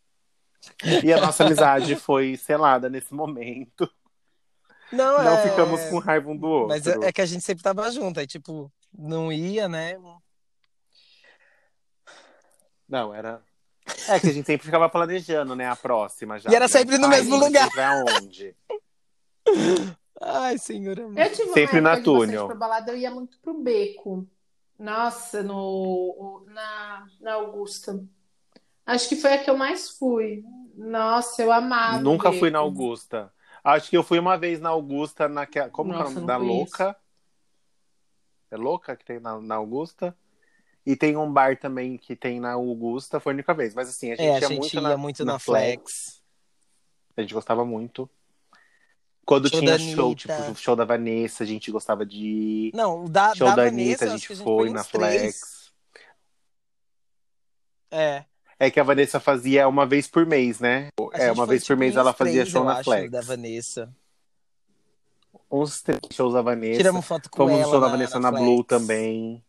[1.04, 3.90] E a nossa amizade foi selada nesse momento.
[4.92, 5.48] Não, Não é...
[5.48, 6.68] ficamos com raiva um do outro.
[6.68, 8.20] Mas é, é que a gente sempre tava junto.
[8.20, 9.96] Aí, tipo, não ia, né?
[12.88, 13.42] Não, era.
[14.08, 15.66] É que a gente sempre ficava planejando, né?
[15.66, 16.50] A próxima já.
[16.50, 16.68] E era né?
[16.68, 17.68] sempre no Ai, mesmo lugar.
[17.74, 18.56] Vai aonde?
[20.20, 21.18] Ai, senhor amor.
[21.18, 22.46] Eu tive Sempre uma na túnel.
[22.46, 24.28] pra balada, eu ia muito pro beco.
[24.78, 28.04] Nossa, no, na, na Augusta.
[28.84, 30.44] Acho que foi a que eu mais fui.
[30.74, 31.98] Nossa, eu amava.
[31.98, 33.32] o Nunca fui na Augusta.
[33.62, 35.70] Acho que eu fui uma vez na Augusta, naquela.
[35.70, 36.26] Como que é o Nossa, nome?
[36.26, 36.36] Da.
[36.36, 36.96] Louca.
[38.50, 40.16] É Louca que tem na, na Augusta.
[40.84, 43.74] E tem um bar também que tem na Augusta, foi a única vez.
[43.74, 46.22] Mas assim, a gente É, a ia gente muito ia na, muito na na Flex.
[47.16, 48.08] A gente gostava muito.
[49.26, 50.36] Quando Show tinha show, Anitta.
[50.42, 52.72] tipo, show da Vanessa, a gente gostava de.
[52.74, 55.20] Não, o da, show da da, Vanessa, Anitta, a gente, a gente foi na três.
[55.20, 55.72] Flex.
[57.90, 58.24] É.
[58.62, 60.90] É que a Vanessa fazia uma vez por mês, né?
[61.14, 63.10] A É, uma vez por tipo, mês uns ela fazia três, show na acho, Flex.
[63.10, 63.90] da Vanessa.
[65.50, 66.76] Uns três shows da Vanessa.
[66.76, 68.38] Tiramos foto com Fomos ela show da na, Vanessa na na.
[68.38, 69.42] Blue também.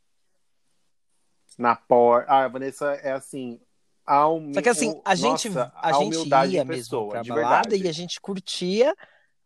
[1.57, 2.23] Na Por.
[2.25, 3.59] Ah, a Vanessa é assim.
[4.05, 4.53] A humi...
[4.53, 7.29] Só que assim, a gente, Nossa, a gente humildade ia em mesmo pessoa, pra de
[7.29, 7.83] balada verdade.
[7.83, 8.95] e a gente curtia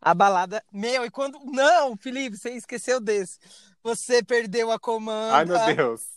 [0.00, 0.62] a balada.
[0.72, 1.40] Meu, e quando.
[1.44, 3.40] Não, Felipe, você esqueceu desse.
[3.82, 5.36] Você perdeu a comanda.
[5.36, 6.15] Ai, meu Deus.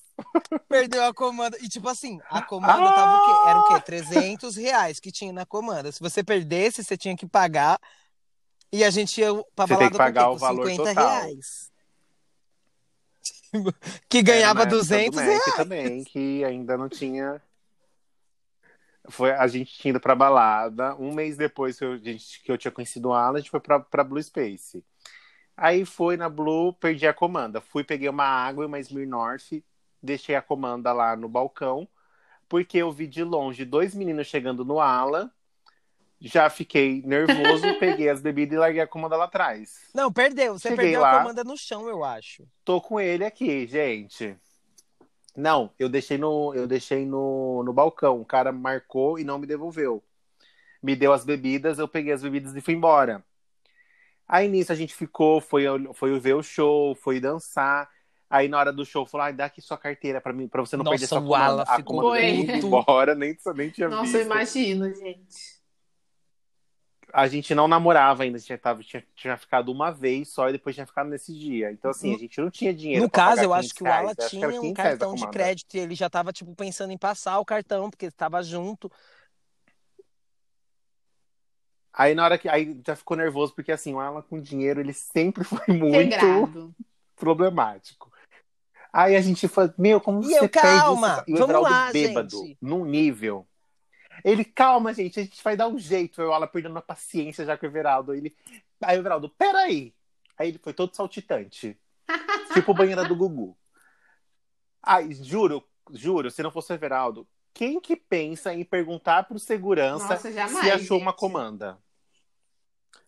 [0.67, 1.57] Perdeu a comanda.
[1.61, 3.49] E tipo assim, a comanda tava o quê?
[3.49, 3.81] Era o quê?
[3.81, 5.91] 300 reais que tinha na comanda.
[5.91, 7.79] Se você perdesse, você tinha que pagar.
[8.71, 10.39] E a gente ia pra Você tem balada que pagar com, o o quê?
[10.39, 11.09] com valor 50 total.
[11.21, 11.71] reais.
[14.07, 15.55] que ganhava Era na época 200 do Mac reais.
[15.55, 17.41] também, que ainda não tinha.
[19.09, 20.95] Foi, a gente tinha ido pra balada.
[20.97, 23.59] Um mês depois que eu, gente- que eu tinha conhecido a Alan, a gente foi
[23.59, 24.83] pra, pra Blue Space.
[25.57, 27.59] Aí foi na Blue, perdi a comanda.
[27.59, 29.63] Fui, peguei uma água e uma Smirnoff,
[30.01, 31.87] deixei a comanda lá no balcão,
[32.47, 35.31] porque eu vi de longe dois meninos chegando no Alan.
[36.21, 39.89] Já fiquei nervoso, peguei as bebidas e larguei a comanda lá atrás.
[39.93, 40.57] Não, perdeu.
[40.57, 41.13] Você Cheguei perdeu lá.
[41.13, 42.45] a comanda no chão, eu acho.
[42.65, 44.35] Tô com ele aqui, gente.
[45.35, 48.19] Não, eu deixei no, eu deixei no, no balcão.
[48.19, 50.03] O cara marcou e não me devolveu.
[50.83, 53.23] Me deu as bebidas, eu peguei as bebidas e fui embora.
[54.27, 57.89] Aí nisso a gente ficou, foi, foi ver o show, foi dançar.
[58.29, 60.77] Aí na hora do show falou: ah, dá aqui sua carteira pra mim, para você
[60.77, 61.77] não Nossa, perder sua o Ala comanda.
[61.77, 64.17] Ficou comanda embora, nem, nem tinha Nossa, visto.
[64.17, 65.59] eu imagino, gente.
[67.11, 70.51] A gente não namorava ainda, a gente tava, tinha, tinha ficado uma vez só e
[70.51, 71.71] depois tinha ficado nesse dia.
[71.71, 73.01] Então, assim, a gente não tinha dinheiro.
[73.03, 74.61] No pra caso, pagar eu acho 500 que o Ala reais, era tinha um 500
[74.61, 77.89] reais a cartão de crédito e ele já tava, tipo, pensando em passar o cartão,
[77.89, 78.91] porque tava junto.
[81.91, 82.47] Aí na hora que.
[82.47, 86.75] Aí já ficou nervoso, porque assim, o Alan com dinheiro, ele sempre foi muito Regrado.
[87.15, 88.08] problemático.
[88.91, 91.23] Aí a gente falou, meu, como E você eu, perde calma, isso?
[91.27, 92.57] E o vamos Everaldo lá, bêbado, gente.
[92.61, 93.47] num nível.
[94.23, 96.21] Ele, calma, gente, a gente vai dar um jeito.
[96.21, 98.13] Aí o Alan perdendo a paciência já com o Everaldo.
[98.13, 98.35] Ele,
[98.81, 99.93] Aí o Everaldo, peraí.
[100.37, 101.77] Aí ele foi todo saltitante.
[102.53, 103.55] tipo banheira do Gugu.
[104.81, 110.07] Ai, juro, juro, se não fosse o Everaldo, quem que pensa em perguntar pro segurança
[110.07, 111.01] Nossa, jamais, se achou gente.
[111.01, 111.77] uma comanda?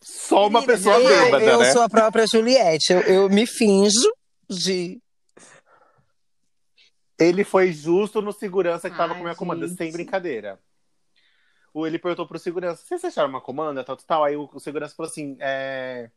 [0.02, 1.72] Só uma pessoa eu, bêbada, eu né?
[1.72, 2.92] sou a própria Juliette.
[2.92, 4.12] Eu, eu me finjo
[4.50, 5.02] de.
[7.22, 9.78] Ele foi justo no segurança que tava Ai, com a minha comanda, gente.
[9.78, 10.60] sem brincadeira.
[11.74, 13.84] O- Ele perguntou pro segurança: vocês acharam uma comanda?
[13.84, 14.24] Tal, tal, tal.
[14.24, 16.10] Aí o, o segurança falou assim: é,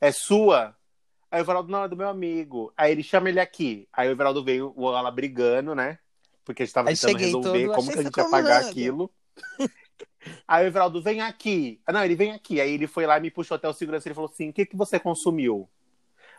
[0.00, 0.74] é sua?
[1.30, 2.72] Aí o Everaldo, não, é do meu amigo.
[2.76, 3.88] Aí ele chama ele aqui.
[3.92, 5.98] Aí o Everaldo veio o- lá brigando, né?
[6.44, 8.68] Porque a gente tava Aí tentando resolver todo, como que a gente ia pagar comanda.
[8.70, 9.10] aquilo.
[10.48, 11.80] Aí o Everaldo, vem aqui.
[11.86, 12.60] Ah, Não, ele vem aqui.
[12.60, 14.08] Aí ele foi lá e me puxou até o segurança.
[14.08, 15.68] Ele falou assim: o que, que você consumiu?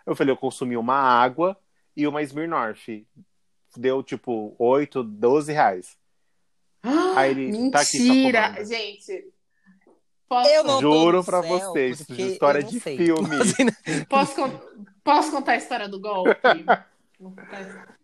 [0.06, 1.58] Eu falei: eu consumi uma água
[1.96, 3.06] e uma Smirnoff.
[3.78, 5.98] Deu tipo 8, 12 reais.
[7.16, 8.48] Aí ele, tá aqui Mentira!
[8.50, 8.66] comanda.
[8.66, 9.28] Gente,
[10.28, 12.98] posso, Eu não tô Juro pra céu, vocês, história de sei.
[12.98, 13.30] filme.
[14.10, 14.60] posso, con-
[15.04, 16.30] posso contar a história do golpe?
[17.20, 17.98] Vou contar-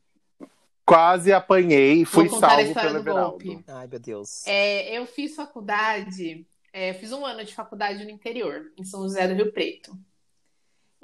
[0.86, 3.46] Quase apanhei e fui Vou contar a salvo história pelo Everaldo.
[3.46, 3.64] golpe.
[3.68, 4.46] Ai, meu Deus.
[4.46, 9.26] É, eu fiz faculdade, é, fiz um ano de faculdade no interior, em São José
[9.28, 9.98] do Rio Preto.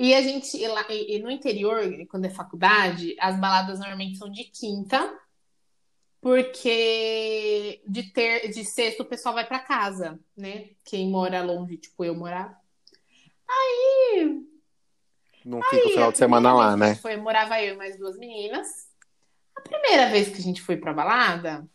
[0.01, 4.31] E a gente, e lá- e- no interior, quando é faculdade, as baladas normalmente são
[4.31, 5.19] de quinta,
[6.21, 10.69] porque de ter, de sexta o pessoal vai pra casa, né?
[10.85, 12.55] Quem mora longe, tipo eu morava.
[13.49, 14.41] Aí,
[15.43, 16.95] Não fica o final de semana lá, né?
[16.95, 18.87] Foi, morava eu e mais duas meninas.
[19.55, 21.67] A primeira vez que a gente foi pra balada,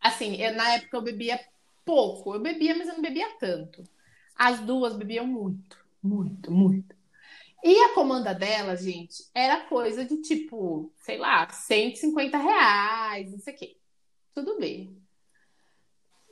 [0.00, 1.38] assim, eu- na época eu bebia
[1.84, 2.34] pouco.
[2.34, 3.84] Eu bebia, mas eu não bebia tanto.
[4.34, 6.94] As duas bebiam muito, muito, muito.
[7.64, 13.54] E a comanda dela, gente, era coisa de tipo, sei lá, 150 reais, não sei
[13.54, 13.76] o quê.
[14.34, 14.96] Tudo bem.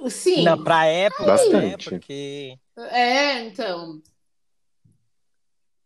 [0.09, 1.91] Sim, Não, pra época, Bastante.
[1.91, 1.99] né?
[1.99, 2.59] Porque.
[2.91, 4.03] é, então.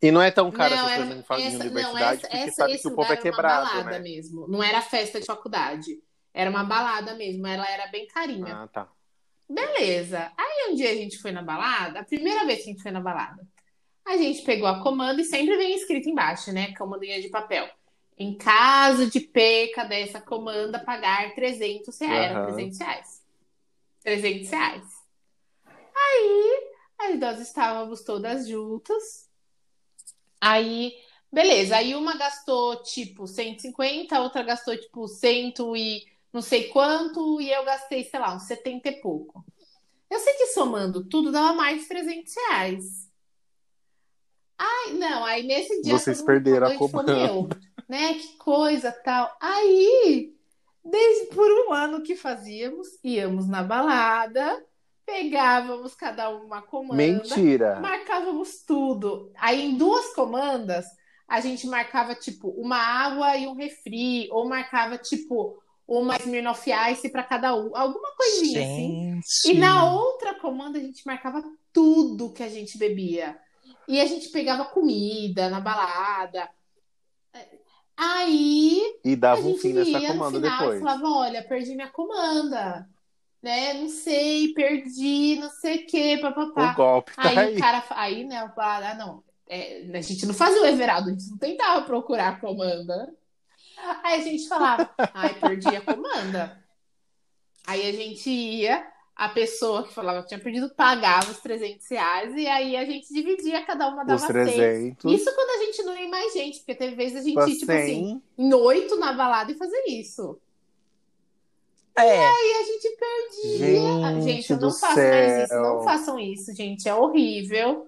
[0.01, 2.37] E não é tão caro Não, era- em, fa- em essa- universidade, não, essa- porque
[2.37, 3.99] essa- sabe que o povo é era uma quebrado, balada né?
[3.99, 4.47] mesmo.
[4.49, 5.99] Não era festa de faculdade.
[6.32, 7.47] Era uma balada mesmo.
[7.47, 8.55] Ela era bem carinha.
[8.62, 8.89] Ah, tá.
[9.49, 10.30] Beleza.
[10.37, 12.01] Aí um dia a gente foi na balada.
[12.01, 13.47] A primeira vez que a gente foi na balada.
[14.05, 16.75] A gente pegou a comanda e sempre vem escrito embaixo, né?
[16.75, 17.69] Comandinha de papel.
[18.17, 22.31] Em caso de perca dessa comanda, pagar 300 reais.
[22.31, 22.53] Era Aham.
[22.53, 23.23] 300 reais.
[24.03, 24.85] 300 reais.
[25.97, 29.29] Aí, aí nós estávamos todas juntas.
[30.41, 30.95] Aí,
[31.33, 31.77] beleza.
[31.77, 37.51] Aí uma gastou tipo 150, a outra gastou tipo 100 e não sei quanto, e
[37.51, 39.45] eu gastei, sei lá, uns 70 e pouco.
[40.11, 43.04] Eu sei que somando tudo dava mais de 300 reais.
[44.59, 47.49] Ai, não, aí nesse dia Vocês perderam a meu,
[47.89, 49.37] né, que coisa tal.
[49.41, 50.33] Aí,
[50.85, 54.65] desde por um ano que fazíamos, íamos na balada,
[55.05, 57.81] pegávamos cada um uma comanda, Mentira.
[57.81, 59.31] marcávamos tudo.
[59.37, 60.85] Aí em duas comandas,
[61.29, 67.11] a gente marcava tipo uma água e um refri, ou marcava tipo uma Smirnoff Ice
[67.11, 69.21] para cada um, alguma coisinha assim.
[69.23, 69.57] Gente.
[69.57, 71.43] E na outra comanda a gente marcava
[71.73, 73.39] tudo que a gente bebia.
[73.89, 76.49] E a gente pegava comida na balada.
[77.97, 80.80] Aí E a dava um fim nessa ia no comanda final e depois.
[80.80, 82.89] falava, olha, perdi minha comanda.
[83.43, 83.74] Né?
[83.74, 86.72] Não sei, perdi, não sei o que, papapá.
[86.72, 87.57] O golpe tá Aí, aí.
[87.57, 91.28] o cara, aí, né, ah, não, é, a gente não fazia o Everaldo, a gente
[91.30, 93.14] não tentava procurar a comanda.
[94.03, 96.64] Aí a gente falava, ai, perdi a comanda.
[97.66, 98.87] Aí a gente ia,
[99.17, 103.12] a pessoa que falava que tinha perdido pagava os 300 reais e aí a gente
[103.12, 104.33] dividia, cada uma dava Os 100.
[104.33, 105.12] 300.
[105.21, 107.71] Isso quando a gente não ia mais gente, porque teve vezes a gente ir, tipo
[107.73, 108.47] assim, 100.
[108.47, 110.39] em oito na balada e fazer isso.
[111.97, 113.59] É, E a gente perdia.
[114.21, 115.49] Gente Gente, eu não faço mais isso.
[115.49, 115.62] céu.
[115.62, 116.89] Não façam isso, gente.
[116.89, 117.87] É horrível.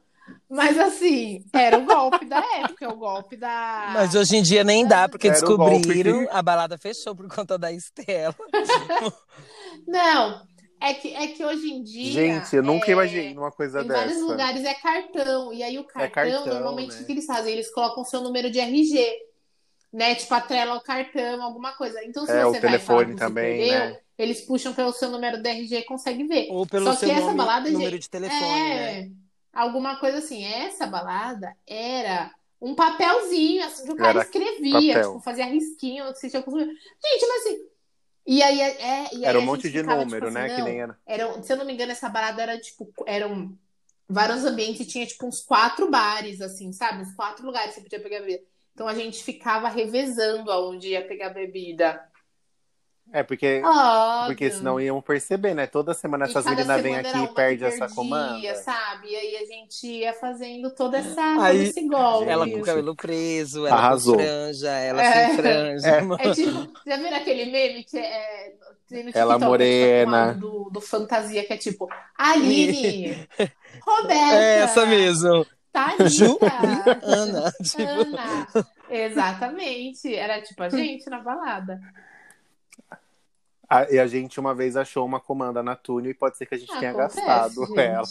[0.49, 3.91] Mas assim, era o golpe da época, é o golpe da.
[3.95, 7.57] mas hoje em dia nem dá, porque Era descobriram, que- a balada fechou por conta
[7.59, 8.35] da Estela.
[9.87, 10.43] Não,
[10.81, 12.13] é que, é que hoje em dia.
[12.13, 14.01] Gente, eu nunca é, imaginei numa coisa Em dessa.
[14.01, 15.53] vários lugares é cartão.
[15.53, 17.01] E aí o cartão, cartão, normalmente, né?
[17.03, 17.53] o que eles fazem?
[17.53, 19.05] Eles colocam o seu número de RG.
[19.93, 20.15] Né?
[20.15, 22.05] Tipo, atrela ao cartão, alguma coisa.
[22.05, 24.01] Então, se É, o você vai falar telefone você também, perdeu, né?
[24.19, 26.49] eles puxam pelo seu número de RG e conseguem ver.
[26.51, 29.01] Ou pelo Só seu que essa nome, balada, número gente, de telefone, né?
[29.01, 29.11] É,
[29.53, 30.45] alguma coisa assim.
[30.45, 35.11] Essa balada era um papelzinho, assim, que o cara Era escrevia, papel.
[35.13, 36.71] tipo, fazia risquinho que você tinha consumido.
[36.71, 37.59] Gente, mas assim.
[38.27, 40.41] E aí, é, é- e aí Era um monte de ficava, número, tipo né?
[40.41, 40.99] assim, Que não, nem era.
[41.07, 43.57] eram, se eu não me engano, essa balada era tipo, eram
[44.09, 47.03] vários ambientes e tinha tipo uns quatro bares, assim, sabe?
[47.03, 48.45] Uns quatro lugares que você podia pegar bebida.
[48.75, 52.03] Então a gente ficava revezando aonde ia pegar bebida.
[53.13, 54.27] É, porque, Óbvio.
[54.27, 55.67] porque senão iam perceber, né?
[55.67, 58.55] Toda semana E essas meninas vêm aqui e perde essa comanda.
[58.57, 59.09] sabe?
[59.09, 62.29] E aí a gente ia fazendo toda essa, Aí, todo esse golpe.
[62.29, 64.17] Ela com o cabelo preso, ela Arrasou.
[64.17, 65.27] com franja, ela É.
[65.29, 65.87] sem franja.
[66.21, 66.29] É.
[66.29, 68.53] É tipo, já viram aquele meme que é.
[69.15, 70.35] Ela é morena.
[70.35, 71.89] tipo, áudio do, do Fantasia, que é tipo,
[72.19, 73.27] Aline,
[73.87, 75.47] Roberta, É essa mesmo.
[75.73, 76.39] Thalita, Ju,
[77.03, 77.53] Ana.
[77.63, 78.67] Tipo, Ana.
[78.89, 80.15] Exatamente.
[80.15, 81.81] Era tipo a gente na balada.
[83.69, 86.55] A- e a gente uma vez achou uma comanda na Túnel e pode ser que
[86.55, 87.79] a gente tenha Acontece, gastado gente.
[87.81, 88.07] ela.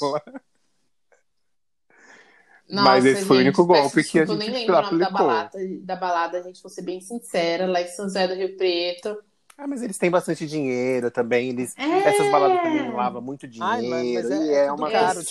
[2.68, 5.00] Nossa, Mas esse foi o gente, único golpe que a gente nem lembro o nome
[5.00, 8.58] da balada, da balada, gente, vou ser bem sincera, lá em São José do Rio
[8.58, 9.18] Preto.
[9.58, 11.50] Ah, mas eles têm bastante dinheiro também.
[11.50, 12.10] Eles, É.
[12.10, 13.72] Essas baladas também lavam muito dinheiro.
[13.74, 15.22] Ai, mas, mas e é, é uma é que-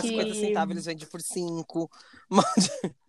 [0.00, 1.90] 50 centavos, eles vendem por 5.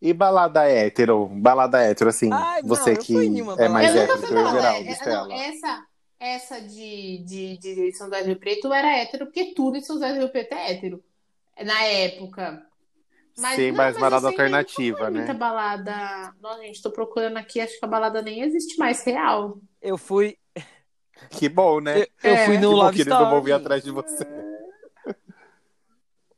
[0.00, 1.26] E balada hétero?
[1.26, 3.14] Balada hétero, assim, Ai, não, você eu que
[3.58, 4.48] é mais eu nunca hétero fui que o.
[4.48, 5.28] Everaldo, É, Stella.
[5.28, 5.86] não, essa,
[6.20, 9.96] essa de, de, de São José do Rio Preto era hétero, porque tudo em São
[9.96, 11.02] José do Rio Preto é hétero.
[11.64, 12.66] Na época.
[13.36, 15.18] Sim, mais eu balada que nunca alternativa, né?
[15.18, 16.34] Muita balada.
[16.40, 19.58] Nossa, gente, tô procurando aqui, acho que a balada nem existe mais, real.
[19.82, 20.36] Eu fui,
[21.30, 22.02] Que bom, né?
[22.02, 22.46] eu, eu É.
[22.46, 23.62] fui Que no bom Love que eles não vão vir Story.
[23.64, 24.26] atrás de você.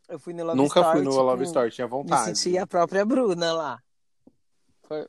[0.09, 2.39] Eu fui no Love Nunca Story, fui no tipo, Love Story, tinha Me vontade.
[2.39, 3.83] senti a própria Bruna lá.
[4.85, 5.09] Foi-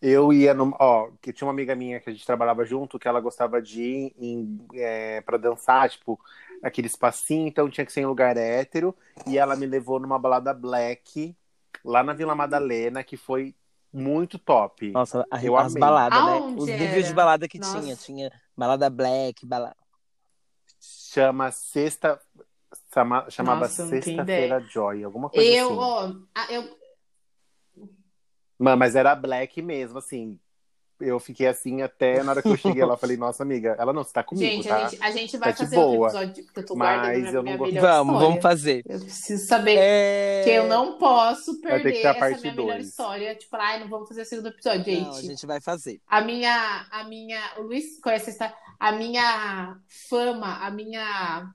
[0.00, 0.74] Eu ia no.
[0.80, 3.80] Ó, que tinha uma amiga minha que a gente trabalhava junto, que ela gostava de
[3.80, 6.18] ir em, é, pra dançar, tipo,
[6.60, 8.96] aquele espacinho, então tinha que ser em lugar hétero.
[9.28, 11.36] E ela me levou numa balada black,
[11.84, 13.54] lá na Vila Madalena, que foi
[13.92, 14.90] muito top.
[14.90, 15.80] Nossa, a- Eu as amei.
[15.80, 16.40] baladas, né?
[16.58, 16.78] Os era?
[16.82, 17.80] níveis de balada que Nossa.
[17.80, 17.94] tinha.
[17.94, 19.76] Tinha balada black, balada.
[20.80, 22.20] Chama Sexta.
[22.92, 25.78] Chama, chamava Sexta-feira Joy, alguma coisa Eu, assim.
[25.78, 26.76] ó, a- eu,
[28.58, 30.38] Mano, mas era black mesmo, assim.
[31.00, 33.92] Eu fiquei assim até na hora que eu cheguei lá, eu falei, nossa amiga, ela
[33.92, 34.76] não está comigo, gente, tá?
[34.76, 37.22] a gente, a gente vai Tá fazer outro episódio, porque eu tô Mas guardando eu
[37.22, 38.28] minha, não minha melhor Vamos, história.
[38.28, 38.82] vamos fazer.
[38.86, 40.42] Eu preciso saber É...
[40.44, 42.86] que eu não posso perder essa parte minha melhor dois.
[42.88, 43.34] história.
[43.34, 45.02] Tipo, ai, não vamos fazer o segundo episódio, gente.
[45.08, 46.00] Não, a gente vai fazer.
[46.06, 49.76] A minha, a minha, o Luiz conhece essa, a minha
[50.08, 51.52] fama, a minha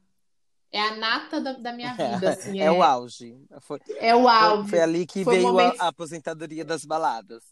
[0.71, 3.37] é a nata da, da minha vida, assim, É o auge.
[3.61, 4.69] Foi, é o auge.
[4.69, 7.43] foi ali que Foi veio a- momento- a, aposentadoria das baladas.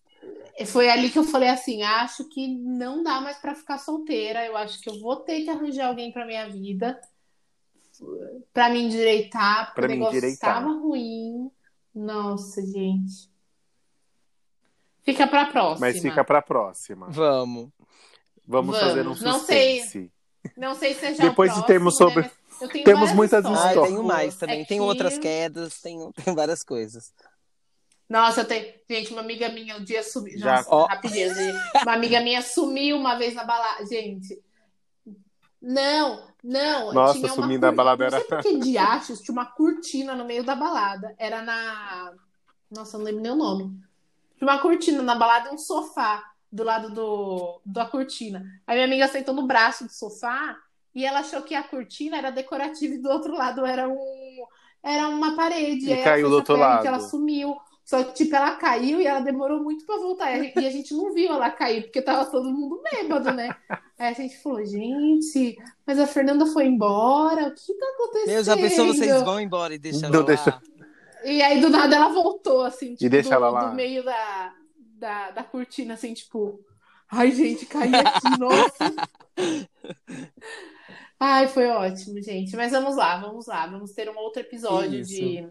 [0.68, 4.45] Foi ali que eu falei assim, acho que não dá mais pra ficar solteira.
[4.45, 6.99] Eu acho que eu vou ter que arranjar alguém pra minha vida,
[8.53, 10.57] pra me endireitar, porque Pra o me negócio endireitar.
[10.57, 11.51] estava ruim.
[11.93, 13.30] Nossa, gente.
[15.03, 15.88] Fica pra próxima.
[15.88, 17.07] Mas fica pra próxima.
[17.09, 17.70] Vamos.
[18.47, 18.80] Vamos, Vamos.
[18.80, 19.80] fazer um Não sei.
[19.82, 20.11] suspense.
[20.57, 22.32] Não sei se é já Depois o de próximo, termos sobre- né?
[22.56, 23.70] Mas eu tenho Temos muitas Ah, histórias.
[23.70, 23.93] histórias.
[23.95, 24.62] tenho mais também.
[24.62, 27.14] É Tem que- outras quedas, tem, tem várias coisas.
[28.10, 28.74] Nossa, eu tenho.
[28.89, 30.38] Gente, uma amiga minha um dia sumiu.
[30.38, 30.86] Já- Nossa, Ó.
[30.86, 31.36] rapidez.
[31.36, 31.58] gente.
[31.84, 33.86] Uma amiga minha sumiu uma vez na balada.
[33.86, 34.39] Gente.
[35.62, 36.93] Não, não.
[36.93, 39.34] Nossa, tinha uma sumindo da cur- balada Não era- sei por que de achos, tinha
[39.34, 41.16] uma cortina no meio da balada.
[41.18, 42.14] Era na.
[42.70, 43.64] Nossa, eu não lembro nem o nome.
[44.38, 48.45] Tinha uma cortina na balada e um sofá do lado do, da cortina.
[48.68, 50.58] Aí minha amiga sentou no braço do sofá
[50.95, 53.97] e ela achou que a cortina era decorativa e do outro lado era um
[54.81, 55.91] era uma parede.
[55.91, 56.85] E caiu do outro lado.
[56.85, 57.55] ela sumiu.
[57.83, 60.35] Só que, tipo, ela caiu e ela demorou muito pra voltar.
[60.37, 63.55] E a gente- e não viu ela cair, porque tava todo mundo bêbado, né?
[63.97, 68.33] Aí a gente falou, gente, mas a Fernanda foi embora, o que tá acontecendo?
[68.33, 70.61] Meu, já pensou vocês vão embora e deixam Não ela deixa- lá?
[71.23, 73.65] E aí, do nada, ela voltou, assim, tipo, deixa do, ela lá.
[73.69, 74.53] do meio da,
[74.99, 76.59] da, da cortina, assim, tipo...
[77.11, 78.93] Ai, gente, caí aqui, nossa.
[81.20, 82.55] Ai, foi ótimo, gente.
[82.55, 83.68] Mas vamos lá, vamos lá.
[83.68, 85.11] Vamos ter um outro episódio Isso.
[85.11, 85.47] de...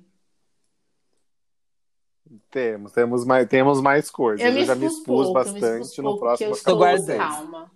[2.51, 4.45] Temos, temos mais, temos mais coisas.
[4.45, 5.83] Eu Eu, me já me expus pouco, bastante.
[5.83, 7.19] expus no pouco, próximo eu estou guardando.
[7.19, 7.71] calma.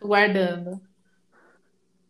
[0.00, 0.80] Tô guardando.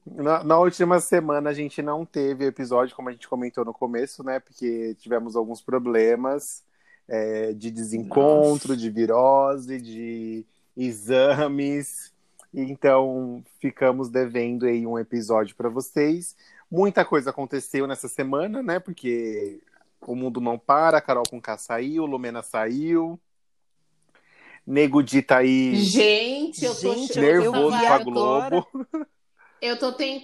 [0.07, 4.23] Na, na última semana a gente não teve episódio, como a gente comentou no começo,
[4.23, 4.39] né?
[4.39, 6.62] Porque tivemos alguns problemas
[7.09, 8.77] é, de desencontro, Nossa.
[8.81, 10.47] de virose, de
[10.77, 12.14] exames.
[12.55, 16.37] Então ficamos devendo aí um episódio para vocês.
[16.71, 18.79] Muita coisa aconteceu nessa semana, né?
[18.79, 19.61] Porque
[20.01, 23.19] o mundo não para, Carol com K saiu, Lumena saiu.
[24.65, 27.99] Nego Di tá aí Gente, eu tô Gente, eu nervoso com a.
[27.99, 28.67] Globo.
[29.61, 30.23] Eu tô, ten...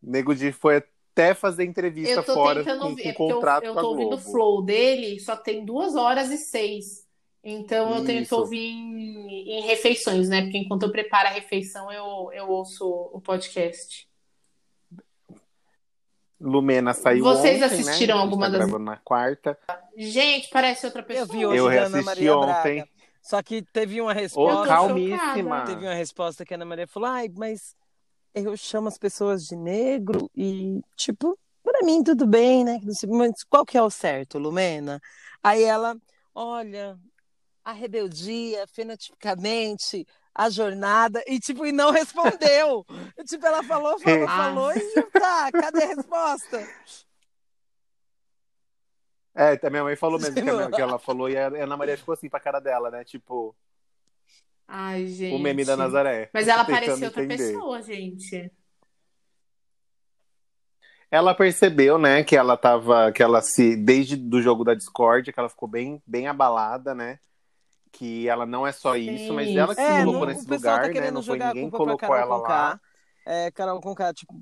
[0.00, 3.64] Nego Di foi até fazer entrevista eu fora tentando com, ver, com porque eu, contrato
[3.64, 4.30] eu com a tô ouvindo o Globo.
[4.30, 7.03] flow dele, só tem duas horas e seis.
[7.46, 8.36] Então eu tenho que Isso.
[8.36, 10.42] ouvir em, em refeições, né?
[10.42, 14.08] Porque enquanto eu preparo a refeição, eu, eu ouço o podcast.
[16.40, 18.20] Lumena saiu Vocês ontem, assistiram né?
[18.22, 19.58] A gente alguma tá das- na quarta.
[19.96, 21.26] Gente, parece outra Eu pessoa.
[21.26, 22.74] vi hoje Eu da Ana Maria ontem.
[22.76, 22.88] Braga.
[23.22, 24.66] Só que teve uma resposta.
[24.66, 25.64] calmíssima.
[25.64, 27.74] Teve uma resposta que a Ana Maria falou: ai, mas
[28.34, 32.78] eu chamo as pessoas de negro e, tipo, pra mim tudo bem, né?
[33.08, 35.00] Mas qual que é o certo, Lumena?
[35.42, 35.96] Aí ela,
[36.34, 36.98] olha,
[37.64, 42.84] a rebeldia, fenotipicamente, a jornada, e tipo, e não respondeu.
[43.26, 44.36] tipo, ela falou, falou, Ah.
[44.36, 46.68] falou, e tá, cadê a resposta?
[49.36, 51.76] É, a minha mãe falou mesmo que, a minha- que ela falou e a Ana
[51.76, 53.02] Maria ficou assim pra cara dela, né?
[53.04, 53.54] Tipo,
[54.68, 55.34] Ai, gente.
[55.34, 56.30] o meme da Nazaré.
[56.32, 57.52] Mas ela parecia outra entender.
[57.52, 58.52] pessoa, gente.
[61.10, 65.38] Ela percebeu, né, que ela tava, que ela se, desde do jogo da Discord, que
[65.38, 67.18] ela ficou bem, bem abalada, né?
[67.96, 70.76] Que ela não é só isso, mas ela que se É, colocou não- nesse pessoal
[70.78, 71.10] lugar, tá né?
[71.12, 72.40] Não foi ninguém pra colocou Carol ela lá.
[72.72, 72.80] Conká.
[73.24, 74.34] É, Carol Conká, tipo,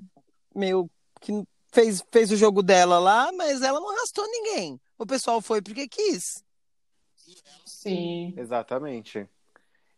[0.55, 0.89] meio
[1.21, 4.81] que fez, fez o jogo dela lá, mas ela não arrastou ninguém.
[4.97, 6.43] O pessoal foi porque quis.
[7.63, 8.33] Sim.
[8.35, 9.29] Exatamente.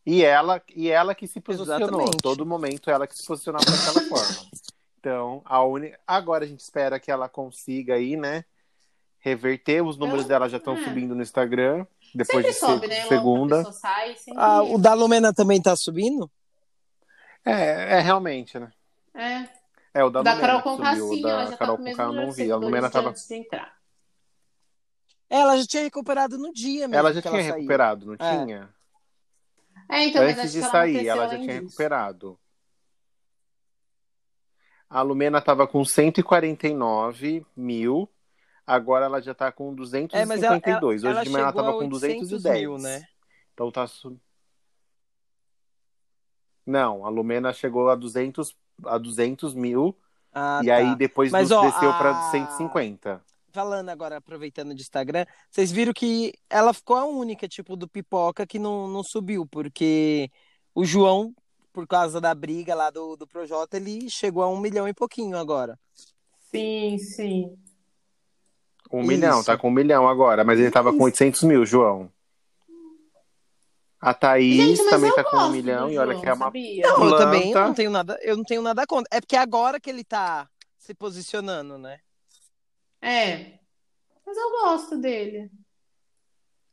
[0.06, 1.86] E ela, e ela que se posicionou.
[1.86, 2.18] Exatamente.
[2.22, 4.49] Todo momento ela que se posicionava daquela forma.
[4.99, 5.93] Então, a uni...
[6.06, 8.43] agora a gente espera que ela consiga aí, né?
[9.26, 9.84] Reverter.
[9.84, 10.84] Os números Ela- dela já estão é.
[10.84, 11.88] subindo no Instagram.
[12.14, 13.02] Depois Sempre de se- sobe, né?
[13.08, 13.72] Segunda.
[13.74, 14.40] sai, sempre...
[14.42, 16.30] Ah, o da Lumena também tá subindo?
[17.44, 18.72] É, é realmente, né?
[19.16, 19.50] É.
[19.96, 21.10] É, o da, da Lumena Carol Conká, subiu.
[21.10, 22.52] sim, da ela já Carol tá com Conká não vi.
[22.52, 23.14] A Lumena tava.
[25.28, 28.46] Ela já tinha recuperado no dia mesmo Ela já que tinha ela recuperado, não É.
[28.46, 28.70] tinha?
[29.90, 31.64] É, então, mas Antes acho de ela sair, cresceu ela já tinha disso.
[31.64, 32.40] recuperado.
[34.90, 38.08] A Lumena tava com 149 mil.
[38.68, 39.74] Agora ela já tá com
[40.11, 41.03] É, mas ela, 252.
[41.03, 42.61] ela, ela Hoje de manhã ela chegou tava a com 800 210.
[42.61, 43.05] mil, né?
[43.53, 43.86] Então tá.
[46.66, 48.55] Não, a Lumena chegou a 200,
[48.86, 49.95] a 200 mil.
[50.34, 50.76] Ah, e tá.
[50.76, 53.22] aí depois Mas, ó, desceu a- pra 150.
[53.53, 58.45] Falando agora, aproveitando de Instagram, vocês viram que ela ficou a única, tipo, do Pipoca
[58.45, 60.30] que não, não subiu, porque
[60.74, 61.34] o João,
[61.72, 65.38] por causa da briga lá do, do Projota, ele chegou a um milhão e pouquinho
[65.38, 65.80] agora.
[66.51, 67.57] Sim, sim.
[68.96, 69.08] Um Isso.
[69.08, 70.43] milhão, tá com um milhão agora.
[70.43, 72.10] Mas ele tava com 800 mil, João.
[74.00, 75.89] A Thaís Gente, também tá com um milhão.
[75.89, 76.88] E olha João, que é uma sabia?
[76.88, 79.08] Não, eu também não tenho nada, eu não tenho nada contra.
[79.12, 82.00] É porque é agora que ele tá se posicionando, né?
[83.02, 83.60] É.
[84.26, 85.50] Mas eu gosto dele.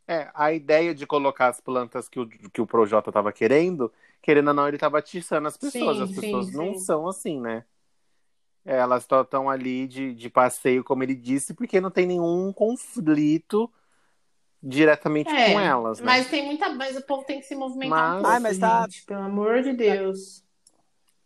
[0.06, 4.48] É, a ideia de colocar as plantas que o, que o Projota tava querendo, querendo
[4.48, 5.96] ou não, ele tava atiçando as pessoas.
[5.96, 6.80] Sim, as pessoas sim, não sim.
[6.80, 7.64] são assim, né?
[8.64, 13.70] É, Elas estão ali de, de passeio, como ele disse, porque não tem nenhum conflito
[14.62, 16.06] diretamente É, com elas, né?
[16.06, 16.68] Mas tem muita.
[16.70, 18.28] Mas o povo tem que se movimentar Mas- um pouco.
[18.34, 20.44] Ai, mas tá- gente, Pelo amor de Deus.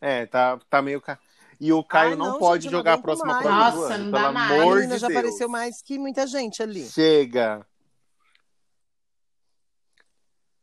[0.00, 1.00] É, tá, tá meio.
[1.00, 1.18] ca-
[1.60, 3.42] E o Caio Ai, não, não, pode gente, eu não jogar a próxima mais.
[3.46, 4.50] prova Nossa, ano, não pelo dá mais.
[4.50, 5.18] A amor menina de já Deus.
[5.18, 6.84] apareceu mais que muita gente ali.
[6.86, 7.66] Chega.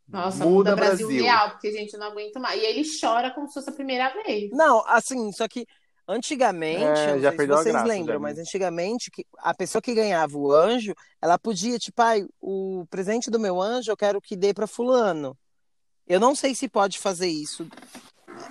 [0.08, 1.24] Nossa, Muda muda, Brasil, Brasil.
[1.24, 2.62] real, porque, gente, eu não aguento mais.
[2.62, 4.52] E ele chora como se fosse a primeira vez.
[4.52, 5.66] Não, assim, só que
[6.08, 8.20] antigamente, É, já se vocês graça, lembram, já.
[8.20, 13.30] mas antigamente que a pessoa que ganhava o anjo, ela podia, tipo, ai, o presente
[13.32, 15.38] do meu anjo eu quero que dê pra fulano.
[16.08, 17.68] Eu não sei se pode fazer isso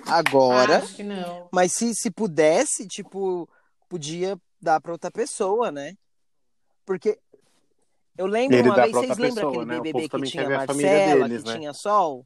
[0.07, 1.47] agora, Acho que não.
[1.51, 3.47] mas se, se pudesse, tipo,
[3.87, 5.93] podia dar pra outra pessoa, né?
[6.85, 7.19] Porque
[8.17, 9.79] eu lembro Ele uma vez, vocês lembram aquele né?
[9.81, 11.57] BBB que tinha a família Marcela, deles, que né?
[11.57, 12.25] tinha Sol?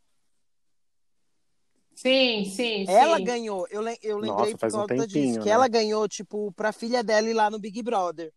[1.97, 3.19] Sim, sim, Ela sim.
[3.19, 5.49] ganhou, eu, lem- eu Nossa, lembrei por faz um conta disso, tempinho, que né?
[5.49, 8.33] ela ganhou, tipo, pra filha dela ir lá no Big Brother.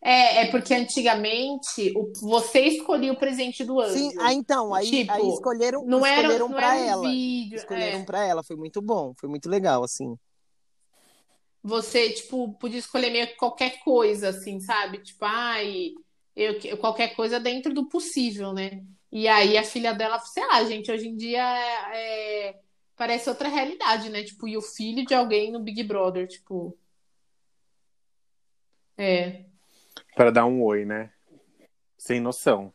[0.00, 3.94] É, é porque antigamente o, você escolhia o presente do anjo.
[3.98, 6.98] Sim, ah, então, aí, Tipo, aí escolheram, não era, escolheram não pra era um ela.
[7.00, 7.58] vídeo.
[7.58, 8.04] Escolheram é.
[8.04, 10.16] pra ela, foi muito bom, foi muito legal, assim.
[11.62, 14.98] Você, tipo, podia escolher meio que qualquer coisa, assim, sabe?
[15.02, 15.92] Tipo, ai,
[16.36, 18.82] eu, eu- qualquer coisa dentro do possível, né?
[19.10, 21.40] E aí a filha dela, sei lá, gente, hoje em dia
[21.92, 22.60] é, é-
[22.96, 24.22] parece outra realidade, né?
[24.22, 26.76] Tipo, e o filho de alguém no Big Brother, tipo.
[28.96, 29.44] É.
[30.14, 31.12] Pra dar um oi, né?
[31.98, 32.72] Sem noção.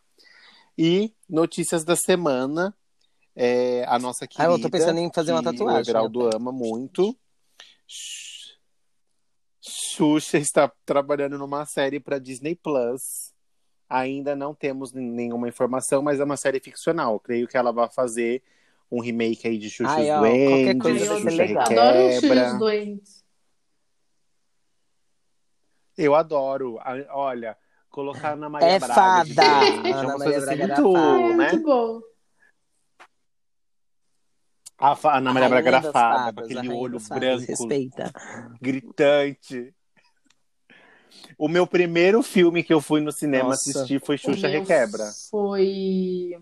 [0.78, 2.76] E notícias da semana.
[3.36, 4.53] É, a nossa Ah, querida.
[4.53, 6.32] eu tô pensando em fazer uma tatuagem, O Everaldo né?
[6.36, 7.17] ama muito.
[9.61, 13.34] Xuxa está trabalhando numa série para Disney Plus.
[13.88, 17.20] Ainda não temos nenhuma informação, mas é uma série ficcional.
[17.20, 18.43] Creio que ela vai fazer
[18.91, 21.63] um remake aí de Xuxa Ai, ó, qualquer coisa Xuxa legal.
[21.65, 22.45] Adoro os Requebra.
[22.45, 23.23] filhos doentes.
[25.97, 26.79] Eu adoro.
[27.09, 27.57] Olha,
[27.89, 29.69] colocar Ana Maria É Braga de fada.
[29.69, 31.19] Duende, é Ana uma Maria coisa assim Braga era muito, fada.
[31.19, 31.51] É né?
[31.51, 32.01] muito bom.
[34.77, 38.13] A fa- Ana Maria A Braga era fada, fadas, com aquele olho branco, Respeita.
[38.61, 39.73] gritante.
[41.37, 43.69] O meu primeiro filme que eu fui no cinema Nossa.
[43.71, 45.03] assistir foi O Xuxa meu Requebra.
[45.29, 46.41] Foi.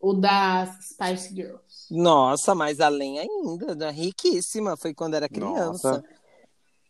[0.00, 1.86] O das Spice Girls.
[1.90, 3.90] Nossa, mas além ainda, né?
[3.90, 4.76] riquíssima.
[4.76, 5.92] Foi quando era criança.
[5.92, 6.04] Nossa.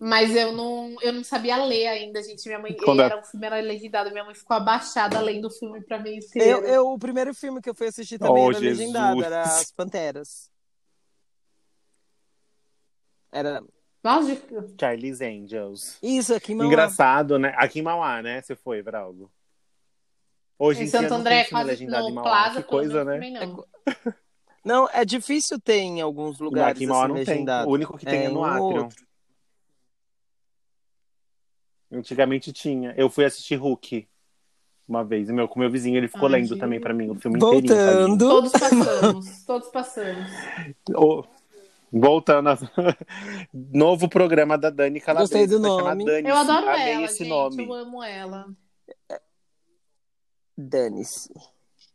[0.01, 2.47] Mas eu não, eu não sabia ler ainda, gente.
[2.47, 5.81] Minha mãe Quando era, o filme era legendado, minha mãe ficou abaixada lendo o filme
[5.81, 6.65] pra ver inteiro.
[6.65, 9.27] Eu, eu, o primeiro filme que eu fui assistir também Oh, era legendado, Jesus.
[9.27, 10.51] era As Panteras.
[13.33, 15.99] Era de- Charlie's Angels.
[16.03, 16.69] isso aqui, Mauá.
[16.69, 17.53] Engraçado, né?
[17.57, 18.41] Aqui em Mauá, né?
[18.41, 19.31] Você foi, Bralgo.
[20.59, 22.23] Hoje em em dia Santo não André, tem filme quase no Mauá.
[22.29, 23.31] Plaza, que coisa, né?
[23.31, 23.65] não.
[24.65, 27.25] Não, é difícil ter em alguns lugares aqui em Mauá assim, não tem.
[27.27, 27.69] legendado.
[27.71, 28.83] O único que tem é, É, no Átrio.
[28.83, 29.07] outro.
[31.91, 32.93] Antigamente tinha.
[32.97, 34.07] Eu fui assistir Hulk
[34.87, 35.31] uma vez.
[35.31, 36.59] Meu, com meu vizinho, ele ficou Ai, lendo gente.
[36.59, 37.69] também pra mim o filme inteirinho.
[37.69, 38.29] Voltando.
[38.29, 40.31] Todos passamos, todos passamos.
[40.95, 41.25] Ô,
[41.91, 42.51] Voltando.
[42.51, 42.59] a-
[43.73, 45.39] Novo programa da Dani Calabresa.
[45.39, 46.05] Gostei do nome.
[46.05, 46.29] Dani.
[46.29, 47.29] Eu adoro Amei ela, esse gente.
[47.29, 47.65] nome.
[47.65, 48.47] Eu amo ela.
[50.61, 51.33] Dane-se.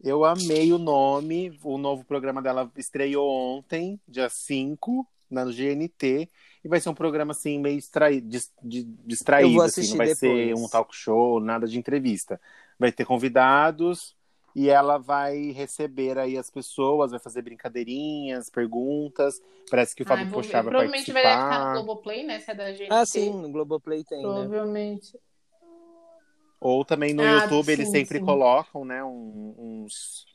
[0.01, 1.57] Eu amei o nome.
[1.64, 6.30] O novo programa dela estreou ontem, dia 5, na GNT.
[6.64, 9.49] E vai ser um programa assim, meio extraí- dis- de- distraído.
[9.49, 9.89] Eu vou assim.
[9.89, 10.61] Não vai ser depois.
[10.61, 12.39] um talk show, nada de entrevista.
[12.80, 14.16] Vai ter convidados
[14.55, 19.41] e ela vai receber aí as pessoas, vai fazer brincadeirinhas, perguntas.
[19.70, 20.32] Parece que o Fábio Ai.
[20.32, 21.74] Pochá vai Provavelmente vai ficar no participar.
[21.74, 22.39] Globoplay, né?
[22.39, 22.93] Se é da gente.
[22.93, 24.47] Ah, sim, no Globoplay tem, né?
[26.64, 28.26] Ou também no Ah, YouTube eles sim, sempre sim.
[28.26, 30.26] colocam, né, uns...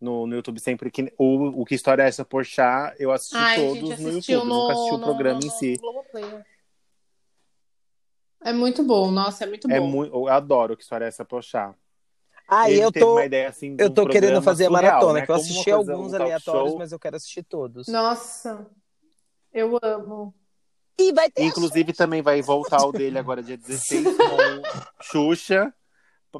[0.00, 3.54] No, no YouTube sempre que o, o que história é essa Porchat, eu assisti Ai,
[3.56, 5.78] todos no YouTube, no, nunca assisti o no- programa no- em si.
[8.42, 9.86] É muito bom, nossa, é muito É bom.
[9.88, 11.76] muito, eu adoro o que história é essa Porchat.
[12.48, 15.20] Aí Ele eu tô, uma ideia assim, eu um tô querendo fazer a surreal, maratona,
[15.20, 15.26] né?
[15.26, 16.78] que eu assisti coisa, alguns um aleatórios, show.
[16.78, 17.86] mas eu quero assistir todos.
[17.88, 18.66] Nossa,
[19.52, 20.34] eu amo.
[21.00, 25.72] E vai ter Inclusive também vai voltar o dele agora dia 16 com Xuxa,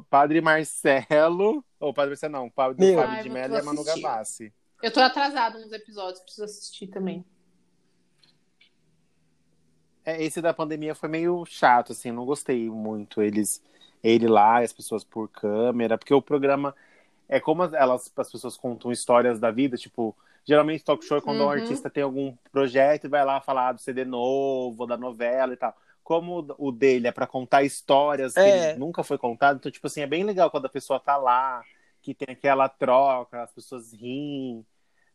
[0.09, 2.95] Padre Marcelo, ou Padre Marcelo não, Padre Meu.
[2.99, 3.83] Fábio Ai, de Mello e a Manu.
[3.83, 4.53] Gavassi.
[4.81, 7.25] Eu tô atrasado nos episódios, preciso assistir também.
[10.03, 13.21] É, esse da pandemia foi meio chato, assim, não gostei muito.
[13.21, 13.61] Eles,
[14.03, 16.75] ele lá, e as pessoas por câmera, porque o programa
[17.29, 20.15] é como as- elas, as pessoas contam histórias da vida, tipo,
[20.51, 21.49] geralmente talk show é quando um Uhum.
[21.49, 25.73] artista tem algum projeto e vai lá falar do CD novo, da novela e tal.
[26.03, 28.71] Como o dele é pra contar histórias que É.
[28.71, 31.63] ele nunca foi contado, então, tipo assim, é bem legal quando a pessoa tá lá,
[32.01, 34.65] que tem aquela troca, as pessoas riem.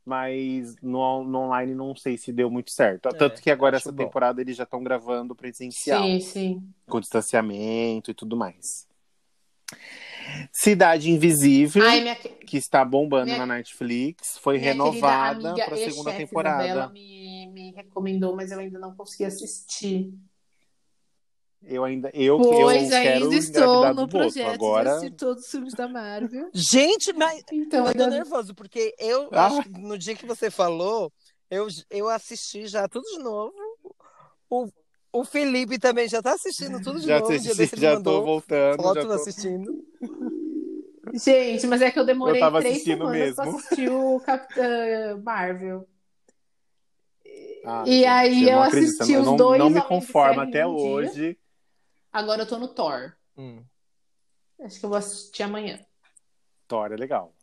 [0.04, 3.08] Mas no, no online não sei se deu muito certo.
[3.10, 4.04] Tanto que agora essa bom.
[4.04, 6.74] temporada eles já estão gravando presencial Sim, sim.
[6.88, 8.86] com distanciamento e tudo mais.
[10.52, 15.78] Cidade Invisível, Ai, minha, que- está bombando minha- na Netflix, foi minha renovada para a
[15.78, 16.64] segunda temporada.
[16.64, 20.12] Isabela me, me recomendou, mas eu ainda não consegui assistir.
[21.62, 24.18] Eu ainda eu, Pois eu quero ainda estou no do Boto.
[24.18, 26.48] projeto Agora de assistir todos os filmes da Marvel.
[26.54, 28.10] Gente, mas Então, eu tô ainda...
[28.16, 29.46] nervoso, porque eu Ah.
[29.46, 31.12] acho que no dia que você falou,
[31.50, 33.52] eu, eu assisti já tudo de novo.
[34.48, 34.68] O,
[35.20, 37.28] o Felipe também já tá assistindo tudo de já, novo.
[37.30, 38.82] Dia assisti, desse já tô voltando.
[38.82, 39.12] foto já tô...
[39.12, 39.84] assistindo.
[41.14, 43.58] Gente, mas é que eu demorei Eu tava três semanas pra mesmo.
[43.58, 45.88] assistir o Capitã Marvel.
[47.64, 50.74] Ah, E gente, aí eu assisti eu os não, dois Não me conformo até um
[50.76, 50.84] dia.
[50.84, 51.38] hoje.
[52.12, 53.12] Agora eu tô no Thor.
[53.36, 53.62] Hum.
[54.60, 55.78] Acho que eu vou assistir amanhã.
[56.66, 57.34] Thor é legal.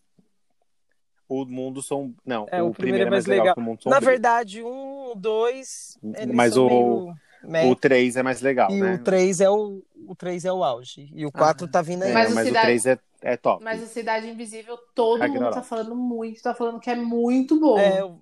[1.28, 2.13] O Mundo Som...
[2.26, 5.97] Não, É, o, primeiro é mais legal, que o Mundo Na verdade, um, dois.
[6.15, 7.65] eles Mas o- meio meh.
[7.69, 8.93] O 3 é mais legal, E né?
[8.95, 11.09] o 3 é o, o 3 é o auge.
[11.15, 12.11] E o 4 tá vindo aí.
[12.11, 13.63] É, Mas mas, o o Cidade- 3 é, é top.
[13.63, 15.55] Mas a Cidade Invisível, todo mundo Ragnarok.
[15.55, 17.78] tá falando muito, tá falando que é muito bom.
[17.78, 18.20] É, o-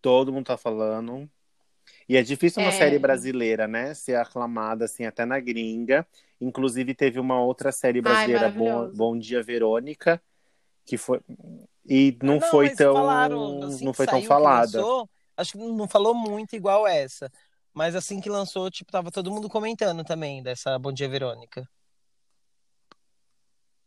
[0.00, 1.28] Todo mundo tá falando.
[2.08, 2.72] E é difícil uma É.
[2.72, 3.92] série brasileira, né?
[3.94, 6.06] Ser aclamada, assim, até na gringa.
[6.40, 8.96] Inclusive, teve uma outra série brasileira, Bom, maravilhoso.
[8.96, 10.22] Bom Dia Verônica,
[10.86, 11.20] que foi.
[11.84, 12.94] E não, Ah, foi tão.
[12.94, 14.78] falaram, assim não foi tão falada.
[14.78, 17.30] lançou, acho que não falou muito igual essa.
[17.78, 21.64] Mas assim que lançou, tipo, tava todo mundo comentando também dessa Bom Dia Verônica.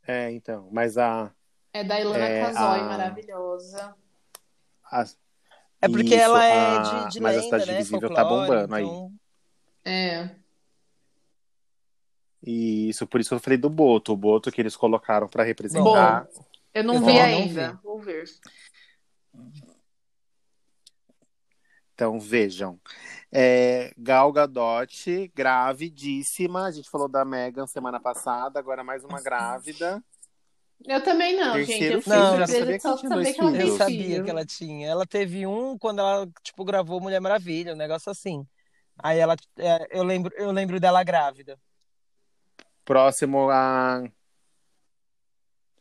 [0.08, 0.70] É, então.
[0.72, 1.30] Mas a.
[1.74, 3.96] É da Ilana É, Casoy, a- maravilhosa.
[4.86, 5.04] a-
[5.82, 7.74] É porque Isso, ela é a- de, de mas a lenda, Cidade né?
[7.82, 8.84] Invisível tá bombando aí.
[8.86, 9.12] então-
[9.84, 10.36] É.
[12.42, 14.14] E isso, por isso que eu falei do Boto.
[14.14, 16.30] O Boto que eles colocaram pra representar.
[16.74, 17.72] Eu não Eu vi não ainda.
[17.74, 17.78] vi.
[17.84, 18.24] Vou ver.
[21.94, 22.80] Então, vejam.
[23.32, 26.66] É, Gal Gadot, gravidíssima.
[26.66, 30.04] A gente falou da Megan semana passada, agora mais uma grávida.
[30.86, 31.68] Eu também não, gente.
[31.68, 33.70] Terceiro Eu fiquei filho, já sabia só que tinha saber dois que ela filhos.
[33.70, 34.88] Eu sabia que ela tinha.
[34.88, 38.46] Ela teve um quando ela, tipo, gravou Mulher Maravilha, um negócio assim.
[38.98, 41.58] Aí ela, é, eu lembro, eu lembro dela grávida.
[42.84, 44.04] Próximo a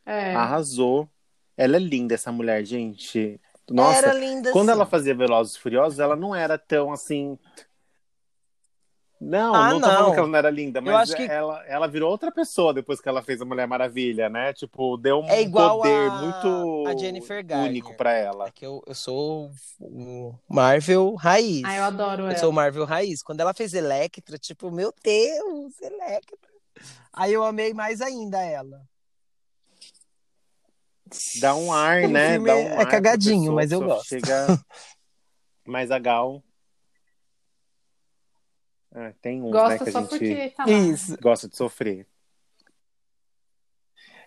[0.05, 0.35] É.
[0.35, 1.09] arrasou.
[1.57, 3.39] Ela é linda, essa mulher, gente.
[3.73, 4.71] Nossa, Era linda quando sim.
[4.73, 7.37] ela fazia Velozes e Furiosos, ela não era tão assim.
[9.23, 9.93] Não, Ah, não tô não.
[9.95, 13.07] falando que ela não era linda, mas que- ela, ela virou outra pessoa depois que
[13.07, 14.51] ela fez a Mulher Maravilha, né?
[14.51, 17.69] Tipo, deu um É igual poder a- muito a Jennifer Garner.
[17.69, 18.47] único pra ela.
[18.47, 21.61] É que eu, eu sou o Marvel raiz.
[21.63, 22.37] Ah, eu adoro Eu ela.
[22.39, 23.21] sou o Marvel raiz.
[23.21, 26.35] Quando ela fez Electra, tipo, meu Deus, Electra.
[27.13, 28.81] Aí eu amei mais ainda ela.
[31.39, 32.33] Dá um ar, O né?
[32.33, 34.07] filme Dá um é ar pra cagadinho, pessoa, mas eu gosto.
[34.07, 34.59] Chega
[35.65, 36.43] mais a Gal.
[38.93, 40.65] É, tem uns, né, Gosta que a só gente porque tá
[41.21, 42.07] gosta de sofrer.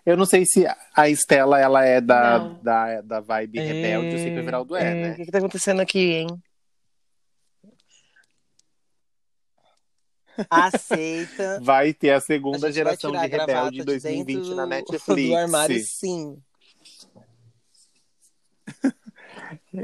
[0.05, 2.61] Eu não sei se a Estela ela é da, Não.
[2.61, 5.15] da, da vibe rebelde, eu sei que o Everaldo é, O né?
[5.15, 6.27] que, que tá acontecendo aqui, hein?
[10.49, 11.59] Aceita.
[11.61, 14.65] Vai ter a A segunda vai geração tirar de a Rebelde de 2020 dentro na
[14.65, 15.29] Netflix.
[15.29, 16.43] Do armário, sim.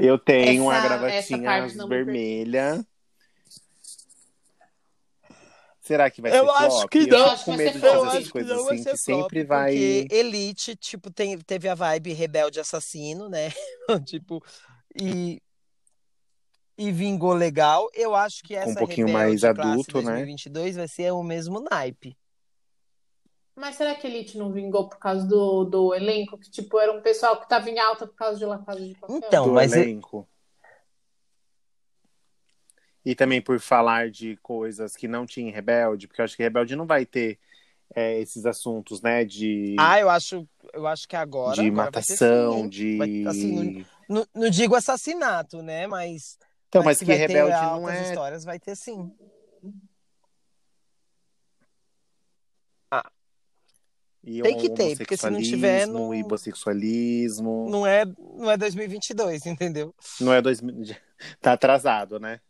[0.00, 2.86] Eu tenho uma Essa- gravatinha não vermelha.
[5.80, 6.90] Será que vai Eu ser acho flop?
[6.90, 7.18] que eu não.
[7.18, 7.92] fico com Acho que vai medo de flop.
[7.92, 9.72] fazer Eu essas acho que coisas não vai assim, ser que sempre flop, vai.
[9.72, 13.52] Porque Elite, tipo, tem, teve a vibe rebelde assassino, né?
[14.06, 14.40] tipo,
[14.96, 15.42] e,
[16.78, 17.88] e vingou legal.
[17.94, 20.12] Eu acho que essa Um pouquinho mais adulto, né?
[20.12, 22.16] 2022 vai ser o mesmo naipe.
[23.54, 26.38] Mas será que Elite não vingou por causa do, do elenco?
[26.38, 28.94] Que, tipo, era um pessoal que tava em alta por causa de La Casa de
[28.94, 29.16] Papel?
[29.16, 30.26] Então, do mas é- elenco.
[33.04, 36.42] E também por falar de coisas que não tinha em Rebelde, porque eu acho que
[36.42, 37.38] Rebelde não vai ter
[37.94, 39.24] é, esses assuntos, né?
[39.24, 41.56] De, Ah, eu acho, eu acho que agora.
[41.56, 42.96] de agora vai ter matação, de.
[42.96, 45.86] Vai- assim, Não, não digo assassinato, né?
[45.86, 46.38] Mas.
[46.68, 48.02] Então, mas se que vai ter Rebelde não é.
[48.02, 49.10] histórias, vai ter sim.
[54.24, 57.68] Tem que ter, porque se não tiver, não- e bissexualismo.
[57.68, 59.94] Não é, não é 2022, entendeu?
[60.20, 60.96] Não é 2000.
[61.40, 62.40] Tá atrasado, né?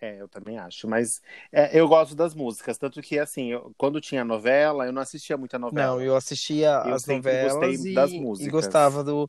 [0.00, 0.86] É, eu também acho.
[0.86, 2.76] Mas é, eu gosto das músicas.
[2.76, 5.94] Tanto que, assim, eu- quando tinha novela, eu não assistia muita novela.
[5.94, 8.52] Não, eu assistia Eu as novelas gostei e, das e músicas.
[8.52, 9.28] gostava do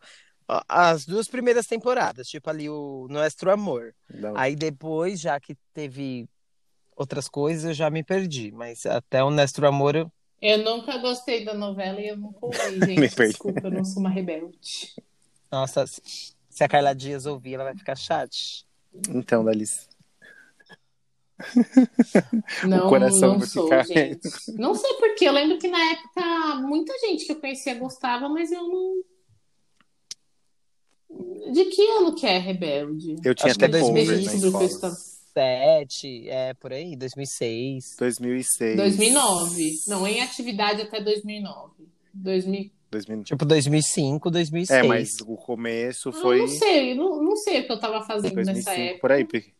[0.69, 3.93] as duas primeiras temporadas, tipo ali o Nuestro Amor.
[4.09, 4.37] Não.
[4.37, 6.25] Aí depois, já que teve
[6.95, 10.11] outras coisas, eu já me perdi, mas até o Nuestro Amor eu...
[10.41, 13.15] Eu nunca gostei da novela e eu nunca ouvi, gente.
[13.15, 14.93] Desculpa, eu não sou uma rebelde.
[15.51, 18.35] Nossa, se a Carla Dias ouvir, ela vai ficar chata.
[19.09, 19.87] Então, Dalice.
[22.67, 24.27] Não, coração não vai sou, ficar- gente.
[24.55, 25.25] Não sei porquê.
[25.27, 29.03] Eu lembro que na época muita gente que eu conhecia gostava, mas eu não.
[31.53, 33.15] De que ano que é Rebelde?
[33.23, 34.93] Eu tinha Acho que até é cover na 2020 do escola.
[35.37, 35.85] Festival.
[35.87, 37.95] 2007, é por aí, 2006.
[37.99, 38.75] 2006.
[38.77, 39.71] 2009.
[39.87, 41.73] Não, em atividade até 2009.
[42.13, 42.71] 2000...
[42.89, 43.23] 2000.
[43.23, 44.79] Tipo 2005, 2006.
[44.79, 48.01] É, mas o começo Ah, foi não sei, não, não sei o que eu estava
[48.05, 48.99] fazendo nessa 2005, época.
[49.01, 49.25] por aí.
[49.25, 49.51] porque-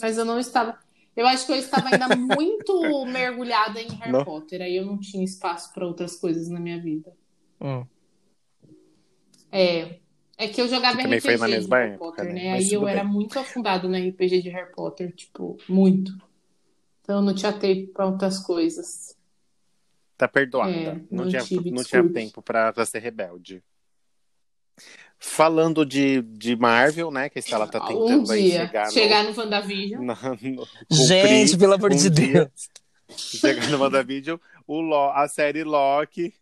[0.00, 0.78] Mas eu não estava.
[1.16, 4.24] Eu acho que eu estava ainda muito mergulhada em Harry Não.
[4.24, 4.62] Potter.
[4.62, 7.12] Aí eu não tinha espaço para outras coisas na minha vida.
[7.60, 7.84] Hum.
[9.50, 9.96] É.
[10.40, 12.32] É que eu jogava Que também RPG foi na de mesma Harry época, Potter, né?
[12.32, 12.52] né?
[12.52, 13.12] Aí eu tudo era bem.
[13.12, 16.12] muito afundado no RPG de Harry Potter, tipo, muito.
[17.02, 19.16] Então eu não tinha tempo para outras coisas.
[20.16, 20.70] Tá perdoada.
[20.72, 23.62] É, não, não tinha, tive, não tinha tempo pra, pra ser rebelde.
[25.18, 27.28] Falando de, de Marvel, né?
[27.28, 30.04] Que a Estela tá um tentando aí dia chegar, chegar, no, no WandaVision.
[30.04, 32.32] na- no- Gente, pelo amor um de dia.
[32.44, 32.68] Deus.
[33.16, 36.32] chegar no WandaVision, o Lo, a série Loki.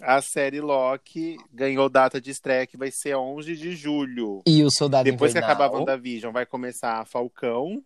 [0.00, 4.42] A série Loki ganhou data de estreia que vai ser 11 de julho.
[4.46, 5.56] E o Soldado Depois que Invernal.
[5.56, 7.82] acabar a WandaVision, vai começar a Falcão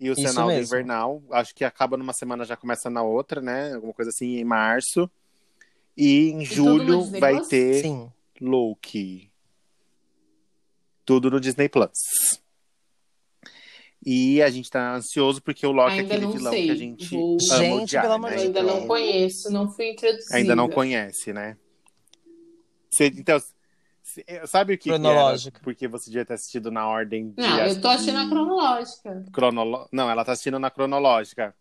[0.00, 0.74] e o Isso Senado mesmo.
[0.74, 1.22] Invernal.
[1.30, 3.74] Acho que acaba numa semana, já começa na outra, né?
[3.74, 5.10] Alguma coisa assim, em março.
[5.96, 8.10] E em no julho vai ter Sim.
[8.40, 9.30] Loki.
[11.04, 12.41] Tudo no Disney Plus.
[14.04, 16.64] E a gente tá ansioso porque o Loki é Ainda aquele não vilão sei.
[16.64, 18.36] que a gente Vou- ama Gente, odiar, pelo amor né?
[18.36, 20.36] de Eu ainda Então, não conheço, não fui introduzida.
[20.36, 21.56] Ainda não conhece, né?
[22.90, 23.40] Você- então,
[24.02, 24.88] se- sabe o que, que?
[24.90, 25.60] Cronológica.
[25.62, 27.40] Porque você devia ter assistido na ordem de...
[27.42, 29.24] Não, eu tô assistindo a cronológica.
[29.32, 29.88] cronolo...
[29.92, 31.54] Não, ela tá assistindo na cronológica.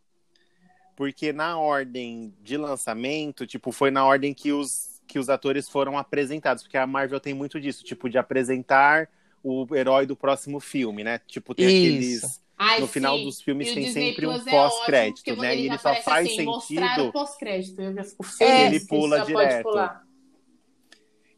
[0.95, 5.97] Porque na ordem de lançamento, tipo, foi na ordem que os, que os atores foram
[5.97, 6.63] apresentados.
[6.63, 9.07] Porque a Marvel tem muito disso, tipo, de apresentar
[9.43, 11.19] o herói do próximo filme, né?
[11.27, 12.25] Tipo, tem Isso.
[12.25, 12.41] aqueles.
[12.57, 13.23] Ai, No final sim.
[13.25, 15.55] dos filmes E o tem Disney sempre um é pós-crédito, né?
[15.57, 17.81] E ele só faz assim, sentido- o pós-crédito.
[18.39, 18.65] É.
[18.67, 19.69] Ele que pula direto.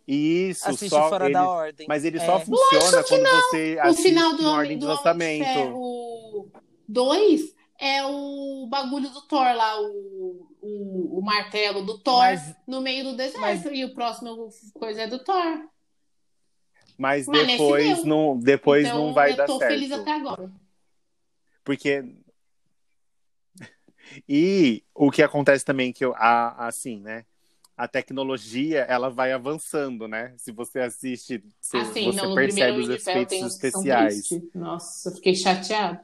[0.06, 1.34] Isso, Assiste só fora ele...
[1.34, 1.86] da ordem.
[1.88, 2.26] Mas ele É.
[2.26, 5.46] só funciona quando você O assiste final do ordem de do de lançamento.
[5.46, 6.52] Ferro
[6.90, 12.82] 2 é o bagulho do Thor lá, o, o, o martelo do Thor Mas- no
[12.82, 13.40] meio do deserto.
[13.40, 15.70] mas- E o próximo coisa é do Thor.
[17.04, 19.72] Mas nesse depois não, depois então, não vai eu dar tô certo.
[19.74, 20.50] feliz até agora.
[21.62, 22.02] Porque.
[24.30, 27.26] E o que acontece também que eu, a, assim, né?
[27.76, 30.34] A tecnologia ela vai avançando, né?
[30.38, 34.30] Se você assiste, se Assim, você não, percebe os efeitos especiais.
[34.54, 36.02] Nossa, eu fiquei chateada.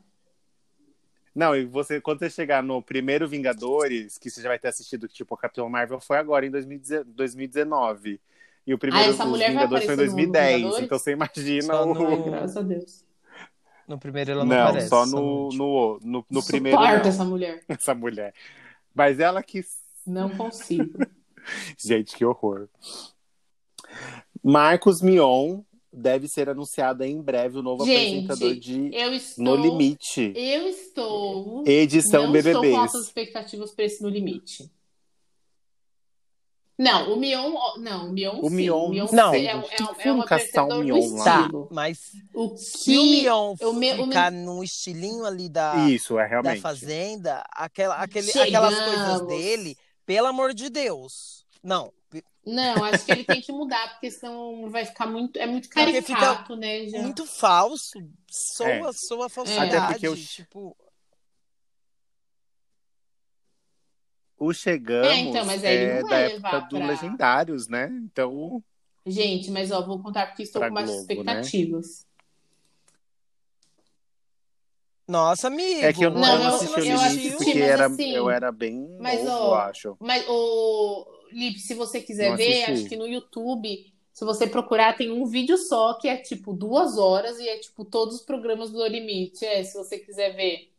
[1.36, 5.08] Não, e você, quando você chegar no primeiro Vingadores, que você já vai ter assistido,
[5.08, 8.20] tipo, o Capitão Marvel foi agora em 2019.
[8.70, 10.56] E o primeiro Ah, essa os mulher vai Vingadores foi em aparecer no 2010.
[10.58, 10.86] Vingadores?
[10.86, 11.94] então você imagina Só o.
[11.96, 13.06] no- Graças a Deus.
[13.88, 14.90] No primeiro ela não, Não, aparece.
[14.90, 16.78] só no no, no, no, primeiro.
[16.80, 17.64] não, essa mulher.
[17.68, 18.34] essa mulher.
[18.94, 19.64] Mas ela que.
[20.06, 21.00] Não consigo.
[21.84, 22.68] Gente, que horror.
[24.44, 29.44] Marcos Mion deve ser anunciado em breve o novo Gente, apresentador de Eu estou.
[29.44, 30.32] No Limite.
[30.36, 31.64] Eu estou.
[31.66, 34.70] Edição não estou com altas expectativas para esse No Limite.
[36.80, 37.52] Não, o Mion.
[37.78, 38.40] Não, o Mion.
[38.42, 38.56] O sim.
[38.56, 39.32] Mion, o Mion não.
[39.34, 41.24] sim, é, Tem é, que é um caçar o Mion lá.
[41.26, 41.68] Tá, estilo.
[41.70, 42.00] mas
[42.34, 43.22] O se o que.
[43.22, 46.62] Mion o me- o ficar no estilinho ali da, Isso, é da realmente.
[46.62, 48.74] Fazenda, aquela, aquele, Chegamos.
[48.74, 51.46] aquelas coisas dele, pelo amor de Deus.
[51.62, 51.92] Não,
[52.46, 55.38] Não, acho que ele tem que mudar, porque senão vai ficar muito.
[55.38, 56.88] É muito fica caricato, né?
[56.88, 57.00] Já.
[57.00, 58.00] muito falso.
[58.32, 58.92] Soa, É.
[58.94, 59.76] soa falsidade.
[59.76, 60.76] Até porque eu- Tipo,
[64.40, 67.88] O Chegamos É, então, mas aí ele é não da época do pra- Legendários, né?
[68.04, 68.64] Então,
[69.06, 71.42] Gente, mas ó, vou contar porque estou Pra com mais Globo, né?
[71.42, 72.06] expectativas.
[75.08, 75.82] nossa, amigo.
[75.84, 78.16] é que eu não, Não, eu assisti o eu Limite assisti, porque mas era, assim,
[78.16, 79.98] eu era bem mas, novo, ó, eu acho.
[80.00, 82.72] Mas, o Lipe, se você quiser Não ver, assisti.
[82.72, 86.98] acho que no YouTube, se você procurar, tem um vídeo só que é tipo duas
[86.98, 89.44] horas e é tipo todos os programas do Limite.
[89.46, 90.72] É, se você quiser ver.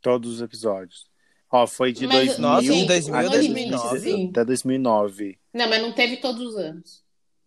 [0.00, 1.06] Todos os episódios.
[1.50, 3.88] Ó, foi de Mas, 2000 Nossa, em a 2000 a 2019.
[4.00, 4.30] 2009.
[4.30, 5.38] Até 2009.
[5.54, 7.04] Não, mas não teve todos os anos.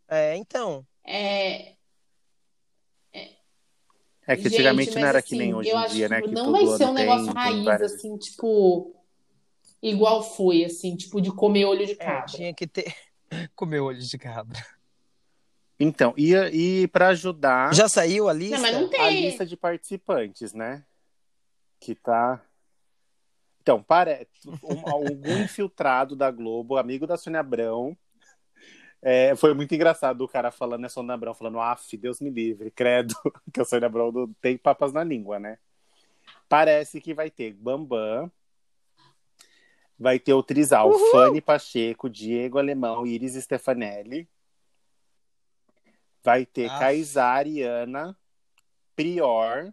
[0.07, 0.85] É, então.
[1.05, 1.73] É,
[4.25, 6.07] É que gente, antigamente mas não era assim, que nem hoje eu em acho dia,
[6.09, 6.21] né?
[6.21, 8.95] que Que não vai ser um negócio tem raiz, várias- assim, tipo,
[9.81, 12.25] igual foi, assim, tipo, de comer olho de É, cabra.
[12.27, 12.93] tinha que ter.
[13.55, 14.57] Comer olho de cabra.
[15.79, 18.55] Então, e, e para ajudar Já saiu a lista?
[18.55, 18.99] Não, mas não tem.
[19.01, 20.83] a lista de participantes, né?
[21.79, 22.41] Que tá.
[23.69, 24.25] Então, para
[24.63, 27.95] um, algum infiltrado da Globo, amigo da Sônia Abrão.
[28.99, 32.71] é, foi muito engraçado o cara falando, a Sônia Abrão falando, af, Deus me livre,
[32.71, 33.13] credo,
[33.53, 35.59] que a Sônia Abrão não tem papas na língua, né?
[36.47, 38.31] Parece que vai ter Bambam,
[39.99, 44.27] vai ter o Trisal, Fanny Pacheco, Diego Alemão, Iris Stefanelli.
[46.23, 46.69] Vai ter.
[46.69, 48.17] Kaysar e Ana,
[48.95, 49.71] Prior,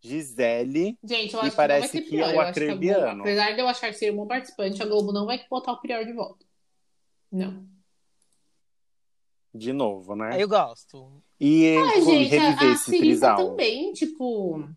[0.00, 0.96] Gisele.
[1.02, 2.28] Gente, eu E acho que não vai parece que Prior.
[2.28, 3.20] é o Eu acho que a Globo, Acrebiano.
[3.22, 5.80] apesar de eu achar que seria um bom participante, a Globo não vai botar o
[5.80, 6.44] Prior de volta.
[7.32, 7.66] Não.
[9.54, 10.40] De novo, né?
[10.40, 11.22] Eu gosto.
[11.40, 13.36] E como gente, a, reviver a esse Siri trisal.
[13.36, 14.68] também, tipo.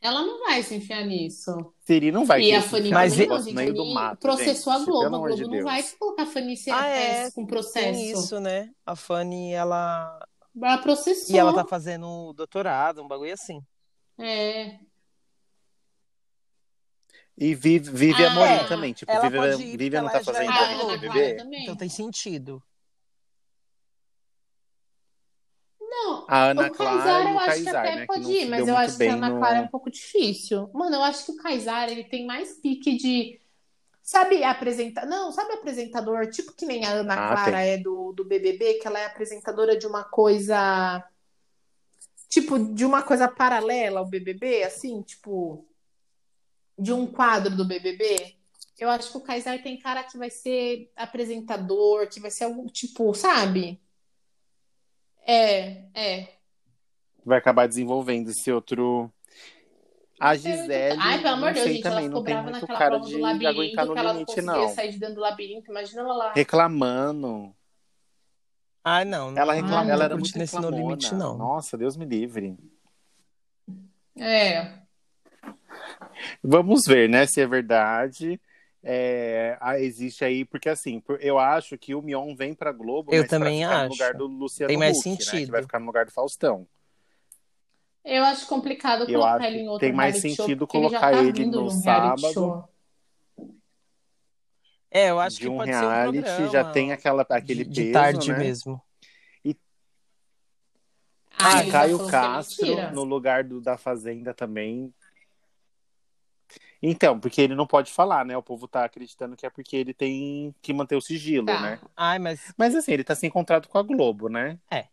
[0.00, 1.50] Ela não vai se enfiar nisso.
[1.80, 3.48] Siri não vai e a se Fanny enfiar Mas no e- não, gente.
[3.48, 4.82] no meio do Ele mato, processou gente.
[4.82, 5.06] a Globo.
[5.06, 5.94] A Globo de não vai Deus.
[5.98, 7.98] colocar a Fanny sem Ah, é, com processo.
[7.98, 8.70] Tem isso, né?
[8.86, 10.18] A Fanny, ela.
[10.62, 11.34] Ela processou.
[11.34, 13.60] E ela tá fazendo doutorado, um bagulho assim.
[14.18, 14.78] É.
[17.36, 18.64] E Vive, Vive Ah, Amorim é.
[18.64, 18.92] também.
[18.92, 21.34] Tipo, Ela Vive, pode ir, Vive não tá já fazendo é Ah, Clara BBB?
[21.36, 21.62] também.
[21.62, 22.62] Então tem sentido.
[25.80, 28.00] Não, A Ana o Clara Kaysar eu o acho que Kaysar, até né?
[28.02, 29.90] Que pode ir, mas eu acho que a bem Ana no- Clara é um pouco
[29.90, 30.70] difícil.
[30.72, 33.40] Mano, eu acho que o Kaysar, ele tem mais pique de...
[34.02, 35.06] Sabe apresentar...
[35.06, 38.86] Não, sabe apresentador, tipo que nem a Ana Ah, Clara é do, do BBB, que
[38.86, 41.02] ela é apresentadora de uma coisa...
[42.34, 45.64] Tipo, de uma coisa paralela ao BBB, assim, tipo...
[46.76, 48.34] De um quadro do BBB.
[48.76, 52.66] Eu acho que o Kaysar tem cara que vai ser apresentador, que vai ser algum,
[52.66, 53.80] tipo, sabe?
[55.24, 56.28] É, é.
[57.24, 59.08] Vai acabar desenvolvendo esse outro.
[60.18, 60.98] A Gisele.
[60.98, 63.06] Ai, pelo amor de Deus, gente, ela também, ficou não tem brava naquela cara prova
[63.06, 64.68] de do labirinto, que ela não conseguia não.
[64.70, 65.70] sair de dentro do labirinto.
[65.70, 66.32] Imagina ela lá.
[66.32, 67.54] Reclamando.
[68.84, 69.36] Ai, não.
[69.36, 70.68] Ela, Ai, reclama, não ela era muito curtindo esse No.
[70.70, 71.38] Limite, não.
[71.38, 72.54] Nossa, Deus me livre.
[74.18, 74.72] É.
[76.42, 78.38] Vamos ver, né, se é verdade.
[78.86, 83.26] É, ah, existe aí, porque assim, eu acho que o Mion vem pra Globo, Eu
[83.26, 83.92] também ficar no acho.
[83.92, 85.46] lugar do Luciano Tem mais Huck, né, sentido.
[85.46, 86.66] que vai ficar no lugar do Faustão.
[88.04, 90.76] Eu acho complicado Eu colocar acho ele em outro tem mais reality show, sentido porque
[90.76, 92.32] ele colocar tá ele no sábado.
[92.34, 92.68] show.
[94.94, 96.52] É, eu acho de que um pode reality, ser um programa.
[96.52, 98.38] já tem aquela, aquele de, de peso, tarde né?
[98.38, 98.80] mesmo.
[101.36, 104.94] Ah, Ah, já Caio é Castro no lugar do, da Fazenda também.
[106.80, 108.36] Então, porque ele não pode falar, né?
[108.36, 111.60] O povo tá acreditando que é porque ele tem que manter o sigilo, Tá.
[111.60, 111.80] né?
[111.96, 114.58] Ai, mas Mas assim, ele tá sem contrato com a Globo, né?
[114.70, 114.86] É.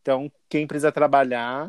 [0.00, 1.68] Então, quem precisa trabalhar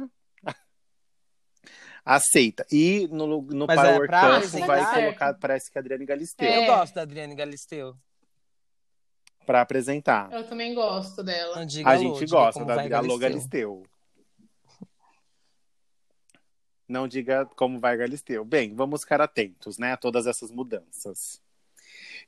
[2.05, 2.65] aceita.
[2.71, 4.67] E no, no Mas é Power pra Couple apresentar?
[4.67, 6.63] vai colocar, parece que a Adriane Galisteu, É.
[6.63, 7.95] eu gosto da Adriane Galisteu.
[9.45, 10.31] pra apresentar.
[10.31, 11.55] Eu também gosto dela.
[11.55, 13.17] Não diga A gente gosta da Alô Galisteu.
[13.19, 13.83] Galisteu.
[16.87, 18.43] Não diga como vai Galisteu.
[18.43, 21.39] Bem, vamos ficar atentos, né, a todas essas mudanças.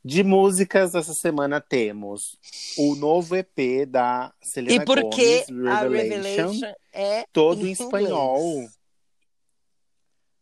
[0.04, 2.38] De músicas, essa semana temos
[2.78, 7.70] o novo EP da Selena E por que Gomez, a Revelation, Revelation é todo em
[7.70, 8.40] em espanhol.
[8.40, 8.81] inglês?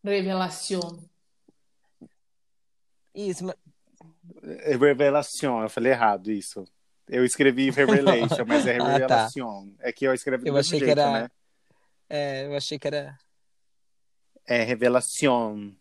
[0.02, 0.98] Revelación.
[3.14, 3.56] Isso, mas
[4.64, 6.64] É Revelation, eu falei errado isso.
[7.08, 9.28] Eu escrevi Revelation, mas é Ah, tá.
[9.80, 11.30] É que eu escrevi Eu achei que jeito, era- né?
[12.08, 13.18] é, eu achei que era.
[14.46, 15.74] É Revelación.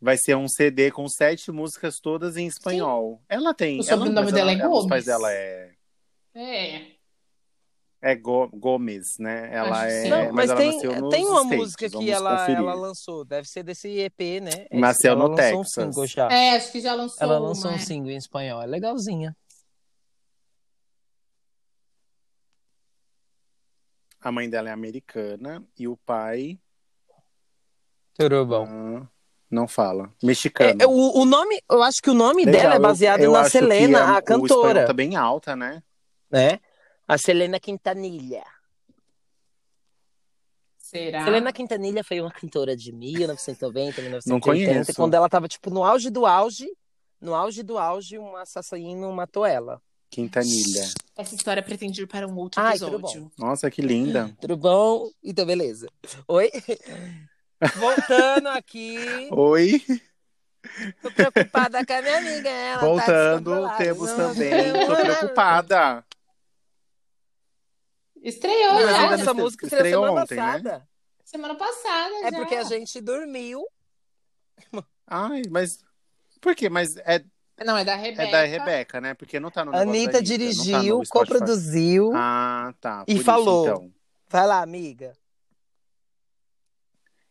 [0.00, 3.22] Vai ser um CD com sete músicas todas em espanhol.
[3.28, 3.78] Ela tem.
[3.78, 5.06] O sobrenome ela, dela ela- é Os pais Gomes.
[5.06, 5.72] dela é,
[6.34, 6.92] É.
[8.02, 9.48] é Go- Gomes, né?
[9.52, 10.08] Ela é.
[10.08, 12.58] Não, mas, mas tem, tem uma States, música que ela, conferir.
[12.58, 13.24] ela lançou.
[13.24, 14.66] Deve ser desse EP, né?
[14.70, 15.78] É, Nasceu ela no lançou Texas.
[15.86, 16.28] Um single já.
[16.32, 17.18] É, acho que já lançou.
[17.20, 17.82] Ela lançou uma, um é.
[17.84, 18.62] single em espanhol.
[18.62, 19.36] É legalzinha.
[24.22, 26.58] A mãe dela é americana e o pai.
[28.14, 28.66] Tudo bom.
[28.68, 29.08] ah,
[29.50, 30.12] não fala.
[30.22, 30.78] Mexicano.
[30.80, 33.32] É, o, o nome, eu acho que o nome Legal, dela é eu- baseado eu
[33.32, 35.82] na acho que Selena, a- a O cantora, tá bem alta, né?
[36.30, 36.60] né?
[37.10, 38.44] A Selena Quintanilha.
[40.78, 41.24] Será?
[41.24, 44.94] Selena Quintanilha foi uma cantora de 1990, 1980, Não conheço.
[44.94, 46.68] quando ela tava tipo no auge do auge,
[47.20, 49.82] no auge do auge, um assassino matou ela.
[50.08, 50.88] Quintanilha.
[51.16, 53.00] Essa história pretende ir para um outro Ai, episódio.
[53.00, 54.32] tudo Nossa, que linda.
[54.40, 55.10] Tudo bom?
[55.20, 55.88] Então beleza.
[56.28, 56.48] Oi.
[57.76, 58.98] Voltando aqui,
[59.32, 59.82] Oi.
[61.02, 62.48] tô preocupada com a minha amiga.
[62.48, 63.78] Ela tá Voltando, descontrolada.
[63.78, 64.86] temos também.
[64.86, 66.04] Tô preocupada.
[68.22, 70.42] Estreou Mas já, essa música estreou estreou semana ontem, né?
[70.42, 70.88] passada.
[71.24, 72.14] semana passada.
[72.26, 72.38] É já.
[72.38, 73.66] porque a gente dormiu.
[75.06, 75.82] Ai, mas.
[76.40, 76.68] Por quê?
[76.68, 77.24] Mas é,
[77.64, 78.22] Não, é da Rebeca.
[78.22, 79.14] é da Rebeca, né?
[79.14, 81.10] Porque não tá no Anitta tá dirigiu, Spotify.
[81.10, 82.12] coproduziu.
[82.14, 83.04] Ah, tá.
[83.08, 83.66] E isso, falou.
[83.66, 83.92] então.
[84.28, 85.12] Vai lá, amiga.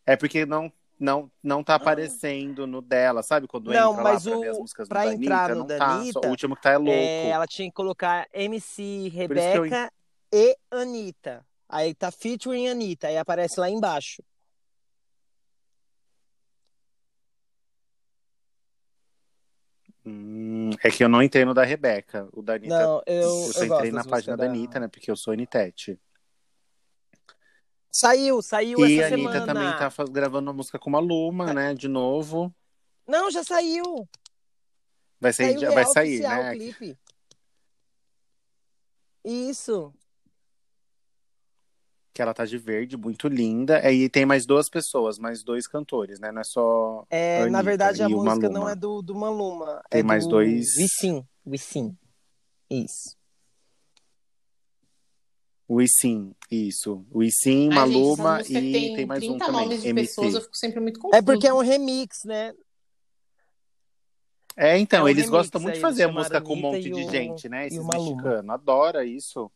[0.06, 3.46] É porque não, não, não tá aparecendo no dela, sabe?
[3.46, 5.60] Quando Não, entra mas lá pra o- ver as músicas pra da entrar Anitta, no
[5.60, 6.04] não da tá.
[6.12, 6.90] Só o último que tá é louco.
[6.92, 9.92] É, ela tinha que colocar MC Rebeca
[10.32, 11.46] e Anitta.
[11.68, 14.22] Aí tá featuring Anitta, aí aparece lá embaixo.
[20.04, 22.28] Hum, é que eu não entendo da Rebeca.
[22.32, 22.74] O da Anitta.
[22.78, 24.88] Não, eu, eu eu só gosto entrei na página da Anitta, né?
[24.88, 26.00] Porque eu sou Anitete.
[27.92, 29.46] Saiu, saiu E a essa Anitta semana.
[29.46, 31.74] também tá gravando uma música com uma Luma, né?
[31.74, 32.54] De novo.
[33.06, 34.08] Não, já saiu.
[35.20, 36.54] Vai sair, Saiu já vai sair, né?
[36.54, 36.98] clipe.
[39.24, 39.92] Isso.
[42.12, 43.88] Que ela tá de verde, muito linda.
[43.92, 46.32] E tem mais duas pessoas, mais dois cantores, né?
[46.32, 47.06] Não é só.
[47.08, 48.48] É, na Anitta verdade, a música Maluma.
[48.58, 49.80] não é do, do Maluma.
[49.88, 51.24] Tem é mais do dois- Wisin.
[51.46, 51.96] Wisin.
[52.68, 53.16] Isso.
[55.68, 57.06] O Isim, isso.
[57.12, 59.60] O Isim, Ai, Maluma gente, e tem, tem, mais um 30 também.
[59.62, 60.08] nomes de MC.
[60.16, 61.16] pessoas, eu fico sempre muito confusa.
[61.18, 62.52] É porque é um remix, né?
[64.56, 66.90] É, então, É um eles remix gostam muito de fazer a música com um monte
[66.90, 67.68] de o- gente, né?
[67.68, 68.50] Esses mexicanos.
[68.50, 69.48] Adora isso.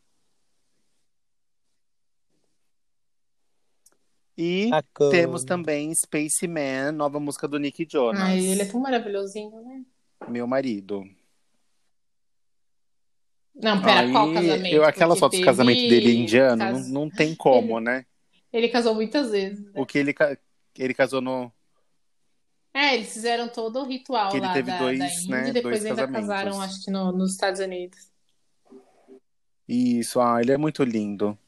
[4.37, 5.11] E Bacana.
[5.11, 8.21] temos também Spaceman, nova música do Nick Jonas.
[8.23, 9.85] Ai, ele é tão maravilhosinho, né?
[10.29, 11.05] Meu marido.
[13.55, 14.75] Não, pera, Aí, qual casamento?
[14.75, 18.05] eu, aquelas Porque fotos do casamento dele indiano, cas- não, não tem como, né?
[18.53, 19.65] Ele casou muitas vezes.
[19.67, 19.73] né?
[19.77, 20.37] O que ele, ca-
[20.77, 21.53] ele casou no.
[22.73, 25.49] É, eles fizeram todo o ritual Que ele lá teve da, dois, da Índia né,
[25.49, 26.29] e depois dois ainda casamentos.
[26.29, 28.11] casaram, acho que no- nos Estados Unidos.
[29.69, 31.39] Isso, ah, ele é muito lindo.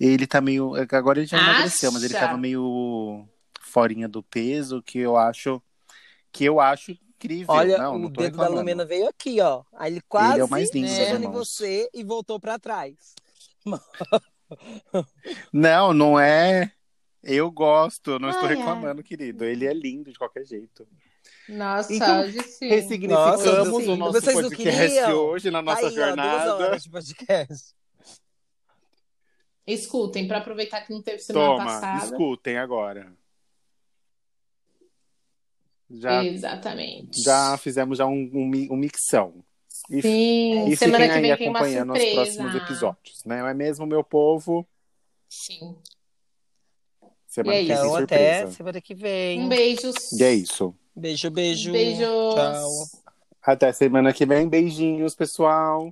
[0.00, 0.72] Ele tá meio.
[0.92, 2.26] Agora ele já emagreceu, mas ele Acha?
[2.26, 3.28] tava meio
[3.60, 5.62] forinha do peso, que eu acho.
[6.32, 7.46] Que eu acho incrível.
[7.54, 8.56] Olha, não, o não dedo da reclamando.
[8.56, 9.62] Lumena veio aqui, ó.
[9.74, 13.14] Aí ele quase Ele é o mais lindo chegou em você e voltou pra trás.
[15.52, 16.72] Não, não é.
[17.22, 18.56] Eu gosto, não estou Ai, ai.
[18.56, 19.44] reclamando, querido.
[19.44, 20.88] Ele é lindo de qualquer jeito.
[21.48, 22.68] Nossa, Então, hoje sim.
[22.68, 23.62] Ressignificamos Nossa,
[23.92, 26.54] o nosso podcast hoje na nossa Aí, ó, duas jornada.
[26.56, 27.74] horas de podcast.
[29.72, 32.04] Escutem, pra aproveitar que não teve semana Toma, passada.
[32.06, 33.12] escutem agora.
[35.92, 37.20] Já, Exatamente.
[37.22, 39.44] já fizemos já um, um, um mixão.
[39.90, 42.14] E, Sim, e semana fiquem que aí vem tem uma acompanhando os surpresa.
[42.14, 43.40] próximos episódios, né?
[43.40, 44.64] Não é mesmo, meu povo?
[45.28, 45.76] Sim.
[47.26, 48.42] Semana E é que vem tem Então, surpresa.
[48.44, 49.40] até semana que vem.
[49.40, 49.90] Um beijo.
[50.18, 50.74] E é isso.
[50.94, 51.72] Beijo, beijo.
[51.72, 52.34] Beijos.
[52.34, 52.70] Tchau.
[53.42, 54.48] Até semana que vem.
[54.48, 55.88] Beijinhos, pessoal.